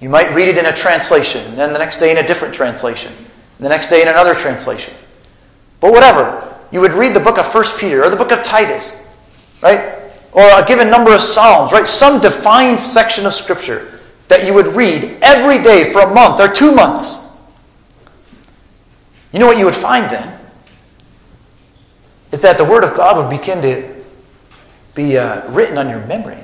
You 0.00 0.08
might 0.08 0.32
read 0.32 0.48
it 0.48 0.56
in 0.56 0.66
a 0.66 0.72
translation, 0.72 1.44
and 1.46 1.58
then 1.58 1.72
the 1.72 1.78
next 1.78 1.98
day 1.98 2.12
in 2.12 2.18
a 2.18 2.26
different 2.26 2.54
translation, 2.54 3.12
and 3.12 3.64
the 3.64 3.68
next 3.68 3.88
day 3.88 4.02
in 4.02 4.08
another 4.08 4.34
translation. 4.34 4.94
But 5.80 5.92
whatever, 5.92 6.56
you 6.70 6.80
would 6.80 6.92
read 6.92 7.12
the 7.12 7.20
book 7.20 7.38
of 7.38 7.52
1 7.52 7.64
Peter 7.78 8.04
or 8.04 8.08
the 8.08 8.16
book 8.16 8.30
of 8.30 8.42
Titus, 8.44 8.94
right? 9.60 9.98
Or 10.32 10.44
a 10.44 10.64
given 10.64 10.88
number 10.90 11.12
of 11.12 11.20
Psalms, 11.20 11.72
right? 11.72 11.86
Some 11.86 12.20
defined 12.20 12.78
section 12.78 13.26
of 13.26 13.32
Scripture 13.32 14.00
that 14.28 14.46
you 14.46 14.54
would 14.54 14.68
read 14.68 15.18
every 15.22 15.62
day 15.62 15.90
for 15.90 16.02
a 16.02 16.14
month 16.14 16.38
or 16.38 16.48
two 16.48 16.72
months. 16.72 17.28
You 19.32 19.40
know 19.40 19.46
what 19.46 19.58
you 19.58 19.64
would 19.64 19.74
find 19.74 20.08
then? 20.08 20.43
Is 22.34 22.40
that 22.40 22.58
the 22.58 22.64
Word 22.64 22.82
of 22.82 22.96
God 22.96 23.16
would 23.16 23.30
begin 23.30 23.62
to 23.62 23.88
be 24.96 25.16
uh, 25.16 25.48
written 25.52 25.78
on 25.78 25.88
your 25.88 26.04
memory. 26.06 26.42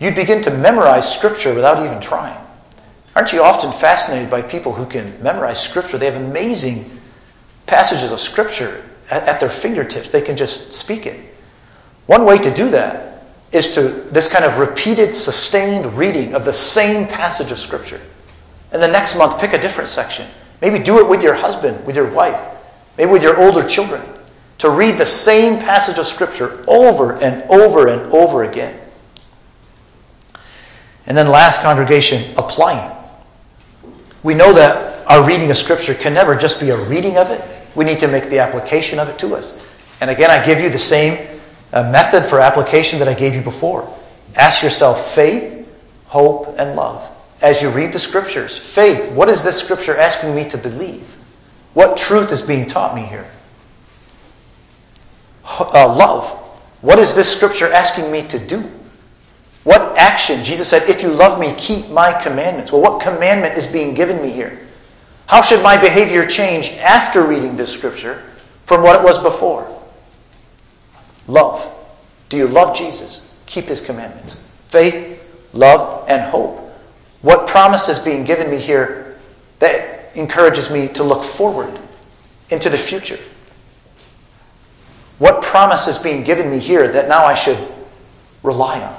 You'd 0.00 0.14
begin 0.14 0.40
to 0.40 0.50
memorize 0.50 1.14
Scripture 1.14 1.52
without 1.52 1.84
even 1.84 2.00
trying. 2.00 2.42
Aren't 3.14 3.34
you 3.34 3.42
often 3.42 3.70
fascinated 3.70 4.30
by 4.30 4.40
people 4.40 4.72
who 4.72 4.86
can 4.86 5.22
memorize 5.22 5.62
Scripture? 5.62 5.98
They 5.98 6.10
have 6.10 6.22
amazing 6.22 6.90
passages 7.66 8.10
of 8.10 8.20
Scripture 8.20 8.86
at, 9.10 9.24
at 9.24 9.38
their 9.38 9.50
fingertips. 9.50 10.08
They 10.08 10.22
can 10.22 10.34
just 10.34 10.72
speak 10.72 11.04
it. 11.04 11.20
One 12.06 12.24
way 12.24 12.38
to 12.38 12.50
do 12.50 12.70
that 12.70 13.24
is 13.52 13.74
to 13.74 13.82
this 14.12 14.32
kind 14.32 14.46
of 14.46 14.58
repeated, 14.58 15.12
sustained 15.12 15.84
reading 15.92 16.34
of 16.34 16.46
the 16.46 16.54
same 16.54 17.06
passage 17.06 17.52
of 17.52 17.58
Scripture. 17.58 18.00
And 18.72 18.82
the 18.82 18.88
next 18.88 19.14
month, 19.14 19.38
pick 19.38 19.52
a 19.52 19.58
different 19.58 19.90
section. 19.90 20.26
Maybe 20.62 20.78
do 20.78 21.00
it 21.00 21.06
with 21.06 21.22
your 21.22 21.34
husband, 21.34 21.84
with 21.84 21.96
your 21.96 22.10
wife, 22.10 22.40
maybe 22.96 23.10
with 23.10 23.22
your 23.22 23.38
older 23.38 23.68
children, 23.68 24.00
to 24.58 24.70
read 24.70 24.98
the 24.98 25.06
same 25.06 25.60
passage 25.60 25.98
of 25.98 26.06
Scripture 26.06 26.64
over 26.66 27.14
and 27.22 27.42
over 27.50 27.88
and 27.88 28.12
over 28.12 28.44
again. 28.44 28.78
And 31.06 31.16
then, 31.16 31.26
last 31.26 31.62
congregation, 31.62 32.34
applying. 32.36 32.94
We 34.22 34.34
know 34.34 34.52
that 34.52 35.06
our 35.06 35.26
reading 35.26 35.50
of 35.50 35.56
Scripture 35.56 35.94
can 35.94 36.12
never 36.12 36.36
just 36.36 36.60
be 36.60 36.70
a 36.70 36.76
reading 36.76 37.16
of 37.16 37.30
it, 37.30 37.42
we 37.74 37.84
need 37.84 38.00
to 38.00 38.08
make 38.08 38.28
the 38.28 38.40
application 38.40 38.98
of 38.98 39.08
it 39.08 39.18
to 39.20 39.34
us. 39.34 39.64
And 40.00 40.10
again, 40.10 40.30
I 40.30 40.44
give 40.44 40.60
you 40.60 40.68
the 40.68 40.78
same 40.78 41.40
uh, 41.72 41.90
method 41.90 42.26
for 42.26 42.40
application 42.40 42.98
that 42.98 43.08
I 43.08 43.14
gave 43.14 43.34
you 43.34 43.42
before. 43.42 43.92
Ask 44.34 44.62
yourself 44.62 45.14
faith, 45.14 45.66
hope, 46.06 46.54
and 46.58 46.76
love. 46.76 47.08
As 47.40 47.62
you 47.62 47.70
read 47.70 47.92
the 47.92 47.98
Scriptures, 47.98 48.56
faith, 48.56 49.12
what 49.12 49.28
is 49.28 49.44
this 49.44 49.58
Scripture 49.58 49.96
asking 49.96 50.34
me 50.34 50.48
to 50.48 50.58
believe? 50.58 51.16
What 51.74 51.96
truth 51.96 52.32
is 52.32 52.42
being 52.42 52.66
taught 52.66 52.94
me 52.94 53.02
here? 53.02 53.30
Uh, 55.58 55.94
love, 55.96 56.30
what 56.82 56.98
is 56.98 57.14
this 57.14 57.34
Scripture 57.34 57.72
asking 57.72 58.10
me 58.12 58.22
to 58.28 58.38
do? 58.38 58.64
What 59.64 59.98
action? 59.98 60.44
Jesus 60.44 60.68
said, 60.68 60.88
If 60.88 61.02
you 61.02 61.10
love 61.10 61.38
me, 61.38 61.52
keep 61.58 61.90
my 61.90 62.12
commandments. 62.12 62.72
Well, 62.72 62.80
what 62.80 63.00
commandment 63.02 63.54
is 63.54 63.66
being 63.66 63.94
given 63.94 64.22
me 64.22 64.30
here? 64.30 64.58
How 65.26 65.42
should 65.42 65.62
my 65.62 65.76
behavior 65.76 66.24
change 66.24 66.70
after 66.78 67.26
reading 67.26 67.56
this 67.56 67.70
scripture 67.72 68.22
from 68.64 68.82
what 68.82 68.98
it 68.98 69.04
was 69.04 69.18
before? 69.18 69.68
Love. 71.26 71.70
Do 72.30 72.36
you 72.36 72.48
love 72.48 72.74
Jesus? 72.74 73.30
Keep 73.46 73.66
his 73.66 73.80
commandments. 73.80 74.42
Faith, 74.64 75.22
love, 75.52 76.08
and 76.08 76.22
hope. 76.22 76.72
What 77.20 77.46
promise 77.46 77.88
is 77.88 77.98
being 77.98 78.24
given 78.24 78.50
me 78.50 78.56
here 78.56 79.18
that 79.58 80.16
encourages 80.16 80.70
me 80.70 80.88
to 80.88 81.02
look 81.02 81.22
forward 81.22 81.78
into 82.50 82.70
the 82.70 82.78
future? 82.78 83.18
What 85.18 85.42
promise 85.42 85.88
is 85.88 85.98
being 85.98 86.22
given 86.22 86.50
me 86.50 86.58
here 86.58 86.88
that 86.88 87.08
now 87.08 87.24
I 87.24 87.34
should 87.34 87.58
rely 88.42 88.80
on? 88.80 88.98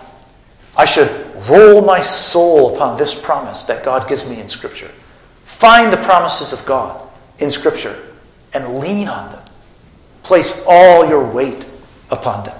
I 0.76 0.86
should 0.86 1.09
roll 1.49 1.82
my 1.82 2.01
soul 2.01 2.76
upon 2.76 2.97
this 2.97 3.20
promise 3.20 3.63
that 3.65 3.84
God 3.84 4.07
gives 4.07 4.30
me 4.30 4.39
in 4.39 4.47
Scripture. 4.47 4.91
Find 5.45 5.91
the 5.91 5.97
promises 5.97 6.53
of 6.53 6.65
God 6.65 7.07
in 7.39 7.49
Scripture 7.49 7.97
and 8.53 8.80
lean 8.80 9.07
on 9.07 9.30
them. 9.30 9.43
Place 10.24 10.63
all 10.67 11.07
your 11.07 11.26
weight 11.26 11.65
upon 12.11 12.43
them 12.43 12.57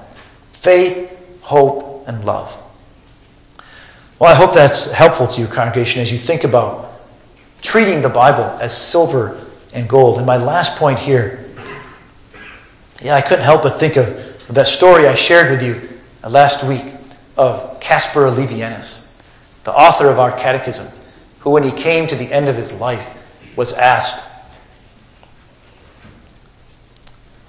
faith, 0.51 1.18
hope, 1.41 2.05
and 2.07 2.26
love. 2.26 2.57
Well, 4.20 4.30
I 4.30 4.36
hope 4.36 4.53
that's 4.53 4.91
helpful 4.91 5.28
to 5.28 5.41
you, 5.41 5.47
congregation, 5.47 6.01
as 6.01 6.12
you 6.12 6.18
think 6.18 6.43
about 6.43 6.99
treating 7.62 8.01
the 8.01 8.10
Bible 8.10 8.43
as 8.60 8.76
silver 8.76 9.45
and 9.74 9.88
gold. 9.88 10.18
And 10.18 10.26
my 10.26 10.36
last 10.36 10.76
point 10.76 10.99
here 10.99 11.49
yeah, 13.02 13.16
I 13.16 13.22
couldn't 13.22 13.45
help 13.45 13.64
but 13.64 13.80
think 13.80 13.95
of 13.95 14.47
that 14.50 14.68
story 14.68 15.08
I 15.08 15.16
shared 15.16 15.52
with 15.52 15.62
you 15.62 15.89
uh, 16.24 16.30
last 16.30 16.64
week 16.64 16.93
of 17.38 17.80
Caspar 17.80 18.22
Olevianus, 18.30 19.08
the 19.64 19.74
author 19.74 20.10
of 20.10 20.20
our 20.20 20.32
catechism, 20.38 20.88
who, 21.39 21.52
when 21.52 21.64
he 21.64 21.72
came 21.72 22.08
to 22.08 22.16
the 22.16 22.32
end 22.32 22.50
of 22.50 22.56
his 22.56 22.74
life, 22.74 23.10
was 23.56 23.74
asked, 23.74 24.26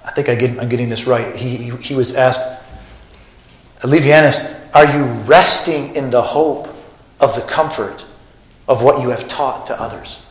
I 0.05 0.11
think 0.11 0.29
I 0.29 0.33
I'm 0.61 0.69
getting 0.69 0.89
this 0.89 1.07
right. 1.07 1.35
He, 1.35 1.55
he, 1.55 1.75
he 1.77 1.95
was 1.95 2.15
asked, 2.15 2.41
Livianus, 3.79 4.59
are 4.73 4.85
you 4.85 5.03
resting 5.23 5.95
in 5.95 6.09
the 6.09 6.21
hope 6.21 6.67
of 7.19 7.35
the 7.35 7.41
comfort 7.41 8.05
of 8.67 8.83
what 8.83 9.01
you 9.01 9.09
have 9.09 9.27
taught 9.27 9.65
to 9.65 9.81
others? 9.81 10.25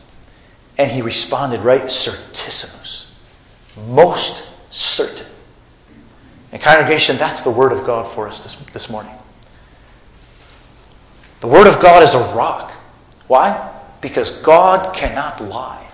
And 0.77 0.89
he 0.89 1.01
responded, 1.01 1.61
right, 1.61 1.83
certissimus, 1.83 3.07
most 3.87 4.47
certain. 4.71 5.27
And 6.51 6.61
congregation, 6.61 7.17
that's 7.17 7.43
the 7.43 7.51
word 7.51 7.71
of 7.71 7.85
God 7.85 8.07
for 8.07 8.27
us 8.27 8.43
this, 8.43 8.55
this 8.73 8.89
morning. 8.89 9.13
The 11.41 11.47
word 11.47 11.67
of 11.67 11.79
God 11.79 12.03
is 12.03 12.13
a 12.13 12.19
rock. 12.35 12.71
Why? 13.27 13.71
Because 14.01 14.31
God 14.41 14.93
cannot 14.93 15.41
lie. 15.41 15.87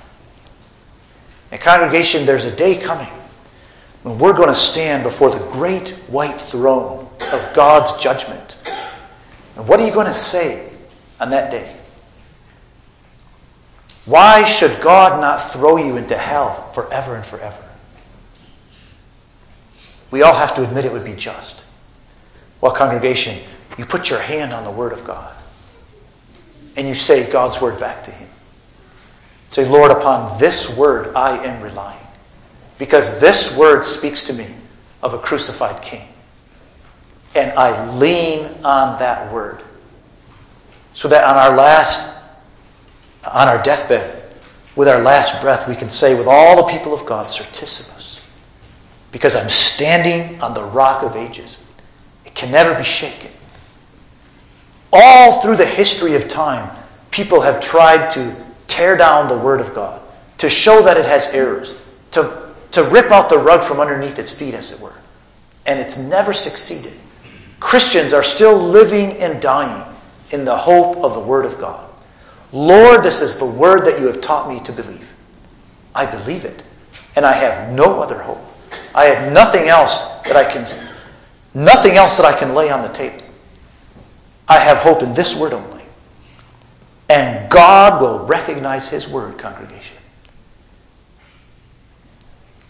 And 1.51 1.61
congregation, 1.61 2.25
there's 2.25 2.45
a 2.45 2.55
day 2.55 2.79
coming 2.79 3.09
when 4.03 4.17
we're 4.17 4.35
going 4.35 4.49
to 4.49 4.55
stand 4.55 5.03
before 5.03 5.29
the 5.29 5.45
great 5.51 5.89
white 6.07 6.41
throne 6.41 7.07
of 7.31 7.53
God's 7.53 7.95
judgment. 8.01 8.57
And 9.55 9.67
what 9.67 9.79
are 9.79 9.85
you 9.85 9.93
going 9.93 10.07
to 10.07 10.13
say 10.13 10.69
on 11.19 11.29
that 11.29 11.51
day? 11.51 11.75
Why 14.05 14.45
should 14.45 14.79
God 14.81 15.19
not 15.19 15.37
throw 15.51 15.77
you 15.77 15.97
into 15.97 16.17
hell 16.17 16.71
forever 16.71 17.15
and 17.15 17.25
forever? 17.25 17.66
We 20.11 20.21
all 20.21 20.33
have 20.33 20.55
to 20.55 20.63
admit 20.63 20.85
it 20.85 20.91
would 20.91 21.05
be 21.05 21.13
just. 21.13 21.65
Well, 22.61 22.71
congregation, 22.71 23.39
you 23.77 23.85
put 23.85 24.09
your 24.09 24.19
hand 24.19 24.53
on 24.53 24.63
the 24.63 24.71
Word 24.71 24.93
of 24.93 25.03
God 25.03 25.33
and 26.75 26.87
you 26.87 26.93
say 26.93 27.29
God's 27.29 27.61
Word 27.61 27.79
back 27.79 28.03
to 28.05 28.11
Him. 28.11 28.29
Say, 29.49 29.67
Lord, 29.67 29.91
upon 29.91 30.39
this 30.39 30.69
Word 30.75 31.15
I 31.15 31.43
am 31.43 31.61
relying 31.61 32.05
because 32.77 33.19
this 33.19 33.55
Word 33.55 33.83
speaks 33.83 34.23
to 34.23 34.33
me 34.33 34.47
of 35.03 35.13
a 35.13 35.19
crucified 35.19 35.81
King. 35.81 36.07
And 37.35 37.51
I 37.51 37.93
lean 37.97 38.45
on 38.63 38.97
that 38.99 39.31
Word 39.31 39.61
so 40.93 41.07
that 41.09 41.23
on 41.23 41.35
our 41.35 41.55
last, 41.55 42.23
on 43.31 43.47
our 43.47 43.61
deathbed, 43.61 44.23
with 44.75 44.87
our 44.87 45.01
last 45.01 45.41
breath, 45.41 45.67
we 45.67 45.75
can 45.75 45.89
say 45.89 46.15
with 46.15 46.27
all 46.27 46.55
the 46.55 46.71
people 46.71 46.93
of 46.93 47.05
God, 47.05 47.27
Certissimus 47.27 48.06
because 49.11 49.35
I'm 49.35 49.49
standing 49.49 50.41
on 50.41 50.53
the 50.53 50.63
rock 50.63 51.03
of 51.03 51.15
ages. 51.15 51.57
It 52.25 52.35
can 52.35 52.51
never 52.51 52.75
be 52.75 52.83
shaken. 52.83 53.31
All 54.91 55.41
through 55.41 55.57
the 55.57 55.65
history 55.65 56.15
of 56.15 56.27
time, 56.27 56.77
people 57.11 57.41
have 57.41 57.59
tried 57.59 58.09
to 58.11 58.35
tear 58.67 58.95
down 58.97 59.27
the 59.27 59.37
Word 59.37 59.61
of 59.61 59.73
God, 59.73 60.01
to 60.37 60.49
show 60.49 60.81
that 60.81 60.97
it 60.97 61.05
has 61.05 61.27
errors, 61.27 61.75
to, 62.11 62.53
to 62.71 62.83
rip 62.83 63.11
out 63.11 63.29
the 63.29 63.37
rug 63.37 63.63
from 63.63 63.79
underneath 63.79 64.19
its 64.19 64.31
feet, 64.31 64.53
as 64.53 64.71
it 64.71 64.79
were. 64.79 64.93
And 65.65 65.79
it's 65.79 65.97
never 65.97 66.33
succeeded. 66.33 66.93
Christians 67.59 68.13
are 68.13 68.23
still 68.23 68.57
living 68.57 69.13
and 69.17 69.41
dying 69.41 69.83
in 70.31 70.45
the 70.45 70.55
hope 70.55 70.97
of 70.97 71.13
the 71.13 71.19
Word 71.19 71.45
of 71.45 71.59
God. 71.59 71.89
Lord, 72.53 73.03
this 73.03 73.21
is 73.21 73.37
the 73.37 73.45
Word 73.45 73.85
that 73.85 73.99
you 73.99 74.07
have 74.07 74.21
taught 74.21 74.49
me 74.49 74.59
to 74.61 74.71
believe. 74.71 75.13
I 75.95 76.05
believe 76.05 76.45
it, 76.45 76.63
and 77.15 77.25
I 77.25 77.33
have 77.33 77.73
no 77.73 78.01
other 78.01 78.21
hope. 78.21 78.43
I 78.97 79.05
have 79.05 79.31
nothing 79.31 79.67
else 79.67 80.01
that 80.25 80.35
I 80.35 80.43
can 80.43 80.65
nothing 81.53 81.93
else 81.93 82.17
that 82.17 82.25
I 82.25 82.33
can 82.37 82.55
lay 82.55 82.71
on 82.71 82.81
the 82.81 82.89
table. 82.89 83.23
I 84.47 84.57
have 84.57 84.77
hope 84.77 85.03
in 85.03 85.13
this 85.13 85.35
word 85.35 85.53
only. 85.53 85.83
And 87.07 87.47
God 87.49 88.01
will 88.01 88.25
recognize 88.25 88.89
his 88.89 89.07
word, 89.07 89.37
congregation. 89.37 89.97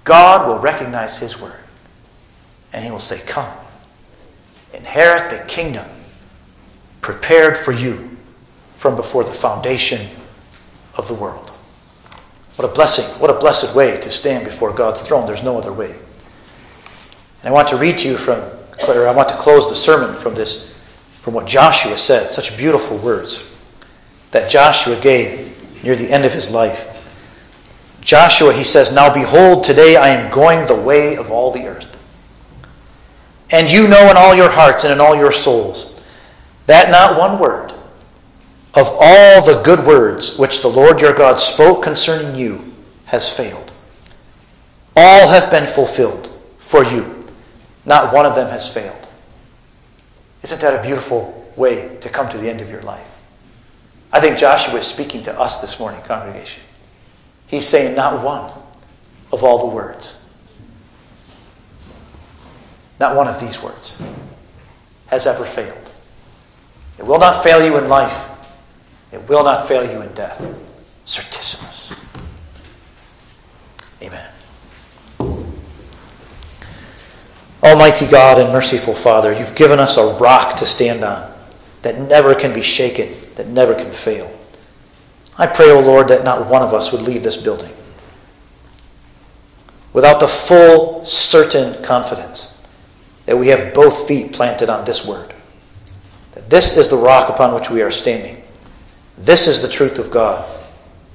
God 0.03 0.47
will 0.47 0.59
recognize 0.59 1.17
his 1.17 1.39
word. 1.39 1.61
And 2.73 2.83
he 2.83 2.91
will 2.91 2.99
say, 2.99 3.21
Come, 3.25 3.49
inherit 4.73 5.29
the 5.29 5.39
kingdom 5.47 5.87
prepared 6.99 7.55
for 7.55 7.71
you 7.71 8.09
from 8.75 8.97
before 8.97 9.23
the 9.23 9.31
foundation 9.31 10.09
of 10.95 11.07
the 11.07 11.13
world. 11.13 11.51
What 12.57 12.69
a 12.69 12.73
blessing, 12.73 13.05
what 13.21 13.29
a 13.29 13.39
blessed 13.39 13.73
way 13.73 13.95
to 13.95 14.09
stand 14.09 14.43
before 14.43 14.73
God's 14.73 15.01
throne. 15.07 15.25
There's 15.25 15.43
no 15.43 15.57
other 15.57 15.71
way. 15.71 15.95
And 17.41 17.49
I 17.49 17.51
want 17.51 17.67
to 17.69 17.77
read 17.77 17.97
to 17.99 18.07
you 18.07 18.17
from, 18.17 18.39
or 18.87 19.07
I 19.07 19.11
want 19.11 19.29
to 19.29 19.35
close 19.35 19.69
the 19.69 19.75
sermon 19.75 20.15
from 20.15 20.35
this, 20.35 20.75
from 21.21 21.33
what 21.33 21.45
Joshua 21.45 21.97
said. 21.97 22.27
Such 22.27 22.57
beautiful 22.57 22.97
words 22.97 23.49
that 24.31 24.49
Joshua 24.49 24.99
gave 24.99 25.83
near 25.83 25.95
the 25.95 26.11
end 26.11 26.25
of 26.25 26.33
his 26.33 26.49
life. 26.49 26.93
Joshua, 28.01 28.53
he 28.53 28.63
says, 28.63 28.91
Now 28.91 29.13
behold, 29.13 29.63
today 29.63 29.95
I 29.95 30.09
am 30.09 30.31
going 30.31 30.65
the 30.65 30.81
way 30.81 31.17
of 31.17 31.31
all 31.31 31.51
the 31.51 31.67
earth. 31.67 31.93
And 33.51 33.71
you 33.71 33.87
know 33.87 34.09
in 34.09 34.17
all 34.17 34.35
your 34.35 34.49
hearts 34.49 34.83
and 34.83 34.93
in 34.93 34.99
all 34.99 35.15
your 35.15 35.31
souls 35.31 36.01
that 36.65 36.91
not 36.91 37.17
one 37.17 37.39
word 37.39 37.71
of 38.73 38.87
all 38.99 39.45
the 39.45 39.61
good 39.63 39.85
words 39.85 40.37
which 40.37 40.61
the 40.61 40.67
Lord 40.67 41.01
your 41.01 41.13
God 41.13 41.39
spoke 41.39 41.81
concerning 41.81 42.35
you 42.35 42.73
has 43.05 43.35
failed. 43.35 43.73
All 44.95 45.29
have 45.29 45.49
been 45.49 45.65
fulfilled 45.65 46.29
for 46.57 46.83
you 46.83 47.16
not 47.87 48.13
one 48.13 48.25
of 48.25 48.35
them 48.35 48.49
has 48.49 48.71
failed. 48.71 49.07
Isn't 50.43 50.59
that 50.61 50.77
a 50.77 50.83
beautiful 50.85 51.51
way 51.55 51.97
to 52.01 52.09
come 52.09 52.27
to 52.29 52.37
the 52.37 52.49
end 52.49 52.59
of 52.61 52.69
your 52.69 52.81
life? 52.81 53.07
I 54.11 54.19
think 54.19 54.37
Joshua 54.37 54.75
is 54.75 54.85
speaking 54.85 55.23
to 55.23 55.39
us 55.39 55.59
this 55.59 55.79
morning, 55.79 56.01
congregation. 56.01 56.61
He's 57.47 57.65
saying, 57.65 57.95
not 57.95 58.21
one 58.23 58.51
of 59.31 59.43
all 59.43 59.69
the 59.69 59.73
words, 59.73 60.29
not 62.99 63.15
one 63.15 63.27
of 63.27 63.39
these 63.39 63.63
words 63.63 63.99
has 65.07 65.25
ever 65.25 65.45
failed. 65.45 65.91
It 66.99 67.05
will 67.05 67.19
not 67.19 67.41
fail 67.41 67.65
you 67.65 67.77
in 67.77 67.87
life, 67.87 68.27
it 69.13 69.27
will 69.29 69.45
not 69.45 69.65
fail 69.65 69.89
you 69.89 70.01
in 70.01 70.13
death. 70.13 70.45
Certissimus. 71.05 71.97
Amen. 74.01 74.29
Almighty 77.67 78.07
God 78.07 78.39
and 78.39 78.53
merciful 78.53 78.93
Father, 78.93 79.33
you've 79.33 79.55
given 79.55 79.79
us 79.79 79.97
a 79.97 80.13
rock 80.15 80.55
to 80.57 80.65
stand 80.65 81.03
on 81.03 81.33
that 81.81 81.99
never 81.99 82.33
can 82.33 82.53
be 82.53 82.61
shaken, 82.61 83.13
that 83.35 83.47
never 83.47 83.75
can 83.75 83.91
fail. 83.91 84.33
I 85.37 85.47
pray, 85.47 85.69
O 85.69 85.77
oh 85.77 85.81
Lord, 85.81 86.07
that 86.07 86.23
not 86.23 86.47
one 86.47 86.61
of 86.61 86.73
us 86.73 86.91
would 86.91 87.01
leave 87.01 87.23
this 87.23 87.37
building 87.37 87.73
without 89.93 90.19
the 90.19 90.27
full, 90.27 91.03
certain 91.05 91.83
confidence 91.83 92.67
that 93.25 93.37
we 93.37 93.47
have 93.47 93.73
both 93.73 94.07
feet 94.07 94.31
planted 94.31 94.69
on 94.69 94.85
this 94.85 95.05
word. 95.05 95.33
That 96.33 96.49
this 96.49 96.77
is 96.77 96.87
the 96.87 96.97
rock 96.97 97.29
upon 97.29 97.53
which 97.53 97.69
we 97.69 97.81
are 97.81 97.91
standing. 97.91 98.43
This 99.17 99.47
is 99.47 99.61
the 99.61 99.67
truth 99.67 99.97
of 99.99 100.11
God. 100.11 100.45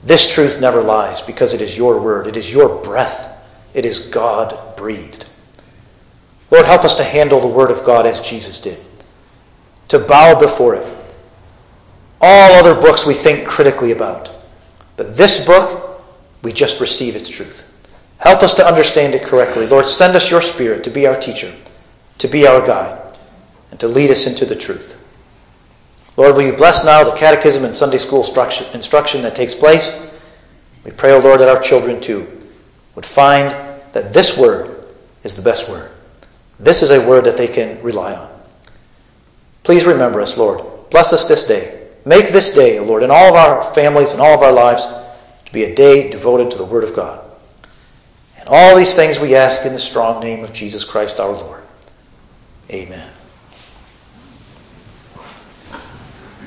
This 0.02 0.32
truth 0.34 0.60
never 0.60 0.82
lies 0.82 1.22
because 1.22 1.54
it 1.54 1.60
is 1.60 1.78
your 1.78 2.00
word, 2.00 2.26
it 2.26 2.36
is 2.36 2.52
your 2.52 2.82
breath, 2.82 3.28
it 3.72 3.84
is 3.84 4.00
God 4.08 4.76
breathed. 4.76 5.31
Lord, 6.52 6.66
help 6.66 6.84
us 6.84 6.94
to 6.96 7.04
handle 7.04 7.40
the 7.40 7.46
Word 7.46 7.70
of 7.70 7.82
God 7.82 8.04
as 8.04 8.20
Jesus 8.20 8.60
did, 8.60 8.78
to 9.88 9.98
bow 9.98 10.38
before 10.38 10.74
it. 10.74 10.86
All 12.20 12.52
other 12.52 12.78
books 12.78 13.06
we 13.06 13.14
think 13.14 13.48
critically 13.48 13.90
about, 13.90 14.30
but 14.98 15.16
this 15.16 15.44
book, 15.44 16.04
we 16.42 16.52
just 16.52 16.78
receive 16.78 17.16
its 17.16 17.30
truth. 17.30 17.68
Help 18.18 18.42
us 18.42 18.52
to 18.54 18.66
understand 18.66 19.14
it 19.14 19.22
correctly. 19.22 19.66
Lord, 19.66 19.86
send 19.86 20.14
us 20.14 20.30
your 20.30 20.42
Spirit 20.42 20.84
to 20.84 20.90
be 20.90 21.06
our 21.06 21.18
teacher, 21.18 21.52
to 22.18 22.28
be 22.28 22.46
our 22.46 22.64
guide, 22.64 23.16
and 23.70 23.80
to 23.80 23.88
lead 23.88 24.10
us 24.10 24.26
into 24.26 24.44
the 24.44 24.54
truth. 24.54 25.02
Lord, 26.18 26.36
will 26.36 26.42
you 26.42 26.52
bless 26.52 26.84
now 26.84 27.02
the 27.02 27.16
catechism 27.16 27.64
and 27.64 27.74
Sunday 27.74 27.96
school 27.96 28.20
instruction 28.20 29.22
that 29.22 29.34
takes 29.34 29.54
place? 29.54 29.98
We 30.84 30.90
pray, 30.90 31.12
O 31.12 31.16
oh 31.16 31.20
Lord, 31.20 31.40
that 31.40 31.48
our 31.48 31.62
children 31.62 31.98
too 31.98 32.28
would 32.94 33.06
find 33.06 33.50
that 33.92 34.12
this 34.12 34.36
word 34.36 34.86
is 35.24 35.34
the 35.34 35.42
best 35.42 35.70
word. 35.70 35.90
This 36.62 36.82
is 36.82 36.92
a 36.92 37.04
word 37.04 37.24
that 37.24 37.36
they 37.36 37.48
can 37.48 37.82
rely 37.82 38.14
on. 38.14 38.30
Please 39.64 39.84
remember 39.84 40.20
us, 40.20 40.38
Lord. 40.38 40.62
Bless 40.90 41.12
us 41.12 41.24
this 41.24 41.44
day. 41.44 41.88
Make 42.06 42.28
this 42.28 42.52
day, 42.52 42.78
Lord, 42.78 43.02
in 43.02 43.10
all 43.10 43.28
of 43.28 43.34
our 43.34 43.74
families 43.74 44.12
and 44.12 44.20
all 44.20 44.34
of 44.34 44.42
our 44.42 44.52
lives, 44.52 44.86
to 45.44 45.52
be 45.52 45.64
a 45.64 45.74
day 45.74 46.08
devoted 46.08 46.52
to 46.52 46.58
the 46.58 46.64
Word 46.64 46.84
of 46.84 46.94
God. 46.94 47.20
And 48.38 48.48
all 48.48 48.76
these 48.76 48.94
things 48.94 49.18
we 49.18 49.34
ask 49.34 49.66
in 49.66 49.72
the 49.72 49.78
strong 49.78 50.20
name 50.20 50.44
of 50.44 50.52
Jesus 50.52 50.84
Christ 50.84 51.18
our 51.18 51.32
Lord. 51.32 51.62
Amen. 52.70 53.10